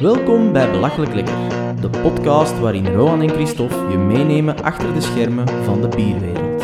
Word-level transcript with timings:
Welkom 0.00 0.52
bij 0.52 0.70
Belachelijk 0.70 1.14
Lekker, 1.14 1.48
de 1.80 1.90
podcast 1.90 2.58
waarin 2.58 2.86
Rohan 2.86 3.22
en 3.22 3.28
Christophe 3.28 3.88
je 3.90 3.98
meenemen 3.98 4.62
achter 4.62 4.94
de 4.94 5.00
schermen 5.00 5.48
van 5.64 5.80
de 5.80 5.88
bierwereld. 5.88 6.62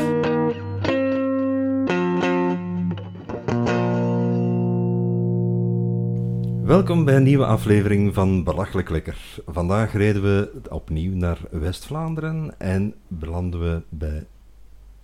Welkom 6.66 7.04
bij 7.04 7.16
een 7.16 7.22
nieuwe 7.22 7.46
aflevering 7.46 8.14
van 8.14 8.44
Belachelijk 8.44 8.90
Lekker. 8.90 9.40
Vandaag 9.46 9.92
reden 9.92 10.22
we 10.22 10.50
opnieuw 10.70 11.14
naar 11.14 11.38
West-Vlaanderen 11.50 12.54
en 12.58 12.94
belanden 13.08 13.60
we 13.60 13.82
bij 13.88 14.26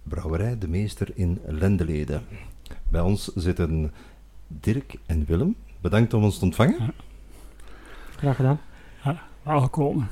Brouwerij 0.03 0.59
De 0.59 0.69
Meester 0.69 1.11
in 1.15 1.41
Lendelede. 1.47 2.21
Bij 2.89 3.01
ons 3.01 3.33
zitten 3.35 3.93
Dirk 4.47 4.95
en 5.07 5.25
Willem. 5.27 5.57
Bedankt 5.81 6.15
om 6.15 6.25
ons 6.25 6.39
te 6.39 6.45
ontvangen. 6.45 6.95
Graag 8.19 8.37
gedaan. 8.37 8.61
Welkom. 9.43 10.07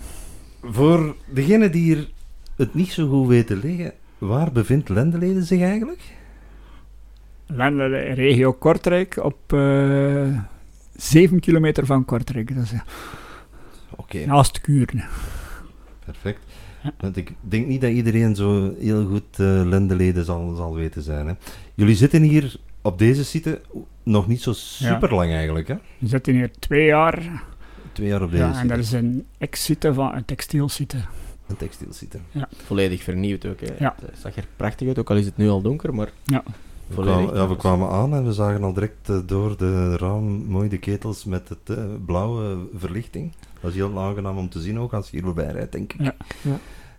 Voor 0.62 1.16
degenen 1.26 1.72
die 1.72 1.82
hier 1.82 2.08
het 2.56 2.74
niet 2.74 2.92
zo 2.92 3.08
goed 3.08 3.28
weten 3.28 3.58
liggen, 3.58 3.92
waar 4.18 4.52
bevindt 4.52 4.88
Lendelede 4.88 5.42
zich 5.44 5.60
eigenlijk? 5.60 6.00
Landen 7.46 8.14
regio 8.14 8.52
Kortrijk 8.52 9.16
op 9.24 9.52
eh 9.52 10.38
7 10.94 11.40
kilometer 11.40 11.86
van 11.86 12.04
Kortrijk. 12.04 12.54
Dat 12.54 12.64
is 12.64 12.72
eh, 12.72 12.80
Oké, 13.96 14.26
naast 14.26 14.60
Kuurne. 14.60 15.04
perfect. 16.04 16.40
Ja. 16.82 16.92
Want 16.98 17.16
ik 17.16 17.32
denk 17.40 17.66
niet 17.66 17.80
dat 17.80 17.90
iedereen 17.90 18.34
zo 18.34 18.74
heel 18.78 19.06
goed 19.06 19.38
eh 19.38 19.46
Lendelede 19.64 20.24
zal, 20.24 20.54
zal 20.54 20.74
weten 20.74 21.02
zijn. 21.02 21.26
Hè. 21.26 21.34
Jullie 21.74 21.96
zitten 21.96 22.22
hier 22.22 22.56
op 22.82 22.98
deze 22.98 23.24
site 23.24 23.60
nog 24.02 24.26
niet 24.26 24.42
zo 24.42 24.52
super 24.52 25.14
lang 25.14 25.32
eigenlijk, 25.32 25.68
hè? 25.68 25.74
We 25.98 26.08
zitten 26.08 26.34
hier 26.34 26.50
twee 26.58 26.86
jaar. 26.86 27.42
Twee 27.96 28.08
jaar 28.08 28.22
op 28.22 28.30
deze 28.30 28.42
Ja, 28.42 28.58
en 28.60 28.68
dat 28.68 28.78
is 28.78 28.92
een 28.92 29.26
ex-site 29.38 29.94
van 29.94 30.14
een 30.14 30.24
textielsite. 30.24 30.96
Een 31.46 31.56
textielsite. 31.56 32.18
Volledig 32.64 33.02
vernieuwd 33.02 33.46
ook. 33.46 33.60
Hè. 33.60 33.74
Ja. 33.78 33.94
Het 34.06 34.18
zag 34.18 34.36
er 34.36 34.44
prachtig 34.56 34.88
uit, 34.88 34.98
ook 34.98 35.10
al 35.10 35.16
is 35.16 35.24
het 35.24 35.36
nu 35.36 35.48
al 35.48 35.60
donker, 35.62 35.94
maar 35.94 36.10
Ja. 36.24 36.42
We 36.86 36.94
volledig. 36.94 37.16
kwamen, 37.24 37.40
ja, 37.40 37.48
we 37.48 37.56
kwamen 37.56 37.88
aan 37.90 38.14
en 38.14 38.24
we 38.24 38.32
zagen 38.32 38.62
al 38.62 38.72
direct 38.72 39.08
eh, 39.08 39.18
door 39.26 39.56
de 39.56 39.96
raam 39.96 40.24
mooi 40.44 40.68
de 40.68 40.78
ketels 40.78 41.24
met 41.24 41.48
het 41.48 41.78
eh, 41.78 41.84
blauwe 42.06 42.58
verlichting. 42.74 43.32
Dat 43.60 43.70
is 43.70 43.76
heel 43.76 44.00
aangenaam 44.00 44.38
om 44.38 44.48
te 44.48 44.60
zien 44.60 44.78
ook 44.78 44.92
als 44.92 45.10
je 45.10 45.16
hier 45.16 45.24
voorbij 45.24 45.50
rijdt, 45.52 45.72
denk 45.72 45.92
ik. 45.92 46.00
Ja. 46.00 46.14
Ja. 46.42 46.58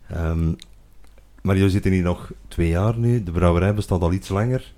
Ehm, 0.09 0.53
maar 1.42 1.56
jullie 1.56 1.72
zitten 1.72 1.92
hier 1.92 2.03
nog 2.03 2.31
twee 2.48 2.70
jaar 2.70 2.98
nu. 2.98 3.23
De 3.23 3.31
brouwerij 3.31 3.73
bestaat 3.73 4.02
al 4.02 4.12
iets 4.14 4.30
langer. 4.30 4.73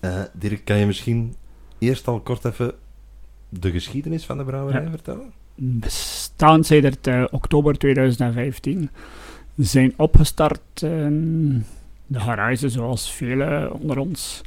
Eh, 0.00 0.20
Dirk, 0.32 0.64
kan 0.64 0.76
je 0.78 0.86
misschien 0.86 1.34
eerst 1.78 2.08
al 2.08 2.20
kort 2.20 2.44
even 2.44 2.72
de 3.48 3.70
geschiedenis 3.70 4.24
van 4.26 4.38
de 4.38 4.44
brouwerij 4.44 4.82
Ja. 4.84 4.90
vertellen? 4.90 5.32
Bestaan 5.64 6.64
sedert 6.64 7.06
eh, 7.06 7.24
oktober 7.30 7.78
2015. 7.78 8.90
We 9.54 9.64
zijn 9.64 9.92
opgestart 9.96 10.82
in 10.82 11.64
de 12.06 12.20
garage, 12.20 12.68
zoals 12.68 13.12
velen 13.12 13.72
onder 13.72 13.98
ons. 13.98 14.42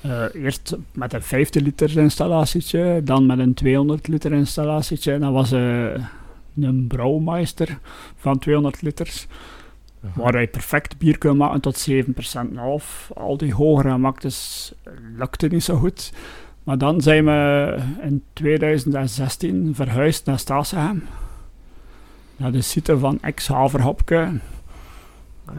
Eh, 0.00 0.24
eerst 0.34 0.76
met 0.92 1.12
een 1.12 1.22
50 1.22 1.62
liter 1.62 1.98
installatietje, 1.98 3.00
dan 3.04 3.26
met 3.26 3.38
een 3.38 3.54
200 3.54 4.08
liter 4.08 4.32
installatietje. 4.32 5.12
En 5.12 5.20
dat 5.20 5.32
was 5.32 5.52
eh, 5.52 6.04
een 6.60 6.86
brouwmeister 6.86 7.78
van 8.16 8.38
200 8.38 8.82
liters. 8.82 9.26
Waar 10.14 10.32
wij 10.32 10.48
perfect 10.48 10.98
bier 10.98 11.18
kunnen 11.18 11.38
maken 11.38 11.60
tot 11.60 11.90
7% 11.90 12.54
half. 12.54 13.10
Al 13.14 13.36
die 13.36 13.54
hogere 13.54 13.98
maktes 13.98 14.72
lukte 15.16 15.46
niet 15.46 15.64
zo 15.64 15.76
goed. 15.76 16.12
Maar 16.68 16.78
dan 16.78 17.00
zijn 17.00 17.24
we 17.24 17.76
in 18.02 18.22
2016 18.32 19.74
verhuisd 19.74 20.26
naar 20.26 20.38
Stasegem. 20.38 21.02
Naar 22.36 22.52
de 22.52 22.60
site 22.60 22.98
van 22.98 23.18
ex-Haverhopke. 23.20 24.30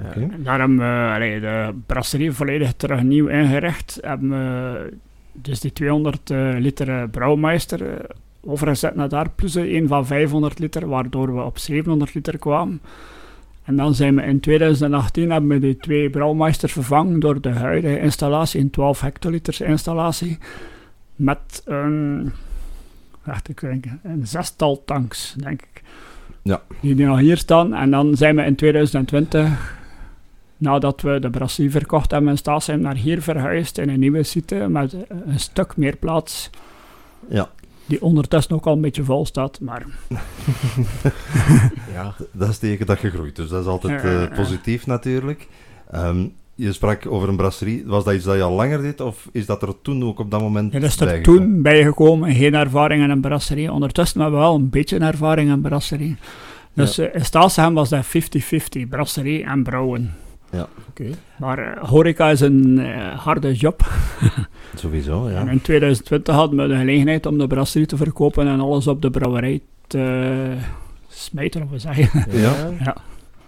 Oké. 0.08 0.30
Daar 0.38 0.60
hebben 0.60 0.78
we 0.78 1.40
de 1.40 1.74
brasserie 1.86 2.32
volledig 2.32 2.74
terug 2.74 3.04
nieuw 3.04 3.28
ingericht. 3.28 3.98
Hebben 4.02 4.30
we 4.30 4.94
dus 5.32 5.60
die 5.60 5.74
200 5.74 6.30
eh, 6.30 6.50
liter 6.58 6.90
eh, 6.90 7.04
brouwmeister 7.12 7.94
eh, 7.94 8.04
overgezet 8.42 8.96
naar 8.96 9.10
daar. 9.10 9.30
Plus 9.30 9.56
eh, 9.56 9.74
een 9.74 9.88
van 9.88 10.06
500 10.06 10.60
liter, 10.60 10.88
waardoor 10.88 11.36
we 11.36 11.42
op 11.42 11.58
700 11.58 12.14
liter 12.14 12.38
kwamen. 12.38 12.82
En 13.64 13.76
dan 13.76 13.94
zijn 13.96 14.16
we 14.16 14.22
in 14.22 14.40
2018 14.40 15.32
hebben 15.32 15.50
we 15.50 15.60
die 15.60 15.78
twee 15.78 16.10
brouwmeisters 16.10 16.72
vervangen 16.72 17.20
door 17.20 17.42
de 17.42 17.50
huidige 17.50 18.00
installatie, 18.00 18.62
een 18.62 18.70
12 18.70 19.02
hectoliters 19.02 19.62
installatie. 19.62 20.38
Met 21.20 21.62
een, 21.66 22.32
wacht, 23.24 23.50
ik 23.50 23.60
denk, 23.62 23.86
een 24.04 24.28
zestal 24.28 24.82
tanks, 24.86 25.34
denk 25.38 25.62
ik. 25.62 25.82
Ja. 26.42 26.62
Die 26.82 26.96
nu 26.96 27.06
nog 27.06 27.20
hier 27.20 27.38
staan. 27.38 27.74
En 27.74 27.92
dan 27.92 28.16
zijn 28.18 28.36
we 28.36 28.44
in 28.44 28.56
2020 28.56 29.78
nadat 30.58 31.02
we 31.02 31.20
de 31.20 31.30
brasserie 31.30 31.72
verkocht 31.72 32.12
hebben 32.12 32.30
in 32.30 32.38
Staasheim 32.38 32.82
naar 32.82 32.96
hier 32.96 33.22
verhuisd 33.22 33.78
in 33.78 33.90
een 33.90 34.00
nieuwe 34.00 34.24
site 34.24 34.56
met 34.56 34.96
een 35.10 35.40
stuk 35.40 35.78
meer 35.78 35.96
plaats. 35.96 36.50
Ja, 37.30 37.50
Die 37.86 38.02
ondertussen 38.02 38.56
ook 38.56 38.66
al 38.66 38.74
een 38.74 38.82
beetje 38.82 39.04
vol 39.04 39.26
staat, 39.26 39.60
maar 39.60 39.86
Ja. 41.94 42.14
dat 42.32 42.50
is 42.50 42.58
teken 42.58 42.86
dat 42.86 43.02
je 43.02 43.10
groeit. 43.10 43.36
Dus 43.36 43.50
dat 43.50 43.62
is 43.62 43.68
altijd 43.68 44.04
eh, 44.04 44.22
ja. 44.22 44.28
positief 44.36 44.86
natuurlijk. 44.88 45.48
Ehm, 45.92 46.28
je 46.60 46.74
sprak 46.74 47.06
over 47.08 47.30
een 47.30 47.36
brasserie. 47.36 47.84
Was 47.86 48.04
dat 48.04 48.14
iets 48.14 48.26
dat 48.26 48.36
je 48.36 48.42
al 48.42 48.54
langer 48.56 48.82
deed? 48.82 49.02
Of 49.02 49.30
is 49.32 49.46
dat 49.46 49.62
er 49.62 49.82
toen 49.82 50.04
ook 50.04 50.20
op 50.20 50.32
dat 50.32 50.42
moment 50.42 50.74
er 50.74 50.84
is 50.84 51.00
er 51.00 51.06
bijgekomen? 51.06 51.42
toen 51.42 51.62
bijgekomen, 51.62 52.34
geen 52.36 52.54
ervaring 52.54 53.04
in 53.04 53.10
een 53.10 53.22
brasserie. 53.22 53.72
Ondertussen 53.72 54.22
hebben 54.22 54.40
we 54.40 54.46
wel 54.46 54.56
een 54.56 54.70
beetje 54.70 55.00
ervaring 55.00 55.50
in 55.50 55.62
brasserie. 55.62 56.18
Dus 56.74 56.98
eh, 56.98 57.16
in 57.16 57.26
Staasheim 57.26 57.74
was 57.74 57.90
dat 57.90 58.06
50-50, 58.06 58.10
brasserie 58.90 59.44
en 59.44 59.64
brouwen. 59.64 60.14
Oké. 60.90 61.10
Maar 61.38 61.58
eh, 61.58 61.90
horeca 61.90 62.30
is 62.30 62.40
een 62.40 62.80
eh, 62.80 63.20
harde 63.20 63.54
job. 63.54 63.88
Sowieso, 64.76 65.30
ja. 65.30 65.36
En 65.40 65.48
in 65.48 65.62
2020 65.62 66.36
hadden 66.36 66.60
we 66.60 66.68
de 66.68 66.78
gelegenheid 66.80 67.26
om 67.26 67.38
de 67.38 67.48
brasserie 67.48 67.88
te 67.88 67.98
verkopen 67.98 68.48
en 68.48 68.60
alles 68.60 68.88
op 68.88 69.02
de 69.02 69.10
brouwerij 69.10 69.62
te 69.88 70.54
smijten, 71.08 71.64
of 71.64 71.70
we 71.70 71.80
zeggen. 71.80 72.26
Ja. 72.32 72.54
Ja. 72.86 72.96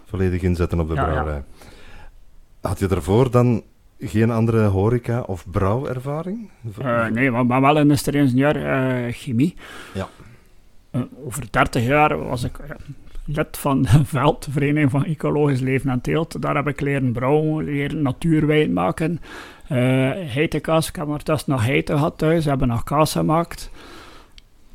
Volledig 0.05 0.41
inzetten 0.41 0.79
op 0.79 0.87
de 0.87 0.93
Ja, 0.93 1.01
ja. 1.01 1.07
brouwerij. 1.07 1.43
Had 2.61 2.79
je 2.79 2.87
daarvoor 2.87 3.31
dan 3.31 3.63
geen 3.99 4.31
andere 4.31 4.65
horeca- 4.65 5.21
of 5.21 5.45
brouwervaring? 5.51 6.49
Eh, 6.81 7.07
nee, 7.07 7.31
maar, 7.31 7.45
maar 7.45 7.61
wel 7.61 7.73
de 7.73 8.11
ingenieur 8.11 8.65
eh 8.65 9.13
chemie. 9.13 9.55
Ja. 9.93 10.07
Eh, 10.91 11.01
over 11.25 11.43
30 11.51 11.83
jaar 11.85 12.27
was 12.27 12.43
ik 12.43 12.57
lid 13.25 13.57
van 13.57 13.81
de 13.81 14.05
Veldvereniging 14.15 14.91
van 14.91 15.05
Ecologisch 15.05 15.59
Leven 15.59 15.89
en 15.89 16.01
Teelt. 16.01 16.41
Daar 16.41 16.55
heb 16.55 16.67
ik 16.67 16.81
leren 16.81 17.11
brouwen, 17.11 17.65
leren 17.65 18.01
natuurwijn 18.01 18.73
maken. 18.73 19.19
Eh 19.67 19.77
heitenkaas, 20.33 20.87
ik 20.87 20.95
heb 20.95 21.05
ondertussen 21.05 21.51
nog 21.51 21.65
heiten 21.65 21.95
gehad 21.95 22.17
thuis, 22.17 22.43
we 22.43 22.49
hebben 22.49 22.67
nog 22.67 22.83
kaas 22.83 23.11
gemaakt. 23.11 23.71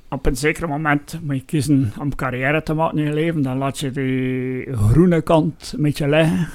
Op 0.08 0.26
een 0.26 0.36
zeker 0.36 0.68
moment 0.68 1.18
moet 1.22 1.36
je 1.36 1.44
kiezen 1.44 1.92
om 2.00 2.14
carrière 2.14 2.62
te 2.62 2.74
maken 2.74 2.98
in 2.98 3.04
je 3.04 3.12
leven. 3.12 3.42
Dan 3.42 3.58
laat 3.58 3.78
je 3.78 3.90
die 3.90 4.76
groene 4.76 5.20
kant 5.20 5.72
een 5.76 5.82
beetje 5.82 6.08
liggen. 6.08 6.48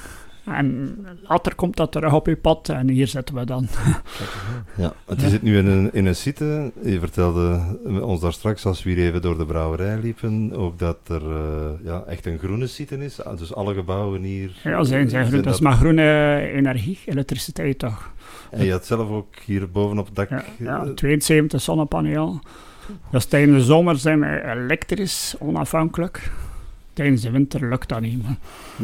En 0.44 0.96
later 1.22 1.54
komt 1.54 1.76
dat 1.76 1.92
terug 1.92 2.12
op 2.12 2.26
je 2.26 2.36
pad 2.36 2.68
en 2.68 2.88
hier 2.88 3.06
zitten 3.06 3.34
we 3.34 3.44
dan. 3.44 3.66
Ja, 4.76 4.92
want 5.06 5.20
je 5.20 5.26
Ja. 5.26 5.32
zit 5.32 5.42
nu 5.42 5.58
in 5.58 5.66
een, 5.66 5.92
in 5.92 6.06
een 6.06 6.16
site. 6.16 6.72
Je 6.84 6.98
vertelde 6.98 7.60
ons 8.02 8.20
daar 8.20 8.32
straks, 8.32 8.66
als 8.66 8.82
we 8.82 8.90
hier 8.90 9.06
even 9.06 9.22
door 9.22 9.38
de 9.38 9.46
brouwerij 9.46 9.98
liepen, 9.98 10.52
ook 10.52 10.78
dat 10.78 10.98
er 11.08 11.22
eh, 11.30 11.70
ja, 11.84 12.02
echt 12.06 12.26
een 12.26 12.38
groene 12.38 12.66
site 12.66 13.04
is. 13.04 13.24
Ah, 13.24 13.38
Dus 13.38 13.54
alle 13.54 13.74
gebouwen 13.74 14.22
hier... 14.22 14.50
Ja, 14.64 14.84
zijn, 14.84 15.08
zijn 15.08 15.26
groen. 15.26 15.42
Dat 15.42 15.54
is 15.54 15.60
maar 15.60 15.72
groene 15.76 16.38
energie, 16.54 16.98
elektriciteit 17.06 17.78
toch. 17.78 18.12
En 18.50 18.64
je 18.64 18.70
had 18.72 18.86
zelf 18.86 19.10
ook 19.10 19.34
hier 19.44 19.70
boven 19.70 19.98
op 19.98 20.06
het 20.06 20.14
dak... 20.14 20.30
Ja, 20.30 20.44
ja, 20.58 20.84
eh, 20.84 20.90
72 20.90 21.60
zonnepaneel. 21.60 22.40
Dus 23.10 23.24
tijdens 23.24 23.58
de 23.58 23.64
zomer 23.64 23.96
zijn 23.98 24.20
we 24.20 24.42
elektrisch, 24.50 25.34
onafhankelijk. 25.38 26.30
Tijdens 26.92 27.22
de 27.22 27.30
winter 27.30 27.68
lukt 27.68 27.88
dat 27.88 28.00
niet. 28.00 28.22
Maar 28.22 28.36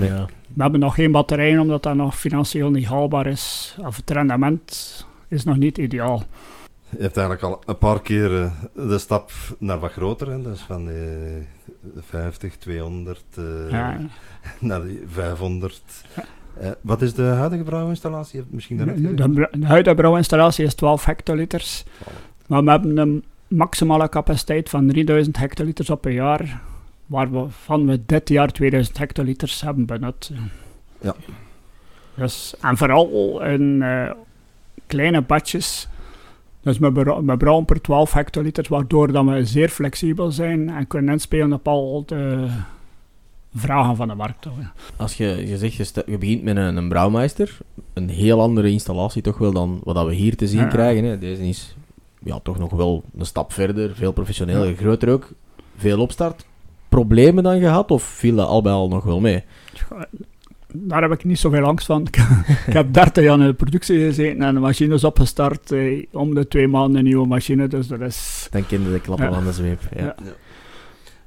Ja. 0.08 0.26
we 0.54 0.62
hebben 0.62 0.80
nog 0.80 0.94
geen 0.94 1.12
batterijen, 1.12 1.60
omdat 1.60 1.82
dat 1.82 1.94
nog 1.94 2.18
financieel 2.18 2.70
niet 2.70 2.86
haalbaar 2.86 3.26
is. 3.26 3.76
Of 3.84 3.96
het 3.96 4.10
rendement 4.10 5.06
is 5.28 5.44
nog 5.44 5.56
niet 5.56 5.78
ideaal. 5.78 6.22
Je 6.90 7.02
hebt 7.02 7.16
eigenlijk 7.16 7.46
al 7.46 7.62
een 7.66 7.78
paar 7.78 8.02
keer 8.02 8.42
eh, 8.42 8.50
de 8.88 8.98
stap 8.98 9.30
naar 9.58 9.78
wat 9.78 9.92
groter, 9.92 10.30
hè? 10.30 10.42
dus 10.42 10.60
van 10.60 10.84
de 10.84 11.42
50, 11.98 12.56
200 12.56 13.24
eh, 13.36 13.44
Ja. 13.70 13.98
naar 14.58 14.80
de 14.82 15.04
500. 15.12 15.82
Eh, 16.60 16.70
wat 16.80 17.02
is 17.02 17.14
de 17.14 17.22
huidige 17.22 17.62
brouwinstallatie? 17.62 18.32
Je 18.36 18.42
hebt 18.42 18.54
misschien 18.54 18.76
De, 18.76 18.84
de, 18.84 19.22
gezegd. 19.22 19.60
de 19.60 19.66
huidige 19.66 19.96
brouwinstallatie 19.96 20.64
is 20.64 20.74
12 20.74 21.04
hectoliters. 21.04 21.84
Maar 22.46 22.64
we 22.64 22.70
hebben 22.70 22.96
een 22.96 23.24
maximale 23.48 24.08
capaciteit 24.08 24.68
van 24.68 24.86
3000 24.88 25.36
hectoliters 25.36 25.90
op 25.90 26.04
een 26.04 26.12
jaar. 26.12 26.60
Waarvan 27.08 27.86
we 27.86 28.00
dit 28.06 28.28
jaar 28.28 28.52
2000 28.52 28.98
hectoliters 28.98 29.60
hebben 29.60 29.86
benut. 29.86 30.30
Ja. 31.00 31.14
Dus, 32.14 32.54
en 32.60 32.76
vooral 32.76 33.42
in 33.42 33.82
eh, 33.82 34.10
kleine 34.86 35.20
batches. 35.22 35.88
Dus 36.60 36.78
we, 36.78 36.92
brouwen 37.38 37.64
per 37.64 37.80
12 37.80 38.12
hectoliter, 38.12 38.66
waardoor 38.68 39.12
dat 39.12 39.24
we 39.24 39.44
zeer 39.44 39.68
flexibel 39.68 40.30
zijn 40.30 40.68
en 40.68 40.86
kunnen 40.86 41.12
inspelen 41.12 41.52
op 41.52 41.68
al 41.68 42.02
de 42.06 42.48
vragen 43.54 43.96
van 43.96 44.08
de 44.08 44.14
markt. 44.14 44.42
toch, 44.42 44.58
ja. 44.60 44.72
Als 44.96 45.16
je, 45.16 45.46
je 45.46 45.58
zegt, 45.58 46.02
je, 46.06 46.18
begint 46.18 46.42
met 46.42 46.56
een, 46.56 46.76
een 46.76 46.88
brouwmeister, 46.88 47.58
een 47.92 48.08
heel 48.08 48.40
andere 48.40 48.70
installatie 48.70 49.22
toch 49.22 49.38
wel 49.38 49.52
dan 49.52 49.80
wat 49.84 49.94
dat 49.94 50.06
we 50.06 50.14
hier 50.14 50.36
te 50.36 50.48
zien 50.48 50.60
Ja. 50.60 50.66
krijgen. 50.66 51.04
Hè. 51.04 51.18
Deze 51.18 51.48
is 51.48 51.76
ja, 52.22 52.40
toch 52.42 52.58
nog 52.58 52.70
wel 52.70 53.02
een 53.18 53.26
stap 53.26 53.52
verder, 53.52 53.94
veel 53.94 54.12
professioneler, 54.12 54.76
groter 54.76 55.12
ook, 55.12 55.32
veel 55.76 56.00
opstart. 56.00 56.46
Problemen 56.88 57.42
dan 57.42 57.60
gehad 57.60 57.90
of 57.90 58.02
viel 58.02 58.34
dat 58.36 58.48
al 58.48 58.62
bij 58.62 58.72
al 58.72 58.88
nog 58.88 59.04
wel 59.04 59.20
mee? 59.20 59.44
Daar 60.72 61.02
heb 61.02 61.12
ik 61.12 61.24
niet 61.24 61.38
zoveel 61.38 61.64
angst 61.64 61.86
van. 61.86 62.02
ik 62.66 62.72
heb 62.72 62.92
30 62.92 63.24
jaar 63.24 63.38
in 63.40 63.46
de 63.46 63.54
productie 63.54 63.98
gezeten 63.98 64.42
en 64.42 64.54
de 64.54 64.60
machine 64.60 64.94
is 64.94 65.04
opgestart. 65.04 65.72
Eh, 65.72 66.04
om 66.12 66.34
de 66.34 66.48
twee 66.48 66.68
maanden 66.68 66.98
een 66.98 67.04
nieuwe 67.04 67.26
machine, 67.26 67.68
dus 67.68 67.86
dat 67.86 68.00
is... 68.00 68.48
Dan 68.50 68.66
kende 68.66 68.92
de 68.92 69.00
klappen 69.00 69.26
Ja. 69.26 69.32
van 69.34 69.44
de 69.44 69.52
zweep. 69.52 69.80
Ja. 69.96 70.02
Ja. 70.04 70.14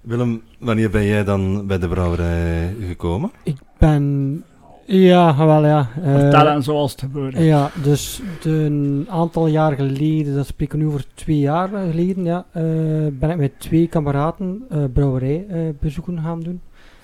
Willem, 0.02 0.42
wanneer 0.60 0.90
ben 0.90 1.06
jij 1.06 1.24
dan 1.24 1.68
bij 1.68 1.80
de 1.80 1.88
brouwerij 1.88 2.76
gekomen? 2.88 3.32
Ik 3.44 3.58
ben... 3.78 4.44
Ja, 4.94 5.46
wel 5.46 5.66
ja. 5.66 5.90
eh, 6.04 6.20
Vertellen 6.20 6.64
zoals 6.64 6.92
het 6.92 7.02
gebeurt. 7.02 7.38
Ja, 7.38 7.72
dus 7.84 8.22
de- 8.42 8.50
een 8.50 9.06
aantal 9.10 9.48
jaar 9.48 9.72
geleden, 9.76 10.36
dat 10.36 10.46
spreken 10.46 10.78
we 10.78 10.84
nu 10.84 10.90
over 10.90 11.06
twee 11.14 11.40
jaar 11.40 11.70
geleden, 11.70 12.24
ja, 12.24 12.46
eh, 12.52 12.64
ben 13.12 13.30
ik 13.30 13.38
met 13.38 13.60
twee 13.60 13.88
kameraden 13.88 14.64
eh 14.70 14.84
brouwerij 14.94 15.46
eh, 15.50 15.60
bezoeken 15.80 16.20
gaan 16.22 16.40
doen. 16.40 16.62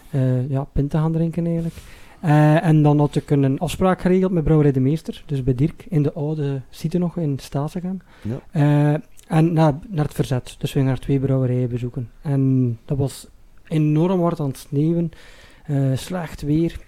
Eh, 0.10 0.50
ja, 0.50 0.64
pinten 0.64 1.00
gaan 1.00 1.12
drinken 1.12 1.46
eigenlijk. 1.46 1.76
Eh, 2.20 2.66
en 2.66 2.82
dan 2.84 3.00
had 3.00 3.16
ik 3.16 3.30
een 3.30 3.60
afspraak 3.60 4.02
geregeld 4.02 4.32
met 4.32 4.44
Brouwerij 4.44 4.72
de 4.72 4.80
Meester, 4.80 5.24
dus 5.26 5.44
bij 5.44 5.56
Dirk, 5.56 5.86
in 5.90 6.04
de 6.04 6.14
oude 6.14 6.62
site 6.70 6.98
nog, 6.98 7.18
in 7.18 7.40
Stasegang. 7.40 8.02
Ja. 8.22 8.40
Eh, 8.52 9.00
en 9.38 9.54
naar, 9.54 9.74
naar 9.90 10.06
het 10.06 10.14
verzet, 10.14 10.46
dus 10.60 10.74
we 10.74 10.80
gingen 10.80 10.88
naar 10.88 11.00
twee 11.00 11.20
brouwerijen 11.20 11.70
bezoeken. 11.70 12.10
En 12.22 12.78
dat 12.86 12.98
was 12.98 13.28
enorm 13.68 14.22
hard 14.22 14.40
aan 14.40 14.48
het 14.48 14.58
sneeuwen, 14.58 15.12
eh, 15.66 15.76
slecht 15.94 16.42
weer. 16.42 16.80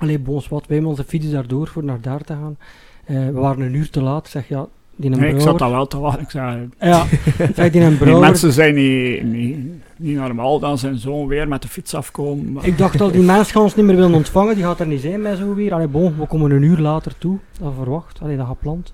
Allee, 0.00 0.18
bons 0.18 0.48
wat, 0.48 0.66
wij 0.66 0.76
hebben 0.76 0.90
onze 0.90 1.04
fiets 1.04 1.30
daardoor 1.30 1.68
voor 1.68 1.84
naar 1.84 2.00
daar 2.00 2.20
te 2.24 2.32
gaan. 2.32 2.56
Eh, 3.04 3.16
we 3.16 3.32
waren 3.32 3.60
een 3.60 3.74
uur 3.74 3.90
te 3.90 4.00
laat, 4.02 4.24
ik 4.24 4.30
zeg 4.30 4.48
ja, 4.48 4.66
die 4.96 5.10
Nee, 5.10 5.34
ik 5.34 5.40
zat 5.40 5.58
daar 5.58 5.70
wel 5.70 5.86
te 5.86 5.98
wachten. 5.98 6.22
Ik 6.22 6.30
zei, 6.30 6.68
Ja, 6.80 7.06
zeg 7.54 7.70
die 7.70 7.98
die 7.98 8.16
mensen 8.16 8.52
zijn 8.52 8.74
niet, 8.74 9.22
niet, 9.22 9.58
niet 9.96 10.16
normaal 10.16 10.58
dat 10.58 10.78
ze 10.78 10.98
zo 10.98 11.26
weer 11.26 11.48
met 11.48 11.62
de 11.62 11.68
fiets 11.68 11.94
afkomen. 11.94 12.52
Maar- 12.52 12.66
Ik 12.66 12.78
dacht 12.78 13.00
al, 13.00 13.10
die 13.10 13.22
mens 13.22 13.50
gaat 13.52 13.62
ons 13.62 13.74
niet 13.74 13.86
meer 13.86 13.96
willen 13.96 14.14
ontvangen, 14.14 14.54
die 14.54 14.64
gaat 14.64 14.80
er 14.80 14.86
niet 14.86 15.00
zijn 15.00 15.22
met 15.22 15.38
zo 15.38 15.54
weer. 15.54 15.72
Allee, 15.74 15.88
bon, 15.88 16.18
we 16.18 16.26
komen 16.26 16.50
een 16.50 16.62
uur 16.62 16.78
later 16.78 17.18
toe, 17.18 17.38
dat 17.60 17.72
verwacht, 17.76 18.20
allee, 18.22 18.36
dat 18.36 18.46
gepland. 18.46 18.92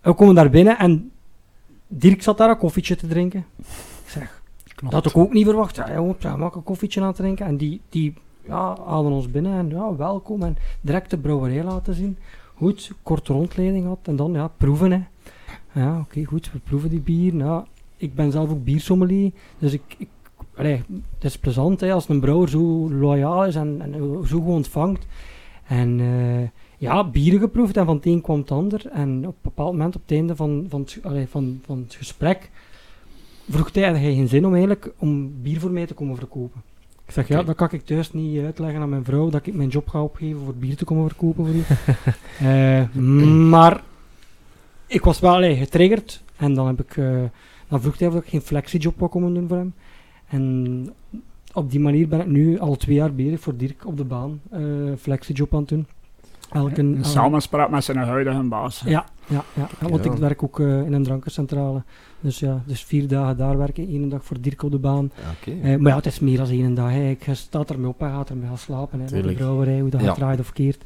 We 0.00 0.12
komen 0.14 0.34
daar 0.34 0.50
binnen 0.50 0.78
en 0.78 1.10
Dirk 1.92 2.22
zat 2.22 2.38
daar 2.38 2.50
een 2.50 2.58
koffietje 2.58 2.96
te 2.96 3.06
drinken. 3.06 3.44
Ik 3.58 3.64
zeg, 4.06 4.42
Klopt. 4.74 4.92
dat 4.94 5.04
had 5.04 5.12
ik 5.12 5.18
ook 5.18 5.32
niet 5.32 5.44
verwacht. 5.46 5.76
Ja, 5.76 5.92
jongen, 5.94 6.16
maak 6.38 6.54
een 6.54 6.62
koffietje 6.62 7.00
aan 7.00 7.06
het 7.06 7.16
drinken. 7.16 7.46
En 7.46 7.56
die, 7.56 7.80
die 7.88 8.14
ja, 8.50 8.76
haalden 8.86 9.12
ons 9.12 9.30
binnen 9.30 9.58
en 9.58 9.68
ja, 9.68 9.96
welkom. 9.96 10.42
En 10.42 10.56
direct 10.80 11.10
de 11.10 11.18
brouwerij 11.18 11.64
laten 11.64 11.94
zien. 11.94 12.16
Goed, 12.54 12.92
korte 13.02 13.32
rondleiding 13.32 13.86
had 13.86 13.98
en 14.02 14.16
dan 14.16 14.32
ja, 14.32 14.48
proeven. 14.56 14.90
Hè. 14.92 15.00
Ja, 15.80 15.98
oké, 15.98 16.24
goed, 16.24 16.52
we 16.52 16.58
proeven 16.58 16.90
die 16.90 17.00
bier. 17.00 17.34
Ja, 17.34 17.64
ik 17.96 18.14
ben 18.14 18.32
zelf 18.32 18.50
ook 18.50 18.64
biersommelier, 18.64 19.32
dus 19.58 19.72
ik, 19.72 19.82
ik 19.98 20.08
allee, 20.56 20.82
het 21.14 21.24
is 21.24 21.38
plezant 21.38 21.80
hè, 21.80 21.92
als 21.92 22.08
een 22.08 22.20
brouwer 22.20 22.48
zo 22.48 22.92
loyaal 22.92 23.44
is 23.44 23.54
en, 23.54 23.80
en 23.80 23.92
zo 24.26 24.40
goed 24.40 24.54
ontvangt. 24.54 25.06
En 25.66 26.00
eh, 26.00 26.48
ja, 26.78 27.04
bieren 27.04 27.40
geproefd 27.40 27.76
en 27.76 27.84
van 27.84 27.96
het 27.96 28.06
een 28.06 28.20
kwam 28.20 28.38
het 28.38 28.50
ander. 28.50 28.86
En 28.86 29.18
op 29.18 29.34
een 29.34 29.40
bepaald 29.42 29.72
moment, 29.72 29.96
op 29.96 30.02
het 30.02 30.10
einde 30.10 30.36
van, 30.36 30.66
van, 30.68 30.80
het, 30.80 31.28
van, 31.30 31.60
van 31.64 31.78
het 31.78 31.94
gesprek, 31.94 32.50
vroeg 33.48 33.72
hij, 33.72 33.84
had 33.84 33.96
hij 33.96 34.14
geen 34.14 34.28
zin 34.28 34.46
om 34.46 34.52
eigenlijk 34.52 34.92
om 34.98 35.42
bier 35.42 35.60
voor 35.60 35.70
mij 35.70 35.86
te 35.86 35.94
komen 35.94 36.16
verkopen. 36.16 36.62
Ik 37.10 37.16
zeg, 37.16 37.28
ja, 37.28 37.42
dat 37.42 37.56
kan 37.56 37.68
ik 37.70 37.84
thuis 37.84 38.12
niet 38.12 38.44
uitleggen 38.44 38.80
aan 38.80 38.88
mijn 38.88 39.04
vrouw, 39.04 39.30
dat 39.30 39.46
ik 39.46 39.54
mijn 39.54 39.68
job 39.68 39.88
ga 39.88 40.02
opgeven 40.02 40.40
voor 40.44 40.54
bier 40.54 40.76
te 40.76 40.84
komen 40.84 41.08
verkopen 41.08 41.46
voor 41.46 41.54
u. 41.54 41.62
Eh, 42.46 42.94
maar 43.48 43.82
ik 44.86 45.04
was 45.04 45.20
wel 45.20 45.32
allee, 45.32 45.56
getriggerd 45.56 46.22
en 46.36 46.54
dan, 46.54 46.66
heb 46.66 46.80
ik, 46.80 46.96
eh, 46.96 47.22
dan 47.68 47.80
vroeg 47.80 47.98
hij 47.98 48.08
of 48.08 48.14
ik 48.14 48.26
geen 48.26 48.40
flexiejob 48.40 48.98
wou 48.98 49.10
komen 49.10 49.34
doen 49.34 49.48
voor 49.48 49.56
hem. 49.56 49.74
En 50.28 50.94
op 51.52 51.70
die 51.70 51.80
manier 51.80 52.08
ben 52.08 52.20
ik 52.20 52.26
nu 52.26 52.58
al 52.58 52.76
twee 52.76 52.96
jaar 52.96 53.14
bezig 53.14 53.40
voor 53.40 53.56
Dirk 53.56 53.86
op 53.86 53.96
de 53.96 54.04
baan 54.04 54.40
eh 54.50 54.60
flexiejob 54.98 55.54
aan 55.54 55.60
het 55.60 55.68
doen. 55.68 55.86
Elke, 56.52 56.96
samenspraak 57.00 57.70
met 57.70 57.84
zijn 57.84 57.96
huidige 57.98 58.42
baas. 58.42 58.82
ja, 58.84 59.04
ja, 59.26 59.44
ja, 59.54 59.68
ja, 59.80 59.88
want 59.88 60.04
Ja. 60.04 60.12
ik 60.12 60.18
werk 60.18 60.42
ook 60.42 60.60
eh, 60.60 60.66
in 60.82 60.92
een 60.92 61.02
drankencentrale. 61.02 61.82
Dus 62.20 62.38
ja, 62.38 62.62
dus 62.66 62.84
vier 62.84 63.08
dagen 63.08 63.36
daar 63.36 63.58
werken, 63.58 63.88
één 63.88 64.08
dag 64.08 64.24
voor 64.24 64.40
Dirk 64.40 64.62
op 64.62 64.70
de 64.70 64.78
baan. 64.78 65.10
Oké. 65.40 65.50
Eh, 65.62 65.76
maar 65.78 65.90
ja, 65.90 65.96
het 65.96 66.06
is 66.06 66.20
meer 66.20 66.36
dan 66.36 66.48
één 66.48 66.74
dag. 66.74 66.90
Hè. 66.90 67.08
Ik 67.08 67.26
sta 67.32 67.64
ermee 67.66 67.88
op 67.88 68.00
en 68.00 68.10
ga 68.10 68.24
ermee 68.28 68.48
gaan 68.48 68.58
slapen. 68.58 69.00
Hè, 69.00 69.14
met 69.14 69.24
de 69.24 69.32
brouwerij, 69.34 69.80
hoe 69.80 69.90
dat 69.90 70.00
Ja. 70.00 70.06
gaat 70.06 70.16
draait 70.16 70.40
of 70.40 70.52
keert. 70.52 70.78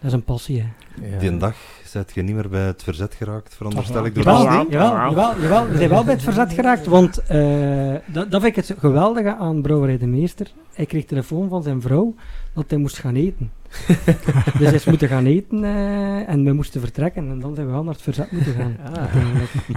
Dat 0.00 0.06
is 0.10 0.12
een 0.12 0.24
passie. 0.24 0.60
Hè. 0.60 0.66
Ja. 1.12 1.18
Die 1.18 1.36
dag 1.36 1.54
zet 1.84 2.10
je 2.14 2.22
niet 2.22 2.34
meer 2.34 2.48
bij 2.48 2.66
het 2.66 2.82
verzet 2.82 3.14
geraakt, 3.14 3.54
veronderstel 3.54 4.04
ik 4.04 4.14
door 4.14 4.24
Jawel, 4.24 4.50
ding? 4.58 4.72
jawel, 4.72 4.90
Jawel. 4.92 5.10
jawel, 5.10 5.40
jawel, 5.40 5.68
we 5.68 5.76
zijn 5.76 5.88
wel 5.88 6.04
bij 6.04 6.14
het 6.14 6.22
verzet 6.22 6.52
geraakt, 6.52 6.86
want 6.86 7.18
eh, 7.18 7.94
dat, 8.06 8.30
dat 8.30 8.42
vind 8.42 8.56
ik 8.56 8.66
het 8.68 8.78
geweldige 8.78 9.36
aan 9.36 9.62
Brouwerij 9.62 9.98
de 9.98 10.06
Meester. 10.06 10.50
Hij 10.74 10.86
kreeg 10.86 11.04
telefoon 11.04 11.48
van 11.48 11.62
zijn 11.62 11.80
vrouw 11.80 12.14
dat 12.54 12.64
hij 12.68 12.78
moest 12.78 12.98
gaan 12.98 13.14
eten. 13.14 13.50
dus 14.58 14.66
hij 14.66 14.74
is 14.74 14.84
moeten 14.84 15.08
gaan 15.08 15.26
eten 15.26 15.64
eh, 15.64 16.28
en 16.28 16.44
we 16.44 16.52
moesten 16.52 16.80
vertrekken 16.80 17.28
en 17.30 17.40
dan 17.40 17.54
zijn 17.54 17.66
we 17.66 17.72
wel 17.72 17.84
naar 17.84 17.92
het 17.92 18.02
verzet 18.02 18.32
moeten 18.32 18.54
gaan. 18.54 18.76
Ah. 18.94 19.14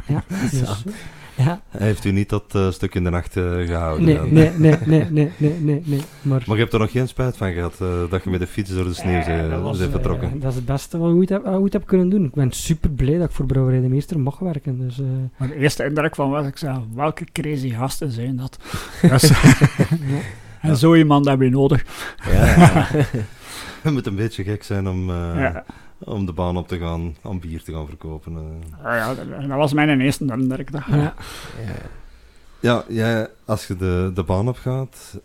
Ja, 0.08 0.24
dus, 0.52 0.84
ja, 1.36 1.62
Hij 1.70 1.88
heeft 1.88 2.06
u 2.06 2.12
niet 2.12 2.30
dat 2.30 2.44
eh, 2.56 2.72
stuk 2.72 2.96
in 2.96 3.04
de 3.04 3.10
nacht 3.10 3.38
eh, 3.38 3.44
gehouden. 3.44 4.06
nee, 4.06 4.16
dan. 4.16 4.34
nee, 4.34 4.52
nee, 4.58 4.78
nee, 4.86 5.06
nee, 5.10 5.32
nee, 5.38 5.60
nee, 5.60 5.82
nee, 5.86 6.02
maar... 6.22 6.44
Maar 6.46 6.56
je 6.56 6.62
hebt 6.62 6.74
er 6.74 6.80
nog 6.80 6.92
geen 6.92 7.08
spijt 7.08 7.38
van 7.38 7.54
gehad 7.54 7.76
eh, 7.82 7.88
dat 8.10 8.24
je 8.24 8.30
met 8.30 8.40
de 8.40 8.48
fiets 8.48 8.74
door 8.74 8.84
de 8.84 8.94
sneeuw 8.94 9.26
bent 9.26 9.78
vertrokken. 9.92 10.40
dat 10.40 10.50
is 10.50 10.56
het 10.56 10.66
beste 10.66 10.98
wat 10.98 11.10
ik 11.10 11.16
ooit 11.16 11.30
heb, 11.30 11.46
ooit 11.46 11.74
heb 11.74 11.86
kunnen 11.86 12.10
doen. 12.10 12.26
Ik 12.26 12.34
ben 12.34 12.52
super 12.52 12.90
blij 12.90 13.18
dat 13.18 13.30
ik 13.30 13.36
voor 13.36 13.46
Brouwerij 13.46 13.82
de 13.82 13.88
Meester 13.88 14.20
mag 14.20 14.40
werken. 14.40 14.80
Dus, 14.80 15.00
eh, 15.00 15.06
Maar 15.38 15.48
de 15.48 15.56
eerste 15.56 15.84
indruk 15.84 16.16
van 16.16 16.30
was, 16.30 16.48
ik 16.48 16.58
zei, 16.58 16.80
welke 16.94 17.26
crazy 17.32 17.70
gasten 17.70 18.12
zijn 18.12 18.36
dat? 18.36 18.58
En 20.62 20.78
zo 20.78 20.96
iemand 20.96 21.26
heb 21.26 21.42
je 21.42 21.50
nodig. 21.50 21.86
Ja. 22.32 22.88
Het 23.82 23.94
moet 23.94 24.08
een 24.08 24.16
beetje 24.16 24.44
gek 24.44 24.64
zijn 24.64 24.88
om, 24.90 25.10
eh, 25.10 25.36
ja. 25.36 25.64
om 26.00 26.26
de 26.26 26.34
baan 26.34 26.58
op 26.58 26.68
te 26.68 26.78
gaan, 26.78 27.16
om 27.24 27.40
bier 27.40 27.64
te 27.64 27.74
gaan 27.74 27.88
verkopen. 27.88 28.36
eh. 28.36 28.86
Ah 28.86 28.96
ja, 28.98 29.14
dat, 29.14 29.42
dat 29.48 29.58
was 29.58 29.74
mijn 29.74 30.02
eerste. 30.02 30.26
Dat, 30.26 30.40
ja. 30.88 30.96
Ja. 30.96 31.14
Ja, 32.60 32.84
jij, 32.88 33.28
als 33.46 33.68
je 33.68 33.76
de, 33.76 34.12
de 34.14 34.24
baan 34.24 34.48
op 34.48 34.56
gaat, 34.58 35.20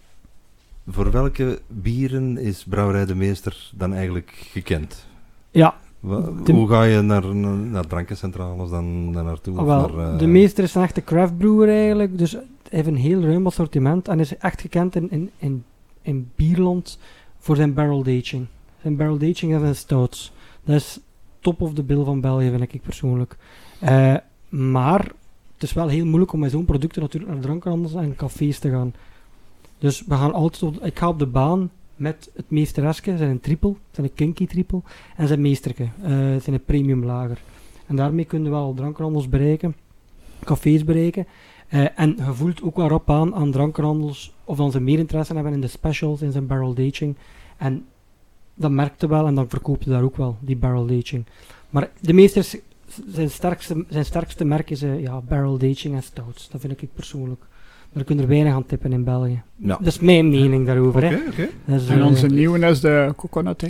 voor 0.88 1.10
welke 1.10 1.60
bieren 1.66 2.38
is 2.38 2.64
Brouwerij 2.64 3.06
de 3.06 3.14
Meester 3.14 3.70
dan 3.74 3.92
eigenlijk 3.94 4.30
gekend? 4.52 5.06
ja, 5.50 5.74
De- 6.44 6.52
Hoe 6.52 6.68
ga 6.68 6.82
je 6.82 7.00
naar, 7.00 7.34
naar 7.34 7.86
drankencentrales 7.86 8.70
dan, 8.70 9.12
dan 9.12 9.24
naartoe? 9.24 9.58
of 9.60 9.66
naar, 9.66 10.12
eh, 10.12 10.18
de 10.18 10.26
meester 10.26 10.64
is 10.64 10.74
een 10.74 10.82
echte 10.82 11.04
craftbrewer 11.04 11.68
eigenlijk. 11.68 12.18
Dus 12.18 12.32
hij 12.32 12.42
heeft 12.68 12.86
een 12.86 12.96
heel 12.96 13.20
ruim 13.22 13.46
assortiment 13.46 14.08
en 14.08 14.20
is 14.20 14.36
echt 14.36 14.60
gekend 14.60 14.94
in, 14.96 15.10
in, 15.10 15.30
in, 15.38 15.64
in 16.02 16.30
bierland 16.34 16.98
voor 17.46 17.56
zijn 17.56 17.74
barrel 17.74 18.00
aging. 18.00 18.46
Zijn 18.82 18.96
barrel 18.96 19.16
aging 19.16 19.52
en 19.52 19.60
zijn 19.60 19.76
stouts. 19.76 20.32
Dat 20.64 20.76
is 20.76 21.00
top 21.40 21.60
of 21.60 21.74
the 21.74 21.82
bill 21.82 22.04
van 22.04 22.20
België, 22.20 22.50
vind 22.50 22.72
ik 22.72 22.82
persoonlijk. 22.82 23.36
Eh, 23.78 24.14
maar 24.48 25.00
het 25.54 25.62
is 25.62 25.72
wel 25.72 25.88
heel 25.88 26.04
moeilijk 26.04 26.32
om 26.32 26.40
met 26.40 26.50
zo'n 26.50 26.64
producten 26.64 27.02
natuurlijk 27.02 27.32
naar 27.32 27.42
drankhandels 27.42 27.94
en 27.94 28.16
cafés 28.16 28.58
te 28.58 28.70
gaan. 28.70 28.94
Dus 29.78 30.04
we 30.06 30.14
gaan 30.14 30.32
altijd 30.32 30.62
op, 30.62 30.84
ik 30.84 30.98
ga 30.98 31.08
op 31.08 31.18
de 31.18 31.26
baan 31.26 31.70
met 31.96 32.30
het 32.34 32.50
meestereske, 32.50 33.16
zijn 33.16 33.30
een 33.30 33.40
triple, 33.40 33.74
zijn 33.90 34.06
een 34.06 34.14
kinky 34.14 34.46
triple, 34.46 34.80
en 35.16 35.26
zijn 35.28 35.40
meesterke, 35.40 35.88
eh 36.02 36.10
zijn 36.16 36.52
een 36.52 36.64
premium 36.64 37.04
lager. 37.04 37.38
En 37.86 37.96
daarmee 37.96 38.24
kunnen 38.24 38.50
we 38.50 38.56
wel 38.56 38.74
drankhandels 38.74 39.28
bereiken, 39.28 39.76
cafés 40.44 40.84
bereiken. 40.84 41.26
Eh, 41.68 41.84
en 41.94 42.14
je 42.16 42.32
voelt 42.32 42.62
ook 42.62 42.76
wel 42.76 42.88
rap 42.88 43.10
aan 43.10 43.34
aan 43.34 43.50
drankhandels 43.50 44.34
of 44.44 44.56
dan 44.56 44.70
ze 44.70 44.80
meer 44.80 44.98
interesse 44.98 45.34
hebben 45.34 45.52
in 45.52 45.60
de 45.60 45.66
specials, 45.66 46.22
in 46.22 46.32
zijn 46.32 46.46
barrel 46.46 46.74
aging. 46.78 47.16
En 47.56 47.84
dat 48.54 48.70
merkte 48.70 49.08
wel 49.08 49.26
en 49.26 49.34
dan 49.34 49.48
verkoopte 49.48 49.88
daar 49.90 50.02
ook 50.02 50.16
wel, 50.16 50.36
die 50.40 50.56
barrel 50.56 50.84
aging. 50.84 51.24
Maar 51.70 51.90
de 52.00 52.12
meesters, 52.12 52.56
zijn 53.08 53.30
sterkste, 53.30 53.84
zijn 53.88 54.04
sterkste 54.04 54.44
merk 54.44 54.70
is 54.70 54.82
eh, 54.82 55.00
ja, 55.00 55.20
barrel 55.20 55.54
aging 55.54 55.94
en 55.94 56.02
stouts. 56.02 56.48
Dat 56.50 56.60
vind 56.60 56.82
ik 56.82 56.94
persoonlijk. 56.94 57.44
Daar 57.92 58.04
kunnen 58.04 58.24
er 58.24 58.30
weinig 58.30 58.54
aan 58.54 58.66
tippen 58.66 58.92
in 58.92 59.04
België. 59.04 59.42
Ja. 59.56 59.76
Dat 59.76 59.86
is 59.86 59.98
mijn 59.98 60.28
mening 60.28 60.66
daarover. 60.66 61.02
Hè. 61.02 61.16
En 61.66 61.80
eh, 61.88 62.06
onze 62.06 62.26
nieuwe 62.26 62.58
is 62.66 62.80
de 62.80 63.12
coconut. 63.16 63.60
hè. 63.60 63.68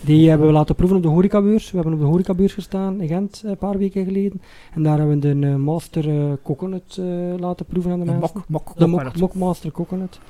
Die 0.00 0.28
hebben 0.28 0.46
we 0.46 0.52
laten 0.52 0.74
proeven 0.74 0.96
op 0.96 1.02
de 1.02 1.08
horecabeurs. 1.08 1.70
We 1.70 1.76
hebben 1.76 1.94
op 1.94 2.00
de 2.00 2.06
horecabeurs 2.06 2.52
gestaan 2.52 3.00
in 3.00 3.08
Gent 3.08 3.40
eh, 3.44 3.50
een 3.50 3.56
paar 3.56 3.78
weken 3.78 4.04
geleden. 4.04 4.42
En 4.74 4.82
daar 4.82 4.98
hebben 4.98 5.20
we 5.20 5.34
de 5.38 5.46
eh, 5.46 5.54
Master 5.56 6.08
eh, 6.08 6.32
Coconut 6.42 6.96
eh, 6.98 7.04
laten 7.38 7.66
proeven 7.66 7.90
aan 7.92 7.98
de, 7.98 8.04
De 8.04 8.10
mensen. 8.10 8.30
mok, 8.34 8.64
mok, 8.66 8.76
de. 8.78 8.86
Mok, 8.86 9.16
Mok 9.16 9.34
Master 9.34 9.70
Coconut. 9.70 10.20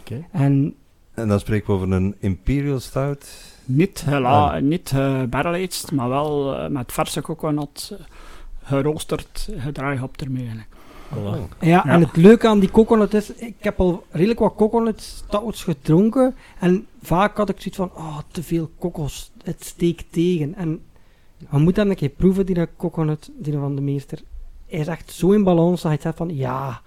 Oké. 0.00 0.24
En 0.32 0.74
En 1.14 1.28
dan 1.28 1.40
spreken 1.40 1.66
we 1.66 1.72
over 1.72 1.92
een 1.92 2.14
Imperial 2.18 2.80
Stout. 2.80 3.56
Niet, 3.64 4.04
hela, 4.04 4.54
Ah. 4.54 4.62
niet 4.62 4.92
barrel 5.30 5.52
aged, 5.52 5.90
maar 5.92 6.08
wel 6.08 6.56
met 6.70 6.92
verse 6.92 7.20
coconut. 7.20 7.96
eh, 7.98 8.04
geroosterd 8.62 9.48
gedraaihop 9.58 10.16
ermee 10.20 10.42
eigenlijk. 10.42 10.68
Voilà. 11.14 11.48
Ja, 11.60 11.84
en 11.86 12.00
Ja. 12.00 12.06
het 12.06 12.16
leuke 12.16 12.48
aan 12.48 12.58
die 12.58 12.70
coconut 12.70 13.14
is, 13.14 13.32
ik 13.34 13.54
heb 13.60 13.80
al 13.80 14.04
redelijk 14.10 14.38
wat 14.40 14.54
coconut 14.56 15.00
stouts 15.00 15.64
gedronken. 15.64 16.34
En 16.58 16.86
vaak 17.02 17.36
had 17.36 17.48
ik 17.48 17.56
zoiets 17.56 17.76
van, 17.76 17.90
oh, 17.94 18.18
te 18.32 18.42
veel 18.42 18.70
kokos, 18.78 19.30
het 19.44 19.64
steekt 19.64 20.04
tegen. 20.10 20.54
En 20.54 20.80
je 21.50 21.58
moet 21.58 21.74
dan 21.74 21.88
een 21.90 21.96
keer 21.96 22.08
proeven, 22.08 22.46
die 22.46 22.66
coconut, 22.76 23.30
die 23.38 23.52
van 23.58 23.74
de 23.74 23.80
meester. 23.82 24.18
Hij 24.66 24.78
is 24.80 24.86
echt 24.86 25.12
zo 25.12 25.30
in 25.30 25.42
balans 25.44 25.82
dat 25.82 25.92
je 25.92 25.98
zegt 26.00 26.16
van, 26.16 26.36
ja, 26.36 26.80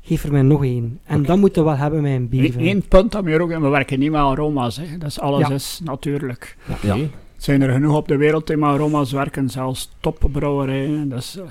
geef 0.00 0.24
er 0.24 0.32
mij 0.32 0.42
nog 0.42 0.64
één. 0.64 1.00
En 1.04 1.22
dan 1.22 1.40
moeten 1.40 1.62
we 1.62 1.68
wel 1.68 1.78
hebben 1.78 2.02
met 2.02 2.12
een 2.12 2.28
bier. 2.28 2.54
Eén 2.58 2.88
punt 2.88 3.14
we 3.14 3.30
hier 3.30 3.40
ook 3.40 3.50
in, 3.50 3.62
we 3.62 3.68
werken 3.68 3.98
niet 3.98 4.10
met 4.10 4.20
aroma's. 4.20 4.76
Hè. 4.76 4.98
Dat 4.98 5.08
is 5.08 5.20
alles 5.20 5.48
Ja. 5.48 5.54
is 5.54 5.80
natuurlijk. 5.84 6.56
Oké. 6.70 6.86
Ja. 6.86 6.94
Er 6.94 7.10
zijn 7.36 7.62
er 7.62 7.72
genoeg 7.72 7.96
op 7.96 8.08
de 8.08 8.16
wereld 8.16 8.46
die 8.46 8.56
met 8.56 8.68
aroma's 8.68 9.12
werken, 9.12 9.50
zelfs 9.50 9.90
topbrouwerijen. 10.00 11.08
Dat 11.08 11.18
is, 11.18 11.36
eh, 11.36 11.44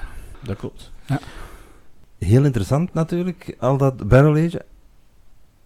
Dat 0.43 0.57
klopt. 0.57 0.91
Heel 2.17 2.45
interessant 2.45 2.93
natuurlijk, 2.93 3.55
al 3.59 3.77
dat 3.77 4.07
barrel 4.07 4.45
age. 4.45 4.65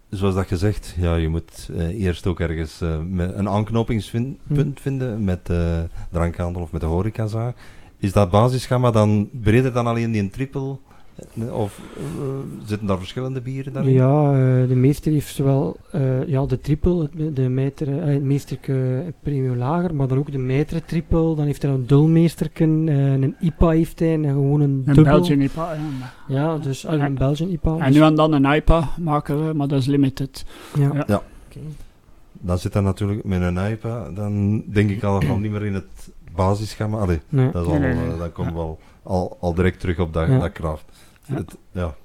Zoals 0.09 0.35
dat 0.35 0.47
gezegd, 0.47 0.95
ja, 0.97 1.15
je 1.15 1.27
moet 1.27 1.69
eh, 1.75 1.87
eerst 1.87 2.27
ook 2.27 2.39
ergens 2.39 2.81
eh, 2.81 2.99
een 3.17 3.49
aanknopingspunt 3.49 4.39
Hm. 4.47 4.71
vinden 4.75 5.23
met 5.23 5.45
de 5.45 5.87
drankhandel 6.09 6.61
of 6.61 6.71
met 6.71 6.81
de 6.81 6.87
horecazaak. 6.87 7.55
Is 7.97 8.11
dat 8.11 8.31
basisgamma 8.31 8.91
dan 8.91 9.29
breder 9.31 9.73
dan 9.73 9.87
alleen 9.87 10.11
die 10.11 10.29
triple? 10.29 10.77
Of 11.51 11.79
eh, 11.97 12.03
zitten 12.65 12.87
daar 12.87 12.97
verschillende 12.97 13.41
bieren 13.41 13.73
daarin? 13.73 13.93
Ja, 13.93 14.31
eh, 14.31 14.67
de 14.67 14.75
meester 14.75 15.11
heeft 15.11 15.35
zowel 15.35 15.77
eh, 15.91 16.27
ja, 16.27 16.45
de 16.45 16.59
triple, 16.59 17.09
het- 17.15 17.35
de 17.35 17.49
meter, 17.49 17.87
het 18.03 18.23
meesterke 18.23 19.03
premium 19.21 19.55
lager, 19.57 19.95
maar 19.95 20.07
dan 20.07 20.17
ook 20.17 20.31
de 20.31 20.37
meter 20.37 20.85
triple. 20.85 21.35
Dan 21.35 21.45
heeft 21.45 21.61
hij 21.61 21.71
een 21.71 21.85
dulmeesterken, 21.87 22.87
een 22.87 23.35
IPA 23.39 23.69
heeft 23.69 23.99
hij, 23.99 24.13
en 24.13 24.23
gewoon 24.23 24.61
een 24.61 24.83
een. 24.85 25.03
Belgian 25.03 25.39
IPA. 25.41 25.73
ja, 26.27 26.35
Ja, 26.35 26.57
dus 26.57 26.85
ah, 26.85 26.93
een 26.93 27.01
En- 27.01 27.13
Belgian 27.15 27.49
IPA. 27.49 27.77
En 27.77 27.85
dus- 27.87 27.95
nu 27.95 28.01
en 28.01 28.15
dan 28.15 28.33
een 28.33 28.55
IPA 28.55 28.89
maken 28.99 29.47
we, 29.47 29.53
maar 29.53 29.67
dat 29.67 29.79
is 29.79 29.85
limited. 29.85 30.45
ja. 30.77 31.03
ja. 31.07 31.21
Dan 32.43 32.57
zit 32.57 32.73
dat 32.73 32.83
natuurlijk 32.83 33.23
met 33.23 33.41
een 33.41 33.71
IPA, 33.71 34.09
dan 34.15 34.63
denk 34.71 34.89
ik 34.89 35.03
al 35.03 35.21
van 35.21 35.41
niet 35.41 35.51
meer 35.51 35.65
in 35.65 35.73
het 35.73 36.09
basisgamma. 36.35 36.97
Allee, 36.97 37.19
Nee. 37.29 37.51
dat 37.51 37.65
is 37.65 37.71
al, 37.71 37.79
Nee, 37.79 37.93
nee, 37.93 38.03
nee. 38.03 38.13
eh, 38.13 38.19
dan 38.19 38.31
komen 38.31 38.53
Ja. 38.53 38.59
we 38.67 38.75
al, 39.03 39.37
al, 39.41 39.53
direct 39.53 39.79
terug 39.79 39.99
op 39.99 40.13
dat, 40.13 40.27
Ja. 40.27 40.39
dat 40.39 40.51
kraft. 40.51 40.85
Ja. 41.25 41.35
Het, 41.35 41.57
ja, 41.71 41.95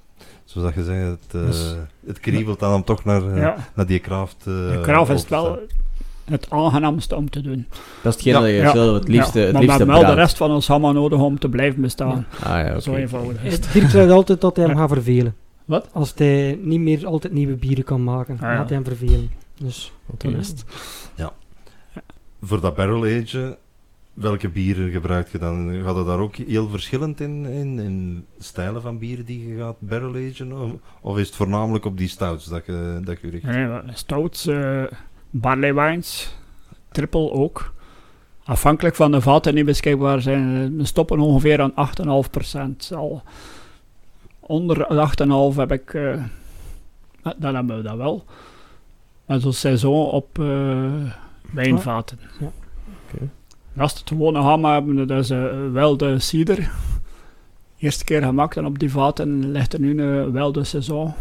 zoals 0.45 0.67
dat 0.67 0.75
je 0.75 0.83
zei, 0.83 0.99
het, 1.09 1.31
Dus- 1.31 1.75
het 2.05 2.19
kriebelt 2.19 2.59
dan 2.59 2.83
toch 2.83 3.03
naar, 3.03 3.27
eh, 3.31 3.37
Ja. 3.37 3.55
naar 3.75 3.85
die 3.85 3.99
kraft. 3.99 4.35
eh, 4.39 4.45
De 4.45 4.79
kraaf 4.81 5.09
is 5.09 5.27
wel 5.27 5.59
het 6.25 6.49
aangenaamste 6.49 7.15
om 7.15 7.29
te 7.29 7.41
doen. 7.41 7.65
Dat 8.03 8.17
is 8.17 8.23
hetgeen 8.23 8.33
Ja, 8.33 8.39
dat 8.39 8.49
je 8.49 8.55
ja, 8.55 8.71
zelf 8.71 8.93
het 8.99 9.07
liefste, 9.07 9.39
Ja, 9.39 9.43
het 9.45 9.53
maar 9.53 9.61
liefste 9.61 9.83
we 9.85 9.91
hebben 9.91 10.05
wel 10.05 10.15
de 10.15 10.21
rest 10.21 10.37
van 10.37 10.51
ons 10.51 10.65
gamma 10.65 10.91
nodig 10.91 11.19
om 11.19 11.39
te 11.39 11.49
blijven 11.49 11.81
bestaan. 11.81 12.25
Ah 12.43 12.49
ja, 12.49 12.79
Zo 12.79 12.89
oké. 12.89 12.99
eenvoudig 12.99 13.43
is 13.43 13.53
het. 13.53 13.69
Dirk 13.73 13.89
zei 13.89 14.11
altijd 14.11 14.41
dat 14.41 14.55
hij 14.55 14.65
hem 14.65 14.73
Ja. 14.75 14.79
gaat 14.81 14.89
vervelen. 14.91 15.35
Wat? 15.65 15.89
Als 15.93 16.13
hij 16.15 16.59
niet 16.61 16.79
meer 16.79 17.05
altijd 17.07 17.33
nieuwe 17.33 17.55
bieren 17.55 17.83
kan 17.83 18.03
maken, 18.03 18.35
Ah, 18.35 18.41
ja. 18.41 18.55
gaat 18.55 18.67
hij 18.69 18.75
hem 18.77 18.85
vervelen. 18.85 19.29
Dus. 19.57 19.91
Zo 20.21 20.27
is 20.29 20.47
het. 20.47 20.63
Voor 22.41 22.61
dat 22.61 22.75
barrel 22.75 23.03
age, 23.03 23.57
welke 24.17 24.49
bieren 24.49 24.91
gebruik 24.91 25.27
je 25.27 25.37
dan? 25.37 25.81
Gaat 25.83 25.95
het 25.95 26.05
daar 26.05 26.19
ook 26.19 26.35
heel 26.35 26.69
verschillend 26.69 27.19
in, 27.21 27.45
in, 27.45 27.79
in 27.79 28.25
stijlen 28.39 28.81
van 28.81 28.97
bieren 28.97 29.25
die 29.25 29.47
je 29.47 29.57
gaat 29.57 29.79
barrel 29.79 30.15
agen? 30.15 30.51
Of, 30.51 30.71
of 31.01 31.17
is 31.17 31.27
het 31.27 31.35
voornamelijk 31.35 31.85
op 31.85 31.97
die 31.97 32.07
stouts 32.07 32.45
dat 32.45 32.65
je, 32.65 33.01
dat 33.03 33.19
je 33.21 33.29
richt? 33.29 33.43
Nee, 33.43 33.79
stouts, 33.93 34.47
eh 34.47 34.83
barley 35.29 35.73
wines, 35.73 36.37
triple 36.91 37.31
ook. 37.31 37.73
Afhankelijk 38.43 38.95
van 38.95 39.11
de 39.11 39.21
vaten 39.21 39.55
die 39.55 39.63
beschikbaar 39.63 40.21
zijn, 40.21 40.63
eh, 40.63 40.77
we 40.77 40.85
stoppen 40.85 41.19
ongeveer 41.19 41.61
aan 41.61 41.75
8,5%. 41.75 42.91
Al 42.95 43.23
onder 44.39 44.77
de 44.77 44.85
8,5 45.51 45.57
heb 45.57 45.71
ik, 45.71 45.93
eh, 45.93 46.13
eh, 46.13 46.21
dan 47.37 47.55
hebben 47.55 47.77
we 47.77 47.83
dat 47.83 47.97
wel. 47.97 48.25
Maar 49.25 49.39
zo'n 49.39 49.53
seizoen 49.53 50.05
op 50.05 50.39
eh, 50.39 50.91
wijnvaten. 51.51 52.19
Ja. 52.39 52.51
We 53.77 53.83
het 53.83 54.01
gewone 54.05 54.41
gamma 54.41 54.73
hebben, 54.73 55.07
dat 55.07 55.19
is 55.19 55.29
eh, 55.29 55.45
wel 55.71 55.97
de 55.97 56.19
cider. 56.19 56.69
Eerste 57.79 58.03
keer 58.03 58.21
gemaakt 58.23 58.57
en 58.57 58.65
op 58.65 58.79
die 58.79 58.91
vaten 58.91 59.51
ligt 59.51 59.73
er 59.73 59.79
nu 59.79 59.99
eh, 59.99 60.31
wel 60.31 60.51
de 60.51 60.63
seizoen. 60.63 61.13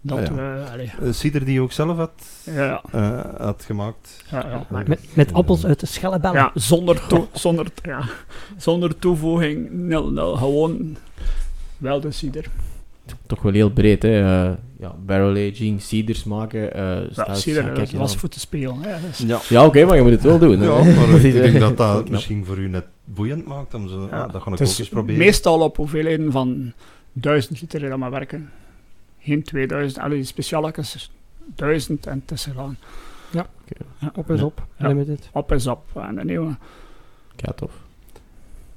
Dat 0.00 0.18
Ah, 0.18 0.24
ja. 0.24 0.32
we, 0.76 0.90
Eh, 1.06 1.12
cider 1.12 1.44
die 1.44 1.54
je 1.54 1.60
ook 1.60 1.72
zelf 1.72 1.96
had, 1.96 2.12
ja, 2.44 2.82
eh, 2.92 3.24
had 3.38 3.64
gemaakt? 3.64 4.24
ja, 4.30 4.66
ja. 4.70 4.82
met, 4.86 5.00
met 5.14 5.32
appels 5.32 5.66
uit 5.66 5.80
de 5.80 5.86
schellebellen. 5.86 6.36
Ja, 6.40 6.50
zonder, 6.54 7.06
toe, 7.06 7.26
zonder, 7.32 7.66
ja, 7.82 8.04
zonder 8.56 8.98
toevoeging, 8.98 9.70
nul, 9.70 10.10
nul, 10.10 10.36
gewoon 10.36 10.96
wel 11.78 12.00
de 12.00 12.10
cider. 12.10 12.46
Toch 13.26 13.42
wel 13.42 13.52
heel 13.52 13.70
breed, 13.70 14.02
hè. 14.02 14.20
eh, 14.48 14.52
ja, 14.78 14.94
barrel 15.06 15.50
aging, 15.50 15.82
ciders 15.82 16.24
maken, 16.24 16.74
eh 16.74 16.80
Ja, 16.82 17.06
stouts, 17.12 17.40
cider, 17.42 17.64
ja, 17.66 17.72
dat 17.74 17.90
was 17.90 18.16
voor 18.16 18.28
te 18.28 18.40
spelen. 18.40 18.76
Hè. 18.82 19.08
Is- 19.08 19.18
Ja. 19.18 19.40
Ja, 19.48 19.64
oké, 19.66 19.84
maar 19.84 19.96
je 19.96 20.02
moet 20.02 20.10
het 20.10 20.22
wel 20.22 20.38
doen. 20.38 20.58
hè. 20.60 20.64
Ja, 20.66 20.82
maar 21.08 21.24
ik 21.24 21.32
denk 21.42 21.54
eh, 21.54 21.60
dat 21.60 21.76
dat 21.76 22.06
ja. 22.06 22.12
misschien 22.12 22.44
voor 22.44 22.58
u 22.58 22.68
net 22.68 22.84
boeiend 23.04 23.46
maakt. 23.46 23.74
Om 23.74 23.88
zo, 23.88 24.06
Ja. 24.10 24.26
dat 24.26 24.42
ga 24.42 24.50
ik 24.52 24.58
Het 24.58 24.68
ook 24.70 24.78
eens 24.78 24.88
proberen. 24.88 25.18
meestal 25.18 25.60
op 25.60 25.76
hoeveelheden 25.76 26.32
van 26.32 26.72
1000 27.12 27.60
liter 27.60 27.88
dat 27.88 27.98
maar 27.98 28.10
werken. 28.10 28.50
Geen 29.18 29.42
2000, 29.42 30.02
alle 30.02 30.14
die 30.14 30.24
specialetjes, 30.24 31.10
1000 31.56 32.06
en 32.06 32.20
het 32.26 32.30
is 32.38 32.44
gedaan. 32.44 32.78
Op 34.14 34.30
is 34.30 34.42
op, 34.42 34.66
Ja. 34.76 34.88
limited. 34.88 35.28
Op 35.32 35.52
is 35.52 35.66
op. 35.66 35.82
En 35.94 36.14
de 36.14 36.24
nieuwe. 36.24 36.56
Ja, 37.36 37.52
tof. 37.52 37.72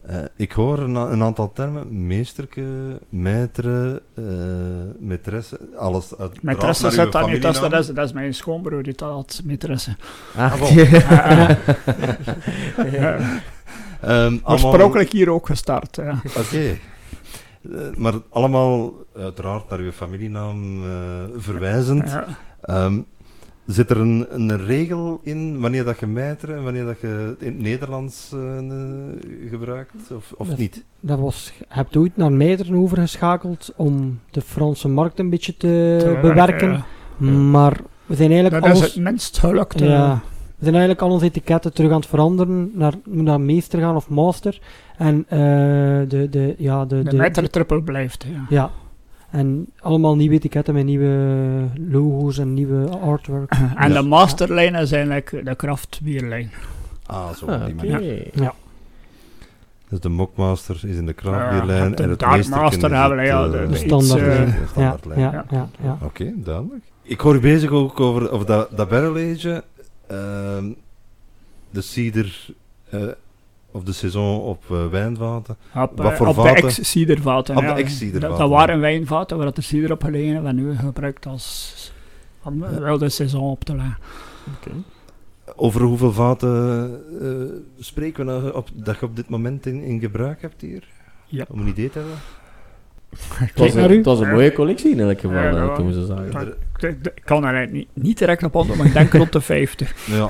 Eh, 0.05 0.15
ik 0.35 0.51
hoor 0.51 0.79
een, 0.79 1.21
aantal 1.23 1.51
termen. 1.53 2.07
Meesterke, 2.07 2.63
maître, 3.09 4.01
eh 4.15 4.23
maîtresse, 4.99 5.57
alles 5.77 6.17
uit 6.17 6.43
Mijn 6.43 6.57
draagt 6.57 6.79
tresse 6.79 6.83
naar 6.83 6.91
zit 6.91 7.11
daar 7.11 7.29
niet 7.29 7.41
tussen, 7.41 7.69
dat 7.69 7.79
is, 7.79 7.87
dat 7.87 8.05
is 8.05 8.13
mijn 8.13 8.33
schoonbroer 8.33 8.83
die 8.83 8.93
dat 8.95 9.11
had 9.11 9.41
maîtresse. 9.45 9.91
Ah, 10.37 10.53
Ah. 10.61 11.49
Ehm, 14.01 14.11
allemaal- 14.11 14.39
Oorspronkelijk 14.43 15.11
hier 15.11 15.29
ook 15.29 15.45
gestart. 15.45 15.95
Ja. 15.95 16.21
Oké. 16.37 16.57
Eh, 16.57 16.77
maar 17.97 18.13
allemaal 18.29 18.93
uiteraard 19.17 19.69
naar 19.69 19.79
uw 19.79 19.91
familienaam 19.91 20.83
eh, 20.83 20.91
verwijzend. 21.37 22.09
Ja. 22.09 22.25
Ehm, 22.61 22.99
zit 23.65 23.89
er 23.89 23.97
een, 23.97 24.25
een 24.29 24.65
regel 24.65 25.19
in 25.23 25.59
wanneer 25.59 25.83
dat 25.83 25.99
je 25.99 26.07
mijteren 26.07 26.57
en 26.57 26.63
wanneer 26.63 26.85
dat 26.85 26.99
je 27.01 27.35
in 27.39 27.47
het 27.53 27.59
Nederlands 27.61 28.31
eh, 28.33 28.57
eh, 28.57 28.73
gebruikt, 29.49 30.11
of, 30.15 30.33
of 30.37 30.47
Dat- 30.47 30.57
niet? 30.57 30.83
Dat 30.99 31.19
was, 31.19 31.53
je 31.59 31.65
hebt 31.67 31.95
ooit 31.97 32.17
naar 32.17 32.31
Meideren 32.31 32.75
overgeschakeld 32.75 33.73
om 33.75 34.19
de 34.31 34.41
Franse 34.41 34.87
markt 34.87 35.19
een 35.19 35.29
beetje 35.29 35.57
te, 35.57 35.95
Te 35.99 36.17
bewerken. 36.21 36.83
ja. 37.17 37.29
Maar 37.29 37.79
we 38.05 38.15
zijn 38.15 38.31
eigenlijk 38.31 38.65
Dat 38.65 38.75
is 38.75 38.81
het 38.81 38.95
minst 39.03 39.37
gelukt. 39.37 39.79
Ja, 39.79 40.21
we 40.55 40.63
zijn 40.69 40.73
eigenlijk 40.75 41.01
al 41.01 41.11
onze 41.11 41.25
etiketten 41.25 41.73
terug 41.73 41.91
aan 41.91 41.99
het 41.99 42.05
veranderen. 42.09 42.71
Naar, 42.73 42.93
moet 43.05 43.23
naar 43.23 43.41
meester 43.41 43.79
gaan 43.79 43.95
of 43.95 44.09
master. 44.09 44.61
En 44.97 45.25
eh, 45.27 45.39
de, 46.09 46.27
de, 46.29 46.55
ja, 46.57 46.85
de, 46.85 47.03
De, 47.03 47.09
de, 47.09 47.15
meter 47.17 47.49
triple 47.49 47.81
blijft. 47.83 48.25
Ja. 48.31 48.45
ja. 48.49 48.71
En 49.33 49.67
allemaal 49.79 50.15
nieuwe 50.15 50.35
etiketten 50.35 50.73
met 50.73 50.85
nieuwe 50.85 51.65
logo's 51.89 52.37
en 52.37 52.53
nieuwe 52.53 52.89
artwork. 52.89 53.51
En 53.75 53.91
Ja. 53.93 54.01
de 54.01 54.07
masterlijn 54.07 54.75
is 54.75 54.91
eigenlijk 54.91 55.45
de 55.45 55.55
kraftbierlijn. 55.55 56.51
Ah, 57.05 57.29
zo 57.33 57.45
Ah, 57.45 57.59
op 57.61 57.65
die 57.65 57.75
oké. 57.75 57.91
manier. 57.91 58.51
Dus 59.89 59.99
de 59.99 60.09
Mockmaster 60.09 60.75
is 60.75 60.95
in 60.95 61.05
de 61.05 61.13
Ja, 61.15 61.21
kraftbierlijn 61.21 61.95
de 61.95 62.03
en 62.03 62.09
het 62.09 62.19
Dark 62.19 62.31
meesterken 62.35 62.61
Master 62.63 62.91
is 62.91 62.97
hebben 62.97 63.17
we, 63.17 63.23
ja, 63.23 63.45
eh, 63.45 63.51
de- 63.51 63.67
De 63.67 63.75
standaardlijn. 63.75 64.45
de 64.45 64.57
Ja, 64.59 64.67
standaardlijn. 64.67 65.19
ja, 65.19 65.31
Ja. 65.31 65.45
ja, 65.49 65.69
ja. 65.83 65.97
Oké, 66.03 66.33
duidelijk. 66.35 66.83
Ik 67.01 67.19
hoor 67.19 67.35
u 67.35 67.39
bezig 67.39 67.69
ook 67.69 67.99
over, 67.99 68.31
over 68.31 68.45
dat, 68.45 68.77
dat 68.77 68.89
barrel 68.89 69.17
agen. 69.17 69.63
ehm, 70.07 70.65
de 71.69 71.81
cider 71.81 72.45
eh, 72.89 73.01
of 73.73 73.83
de 73.83 73.91
saison 73.91 74.41
op 74.41 74.63
eh, 74.71 74.87
wijnvaten. 74.87 75.57
Op, 75.75 75.91
Wat 75.97 76.11
eh, 76.11 76.17
voor 76.17 76.27
op 76.27 76.35
de 76.35 76.41
vaten? 76.41 76.63
ex-cidervaten. 76.63 77.55
Op 77.57 77.61
de 77.63 77.67
ex-cidervaten. 77.69 78.29
Dat, 78.29 78.37
dat 78.39 78.49
waren 78.49 78.79
wijnvaten 78.79 79.37
waar 79.37 79.53
de 79.53 79.61
cider 79.61 79.91
op 79.91 80.03
gelegen 80.03 80.45
en 80.47 80.55
nu 80.55 80.75
gebruikt 80.75 81.25
als 81.25 81.91
om 82.43 82.59
Ja. 82.63 82.79
wel 82.79 82.97
de 82.97 83.09
seizoen 83.09 83.41
op 83.41 83.63
te 83.63 83.75
leggen. 83.75 83.97
Over 85.55 85.81
hoeveel 85.81 86.11
vaten 86.13 86.91
eh, 87.21 87.83
spreken 87.83 88.25
we 88.25 88.31
nou 88.31 88.53
op, 88.53 88.69
dat 88.73 88.99
je 88.99 89.05
op 89.05 89.15
dit 89.15 89.29
moment 89.29 89.65
in, 89.65 89.83
in 89.83 89.99
gebruik 89.99 90.41
hebt 90.41 90.61
hier? 90.61 90.83
Ja. 91.25 91.45
Om 91.49 91.59
een 91.59 91.67
idee 91.67 91.89
te 91.89 91.97
hebben? 91.99 92.17
Het 93.33 93.59
was, 93.59 93.73
naar 93.73 93.83
een, 93.85 93.91
u. 93.91 93.95
het 93.95 94.05
was 94.05 94.19
een 94.19 94.29
mooie 94.29 94.53
collectie 94.53 94.91
in 94.91 94.99
elk 94.99 95.19
geval, 95.19 95.37
Ja, 95.37 95.49
eh, 95.55 95.75
toen 95.75 95.87
we 95.87 95.93
zo 95.93 96.05
zagen. 96.05 96.53
Ik, 96.77 97.21
kan 97.23 97.45
er 97.45 97.67
niet, 97.71 97.87
niet 97.93 98.17
direct 98.17 98.43
op 98.43 98.55
antwoorden, 98.55 98.77
maar 98.77 98.87
ik 98.87 98.99
denk 98.99 99.13
rond 99.13 99.31
de 99.31 99.41
50. 99.41 99.95
Ja. 100.15 100.29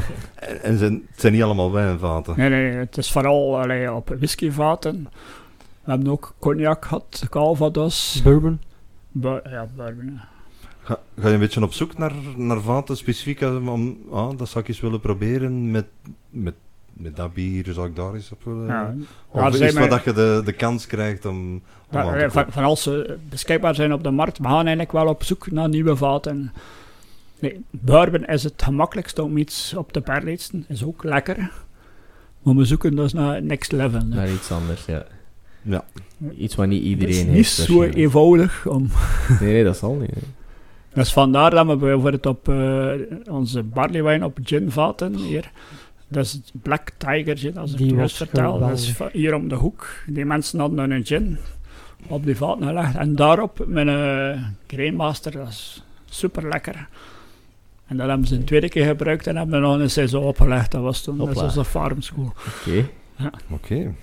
en 0.62 0.78
zijn, 0.78 0.92
het 1.10 1.20
zijn 1.20 1.32
niet 1.32 1.42
allemaal 1.42 1.72
wijnvaten. 1.72 2.34
Nee, 2.36 2.48
nee, 2.48 2.70
het 2.72 2.96
is 2.96 3.10
vooral 3.12 3.58
allee, 3.60 3.92
op 3.92 4.14
whiskyvaten. 4.18 5.08
We 5.84 5.90
hebben 5.94 6.12
ook 6.12 6.34
cognac 6.38 6.84
gehad, 6.84 7.26
Calvados. 7.30 8.20
Bourbon. 8.24 8.60
Bu- 9.12 9.40
ja, 9.50 9.66
bourbon. 9.76 10.10
ja. 10.14 10.28
Ga, 10.82 10.98
ga 11.20 11.28
je 11.28 11.34
een 11.34 11.40
beetje 11.40 11.62
op 11.62 11.72
zoek 11.72 11.98
naar, 11.98 12.12
naar 12.36 12.60
vaten 12.60 12.96
specifiek 12.96 13.40
om, 13.40 13.68
om- 13.68 13.98
ah, 14.10 14.38
dat 14.38 14.48
zou 14.48 14.64
ik 14.64 14.68
eens 14.70 14.80
willen 14.80 15.00
proberen 15.00 15.70
met, 15.70 15.86
met 16.30 16.54
met 16.98 17.16
dat 17.16 17.34
bier 17.34 17.64
zou 17.72 17.88
ik 17.88 17.96
daar 17.96 18.14
eens 18.14 18.32
op 18.32 18.44
willen... 18.44 18.66
Ja. 18.66 18.94
Of 19.28 19.58
Ja, 19.58 19.66
is 19.66 19.72
maar- 19.72 19.82
wat 19.88 19.90
dat 19.90 20.04
je 20.04 20.12
de, 20.12 20.42
de 20.44 20.52
kans 20.52 20.86
krijgt 20.86 21.24
om... 21.26 21.36
om 21.38 21.62
Ja, 21.90 22.00
aan 22.02 22.12
te 22.30 22.40
eh, 22.40 22.46
van, 22.48 22.64
als 22.64 22.82
ze 22.82 23.16
beschikbaar 23.28 23.74
zijn 23.74 23.92
op 23.92 24.02
de 24.02 24.10
markt, 24.10 24.38
we 24.38 24.44
gaan 24.44 24.54
eigenlijk 24.56 24.92
wel 24.92 25.06
op 25.06 25.22
zoek 25.24 25.50
naar 25.50 25.68
nieuwe 25.68 25.96
vaten. 25.96 26.52
Nee, 27.38 27.64
bourbon 27.70 28.24
is 28.26 28.42
het 28.42 28.62
gemakkelijkste 28.62 29.22
om 29.22 29.36
iets 29.36 29.74
op 29.74 29.92
te 29.92 30.00
perleetsen, 30.00 30.64
is 30.68 30.84
ook 30.84 31.04
lekker. 31.04 31.50
Maar 32.42 32.54
we 32.54 32.64
zoeken 32.64 32.96
dus 32.96 33.12
naar 33.12 33.42
next 33.42 33.72
level. 33.72 34.00
hè. 34.00 34.06
Naar 34.06 34.30
iets 34.30 34.50
anders, 34.52 34.84
ja. 34.84 35.04
Ja. 35.62 35.84
Iets 36.36 36.54
wat 36.54 36.66
niet 36.66 36.78
Het 36.80 36.88
iedereen 36.88 37.12
is 37.14 37.18
heeft. 37.18 37.34
niet 37.34 37.46
zo 37.46 37.82
eenvoudig 37.82 38.66
om... 38.66 38.88
Nee, 39.40 39.52
nee, 39.52 39.64
dat 39.64 39.76
zal 39.76 39.94
niet. 39.94 40.10
hè. 40.10 40.20
Dus 40.92 41.12
vandaar 41.12 41.50
dat 41.50 41.66
we 41.66 41.76
bijvoorbeeld 41.76 42.26
op 42.26 42.48
eh, 42.48 42.90
onze 43.30 43.62
barleywijn 43.62 44.24
op 44.24 44.38
ginvaten 44.42 45.14
hier... 45.14 45.50
Dat 46.08 46.24
is 46.24 46.32
het 46.32 46.52
Black 46.62 46.90
Tiger 46.96 47.38
gin, 47.38 47.56
als 47.56 47.72
ik 47.72 47.76
Die 47.76 47.86
het 47.86 47.96
was 47.96 48.00
juist 48.00 48.16
vertel. 48.16 48.58
Dat 48.58 48.78
is 48.78 48.94
hier 49.12 49.34
om 49.34 49.48
de 49.48 49.54
hoek. 49.54 49.88
Die 50.06 50.24
mensen 50.24 50.60
hadden 50.60 50.90
een 50.90 51.06
gin 51.06 51.38
op 52.06 52.24
die 52.24 52.36
vaten 52.36 52.66
gelegd. 52.66 52.96
En 52.96 53.14
daarop 53.14 53.64
met 53.66 53.86
een 53.86 54.56
Grainmaster, 54.66 55.32
dat 55.32 55.48
is 55.48 55.84
super 56.04 56.48
lekker. 56.48 56.88
En 57.86 57.96
dat 57.96 58.08
hebben 58.08 58.26
ze 58.26 58.34
een 58.34 58.44
tweede 58.44 58.68
keer 58.68 58.86
gebruikt 58.86 59.26
en 59.26 59.36
hebben 59.36 59.60
we 59.60 59.66
nog 59.66 59.78
een 59.78 59.90
seizoen 59.90 60.22
opgelegd. 60.22 60.70
Dat 60.70 60.82
was 60.82 61.02
toen, 61.02 61.18
dat 61.18 61.32
was 61.32 61.68
farm 61.68 62.02
school. 62.02 62.32
Oké. 62.60 62.88
Oké. 63.50 63.94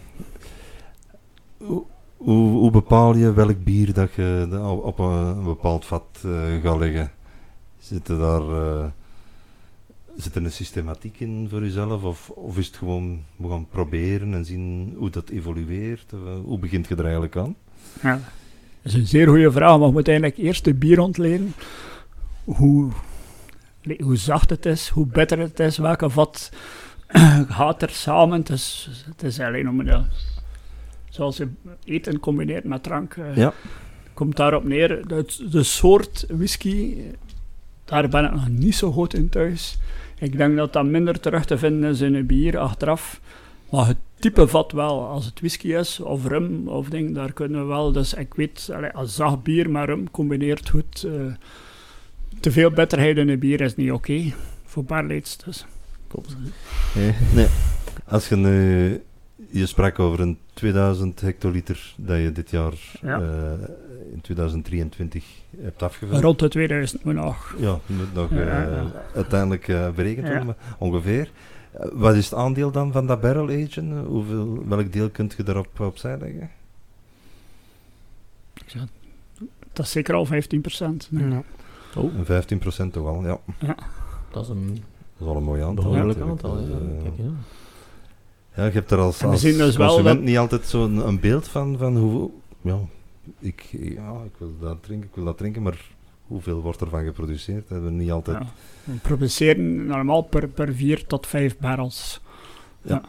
Hoe, 1.57 1.83
hoe, 2.17 2.49
hoe 2.49 2.71
bepaal 2.71 3.15
je 3.15 3.33
welk 3.33 3.63
bier 3.63 3.93
dat 3.93 4.13
je 4.13 4.59
op 4.83 4.99
een, 4.99 5.43
bepaald 5.43 5.85
vat 5.85 6.23
eh, 6.25 6.61
gaat 6.63 6.79
leggen? 6.79 7.11
Zit 7.79 8.07
er 8.07 8.17
daar 8.17 8.41
eh, 8.41 8.85
zit 10.17 10.35
er 10.35 10.43
een 10.43 10.51
systematiek 10.51 11.19
in 11.19 11.47
voor 11.49 11.61
jezelf? 11.61 12.03
Of, 12.03 12.29
of 12.29 12.57
is 12.57 12.67
het 12.67 12.75
gewoon, 12.77 13.23
we 13.35 13.49
gaan 13.49 13.67
proberen 13.69 14.33
en 14.33 14.45
zien 14.45 14.93
hoe 14.97 15.09
dat 15.09 15.29
evolueert? 15.29 16.13
Eh, 16.13 16.19
hoe 16.43 16.59
begint 16.59 16.87
je 16.87 16.95
er 16.95 17.03
eigenlijk 17.03 17.35
aan? 17.37 17.55
Ja. 18.01 18.13
Dat 18.81 18.93
is 18.93 18.93
een 18.93 19.07
zeer 19.07 19.27
goede 19.27 19.51
vraag, 19.51 19.77
maar 19.77 19.87
je 19.87 19.93
moet 19.93 20.07
eigenlijk 20.07 20.37
eerst 20.37 20.63
de 20.63 20.73
bier 20.73 20.99
ontleden. 20.99 21.53
Hoe, 22.43 22.91
hoe 23.99 24.15
zacht 24.15 24.49
het 24.49 24.65
is, 24.65 24.87
hoe 24.89 25.05
bitter 25.07 25.39
het 25.39 25.59
is, 25.59 25.77
welke 25.77 26.09
vat 26.09 26.51
gaat 27.49 27.81
er 27.81 27.89
samen. 27.89 28.39
Het 28.39 28.49
is, 28.49 28.89
het 29.05 29.23
is 29.23 29.39
alleen 29.39 29.69
om 29.69 29.79
een, 29.79 30.05
zoals 31.09 31.37
je 31.37 31.47
eten 31.83 32.19
combineert 32.19 32.63
met 32.63 32.83
drank. 32.83 33.13
eh, 33.13 33.35
Ja. 33.35 33.53
Komt 34.13 34.35
daarop 34.35 34.63
neer. 34.63 35.07
De, 35.07 35.45
de 35.51 35.63
soort 35.63 36.25
whisky, 36.29 36.95
daar 37.85 38.09
ben 38.09 38.25
ik 38.25 38.31
nog 38.31 38.49
niet 38.49 38.75
zo 38.75 38.91
goed 38.91 39.13
in 39.13 39.29
thuis. 39.29 39.77
Ik 40.19 40.37
denk 40.37 40.57
dat 40.57 40.73
dat 40.73 40.85
minder 40.85 41.19
terug 41.19 41.45
te 41.45 41.57
vinden 41.57 41.89
is 41.89 42.01
in 42.01 42.15
een 42.15 42.25
bier 42.25 42.57
achteraf. 42.57 43.19
Maar 43.71 43.87
het 43.87 43.97
type 44.19 44.47
vat 44.47 44.71
wel. 44.71 45.05
Als 45.07 45.25
het 45.25 45.39
whisky 45.39 45.67
is 45.73 45.99
of 45.99 46.27
rum 46.27 46.67
of 46.67 46.89
ding, 46.89 47.15
daar 47.15 47.33
kunnen 47.33 47.59
we 47.61 47.65
wel. 47.67 47.91
Dus 47.91 48.13
ik 48.13 48.33
weet, 48.33 48.69
als 48.93 49.15
zacht 49.15 49.43
bier 49.43 49.69
met 49.69 49.85
rum 49.85 50.11
combineert 50.11 50.69
goed. 50.69 51.03
eh, 51.03 51.11
te 52.39 52.51
veel 52.51 52.71
bitterheid 52.71 53.17
in 53.17 53.29
een 53.29 53.39
bier 53.39 53.61
is 53.61 53.75
niet 53.75 53.91
oké. 53.91 54.33
voor 54.65 54.83
barleids 54.83 55.37
dus. 55.37 55.65
Klopt. 56.07 56.35
Als 58.07 58.29
je 58.29 58.35
nu, 58.35 59.01
je 59.49 59.65
sprak 59.65 59.99
over 59.99 60.19
een 60.19 60.37
2000 60.53 61.21
hectoliter 61.21 61.93
dat 61.97 62.17
je 62.17 62.31
dit 62.31 62.49
jaar 62.49 62.73
Ja. 63.01 63.19
eh, 63.21 63.69
in 64.15 64.21
2023 64.21 65.25
hebt 65.61 65.83
afgevuld. 65.83 66.21
Rond 66.21 66.39
de 66.39 66.47
2000 66.49 67.03
moet 67.03 67.13
nog. 67.13 67.55
Ja, 67.57 67.79
moet 67.85 68.13
nog 68.13 68.29
Ja, 68.29 68.37
eh, 68.37 68.71
ja. 68.71 68.91
uiteindelijk 69.15 69.67
eh, 69.67 69.89
berekend 69.89 70.25
Ja. 70.27 70.31
worden, 70.31 70.45
maar 70.45 70.75
ongeveer. 70.79 71.29
Eh, 71.71 71.87
wat 71.93 72.15
is 72.15 72.25
het 72.29 72.33
aandeel 72.39 72.71
dan 72.71 72.91
van 72.91 73.07
dat 73.07 73.21
barrel 73.21 73.49
agen? 73.49 74.03
Hoeveel, 74.05 74.63
welk 74.67 74.93
deel 74.93 75.09
kunt 75.09 75.33
je 75.37 75.43
daarop 75.43 75.79
opzij 75.79 76.17
leggen? 76.17 76.49
Dat 79.73 79.85
is 79.85 79.91
zeker 79.91 80.13
al 80.15 80.25
15 80.25 80.61
procent. 80.61 81.07
Ja. 81.11 81.43
Oh, 81.95 82.13
Een 82.17 82.25
15% 82.25 82.93
toch 82.93 83.03
wel, 83.03 83.23
ja. 83.25 83.37
dat 84.31 84.43
is 84.43 84.49
een 84.49 84.67
Dat 84.67 84.79
is 85.19 85.25
wel 85.25 85.35
een 85.35 85.43
mooi 85.43 85.61
aantal. 85.61 85.83
behoorlijk 85.91 86.19
aantal. 86.21 86.59
Ja. 86.59 86.65
Kijk, 87.03 87.13
ja. 87.17 87.23
ja, 88.55 88.65
je 88.65 88.71
hebt 88.71 88.91
er 88.91 88.97
als, 88.99 89.23
als 89.23 89.41
zien 89.41 89.57
dus 89.57 89.75
wel 89.77 89.87
consument 89.87 90.15
dat- 90.17 90.25
niet 90.25 90.37
altijd 90.37 90.65
zo'n 90.65 91.07
een 91.07 91.19
beeld 91.19 91.47
van, 91.47 91.77
van 91.77 91.97
hoe... 91.97 92.29
Ja 92.61 92.77
ik, 93.39 93.61
ja, 93.71 94.21
ik 94.25 94.37
wil 94.37 94.55
dat 94.59 94.83
drinken, 94.83 95.07
ik 95.09 95.15
wil 95.15 95.25
dat 95.25 95.37
drinken, 95.37 95.61
maar 95.61 95.87
hoeveel 96.27 96.61
wordt 96.61 96.81
ervan 96.81 97.03
geproduceerd? 97.03 97.69
Hebben 97.69 97.97
we 97.97 98.01
niet 98.01 98.11
altijd... 98.11 98.37
Ja. 98.37 98.47
We 98.83 98.93
produceren 99.01 99.85
normaal 99.85 100.21
per, 100.21 100.47
per 100.47 100.73
4 100.73 101.05
tot 101.05 101.27
5 101.27 101.57
barrels. 101.57 102.21
Ja. 102.81 103.01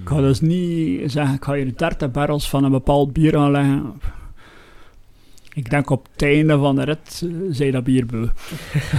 Ik 0.00 0.08
ga 0.08 0.20
dus 0.20 0.40
niet 0.40 1.12
zeggen, 1.12 1.34
ik 1.34 1.44
ga 1.44 1.54
hier 1.54 1.76
30 1.76 2.10
barrels 2.10 2.48
van 2.48 2.64
een 2.64 2.70
bepaald 2.70 3.12
bier 3.12 3.36
aanleggen. 3.36 4.00
Ik 5.54 5.70
denk 5.70 5.90
op 5.90 6.08
het 6.12 6.22
einde 6.22 6.58
van 6.58 6.74
de 6.74 6.82
rit 6.82 7.22
eh, 7.24 7.30
zij 7.50 7.70
dat 7.70 7.84
bier 7.84 8.06
beu. 8.06 8.26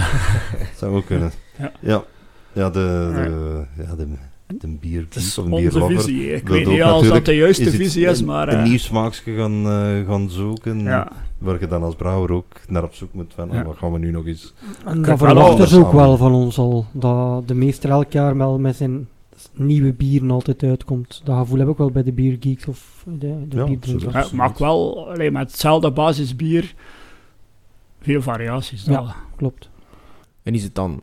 Zou 0.78 0.96
ook 0.96 1.06
kunnen. 1.06 1.32
Ja. 1.58 1.72
Ja, 1.80 2.04
ja 2.52 2.70
de, 2.70 3.10
de, 3.14 3.82
ja, 3.82 3.94
de, 3.94 4.08
de 4.56 4.68
bier, 4.68 5.00
Het 5.00 5.14
is 5.14 5.38
of 5.38 5.46
een 5.46 5.52
onze 5.52 5.86
visie. 5.86 6.32
Ik 6.32 6.48
wil 6.48 6.56
weet 6.56 6.66
niet 6.66 6.82
als 6.82 7.08
dat 7.08 7.24
de 7.24 7.34
juiste 7.34 7.64
is 7.64 7.74
visie 7.74 8.06
is, 8.06 8.20
een, 8.20 8.26
maar... 8.26 8.48
een 8.48 8.58
eh, 8.58 8.64
nieuw 8.64 8.78
smaakje 8.78 9.34
gaan, 9.34 9.66
eh, 9.66 10.06
gaan 10.06 10.30
zoeken, 10.30 10.82
ja. 10.82 11.12
waar 11.38 11.60
je 11.60 11.66
dan 11.66 11.82
als 11.82 11.94
brouwer 11.94 12.32
ook 12.32 12.60
naar 12.68 12.82
op 12.82 12.94
zoek 12.94 13.12
moet 13.12 13.32
van, 13.34 13.48
Ja. 13.52 13.60
oh, 13.60 13.66
wat 13.66 13.76
gaan 13.76 13.92
we 13.92 13.98
nu 13.98 14.10
nog 14.10 14.26
eens... 14.26 14.54
En 14.84 15.02
dat 15.02 15.18
verwachten 15.18 15.68
ze 15.68 15.74
anders 15.74 15.74
ook 15.74 15.92
wel 15.92 16.16
van 16.16 16.32
ons 16.32 16.58
al. 16.58 16.86
Dat 16.92 17.48
de 17.48 17.54
meester 17.54 17.90
elk 17.90 18.12
jaar 18.12 18.36
wel 18.36 18.58
met 18.58 18.76
zijn 18.76 19.08
nieuwe 19.52 19.92
bieren 19.92 20.30
altijd 20.30 20.62
uitkomt. 20.62 21.20
Dat 21.24 21.38
gevoel 21.38 21.58
heb 21.58 21.68
ik 21.68 21.76
wel 21.76 21.90
bij 21.90 22.02
de 22.02 22.12
biergeeks 22.12 22.66
of 22.66 23.04
de, 23.06 23.48
de 23.48 23.56
Ja, 23.56 23.64
bierdrinkers. 23.64 24.30
Ja, 24.30 24.36
maar 24.36 24.48
ook 24.48 24.58
wel 24.58 25.08
alleen 25.10 25.32
met 25.32 25.50
hetzelfde 25.50 25.90
basisbier 25.90 26.74
veel 28.00 28.22
variaties. 28.22 28.84
Ja. 28.84 28.92
dat. 28.92 29.14
Klopt. 29.36 29.70
En 30.42 30.54
is 30.54 30.62
het 30.62 30.74
dan 30.74 31.00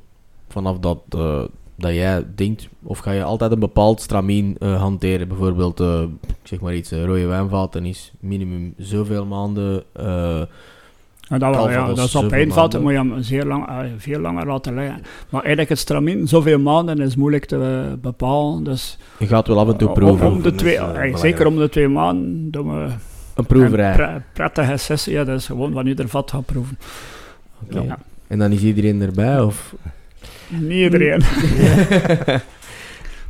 vanaf 0.47 0.79
dat, 0.79 1.01
eh, 1.09 1.43
dat 1.75 1.93
jij 1.93 2.23
denkt, 2.35 2.67
of 2.83 2.99
ga 2.99 3.11
je 3.11 3.23
altijd 3.23 3.51
een 3.51 3.59
bepaald 3.59 4.01
stramien 4.01 4.55
eh, 4.59 4.79
hanteren? 4.81 5.27
Bijvoorbeeld, 5.27 5.79
eh, 5.79 6.01
ik 6.27 6.35
zeg 6.43 6.59
maar 6.61 6.75
iets, 6.75 6.91
eh, 6.91 7.03
rode 7.05 7.25
wijnvaten 7.25 7.85
is 7.85 8.11
minimum 8.19 8.73
zoveel 8.77 9.25
maanden. 9.25 9.83
eh, 9.93 10.39
En 11.29 11.39
dat, 11.39 11.55
wel, 11.55 11.69
ja, 11.69 11.75
Calvados, 11.75 11.95
dat 11.97 12.05
is 12.07 12.15
op 12.15 12.31
één 12.31 12.51
vat, 12.51 12.81
moet 12.81 12.91
je 12.91 12.97
hem 12.97 13.21
zeer 13.21 13.45
lang, 13.45 13.67
veel 13.97 14.19
langer 14.19 14.45
laten 14.47 14.73
liggen. 14.75 15.01
Maar 15.29 15.39
eigenlijk 15.41 15.69
het 15.69 15.79
stramien, 15.79 16.27
zoveel 16.27 16.59
maanden 16.59 16.99
is 16.99 17.15
moeilijk 17.15 17.45
te 17.45 17.97
bepalen. 18.01 18.63
Dus 18.63 18.97
je 19.19 19.27
gaat 19.27 19.47
wel 19.47 19.59
af 19.59 19.67
en 19.67 19.77
toe 19.77 19.91
proeven. 19.91 20.27
om 20.31 20.41
de 20.41 20.55
twee, 20.55 20.79
zeker 21.13 21.47
om 21.47 21.55
de 21.57 21.69
twee 21.69 21.87
maanden 21.87 22.51
doen 22.51 22.67
we 22.83 22.87
een 23.35 23.45
proeverij. 23.45 23.89
een 23.89 23.95
pre- 23.95 24.21
prettige 24.33 24.77
sessie. 24.77 25.13
Ja, 25.13 25.23
dat 25.23 25.39
is 25.39 25.45
gewoon 25.45 25.73
wat 25.73 25.85
ieder 25.85 26.07
vat 26.09 26.31
gaat 26.31 26.45
proeven. 26.45 26.77
Ja. 27.69 27.97
En 28.27 28.39
dan 28.39 28.51
is 28.51 28.61
iedereen 28.61 29.01
erbij? 29.01 29.41
Of 29.41 29.75
Niet 30.47 30.71
iedereen. 30.71 31.19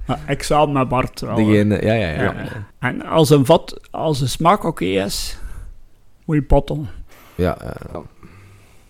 maar 0.05 0.19
ik 0.27 0.43
samen 0.43 0.73
met 0.73 0.87
Bart 0.89 1.19
wel. 1.19 1.35
degene... 1.35 1.81
Ja, 1.81 1.93
ja, 1.93 2.09
ja. 2.09 2.21
Ja. 2.23 2.33
En 2.79 3.05
als 3.05 3.29
een 3.29 3.45
vat, 3.45 3.79
als 3.91 4.19
de 4.19 4.27
smaak 4.27 4.63
oké 4.63 4.85
is, 4.85 5.37
moet 6.25 6.35
je 6.35 6.41
potten. 6.41 6.87
Ja, 7.35 7.57
ja. 7.61 8.01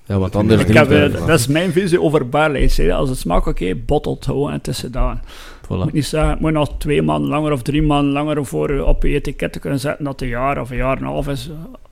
Ja, 0.08 0.18
wat 0.18 0.36
anders 0.36 0.62
Ik 0.62 0.74
heb, 0.74 0.92
eh, 0.92 1.28
dat 1.28 1.40
is 1.40 1.48
mijn 1.48 1.72
visie 1.72 2.02
over 2.02 2.30
barleys. 2.30 2.80
Als 2.90 3.10
het 3.10 3.18
smaak 3.18 3.46
oké, 3.46 3.76
bottelt 3.76 4.26
gewoon 4.26 4.50
en 4.50 4.58
het 4.58 4.68
is 4.68 4.80
gedaan. 4.80 5.22
Ik 5.62 5.70
moet 5.70 5.90
Voilà. 5.90 5.94
niet 5.94 6.06
zeggen, 6.06 6.30
het 6.30 6.40
moet 6.40 6.52
nog 6.52 6.78
twee 6.78 7.02
maanden 7.02 7.30
langer 7.30 7.52
of 7.52 7.62
drie 7.62 7.82
maanden 7.82 8.14
langer 8.14 8.46
voor 8.46 8.80
op 8.80 9.04
je 9.04 9.14
etiket 9.14 9.54
te 9.54 9.60
kunnen 9.60 9.80
zetten 9.80 10.04
dat 10.04 10.14
het 10.14 10.22
een 10.22 10.28
jaar 10.28 10.62
of 10.62 10.70
een 10.70 10.78
jaar 10.78 10.98
en 10.98 11.04
een 11.04 11.10
half 11.10 11.28
is. 11.28 11.50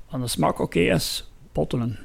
Als 0.09 0.21
de 0.21 0.27
smaak 0.27 0.59
oké 0.59 0.79
is, 0.79 1.31
bottelen. 1.51 1.99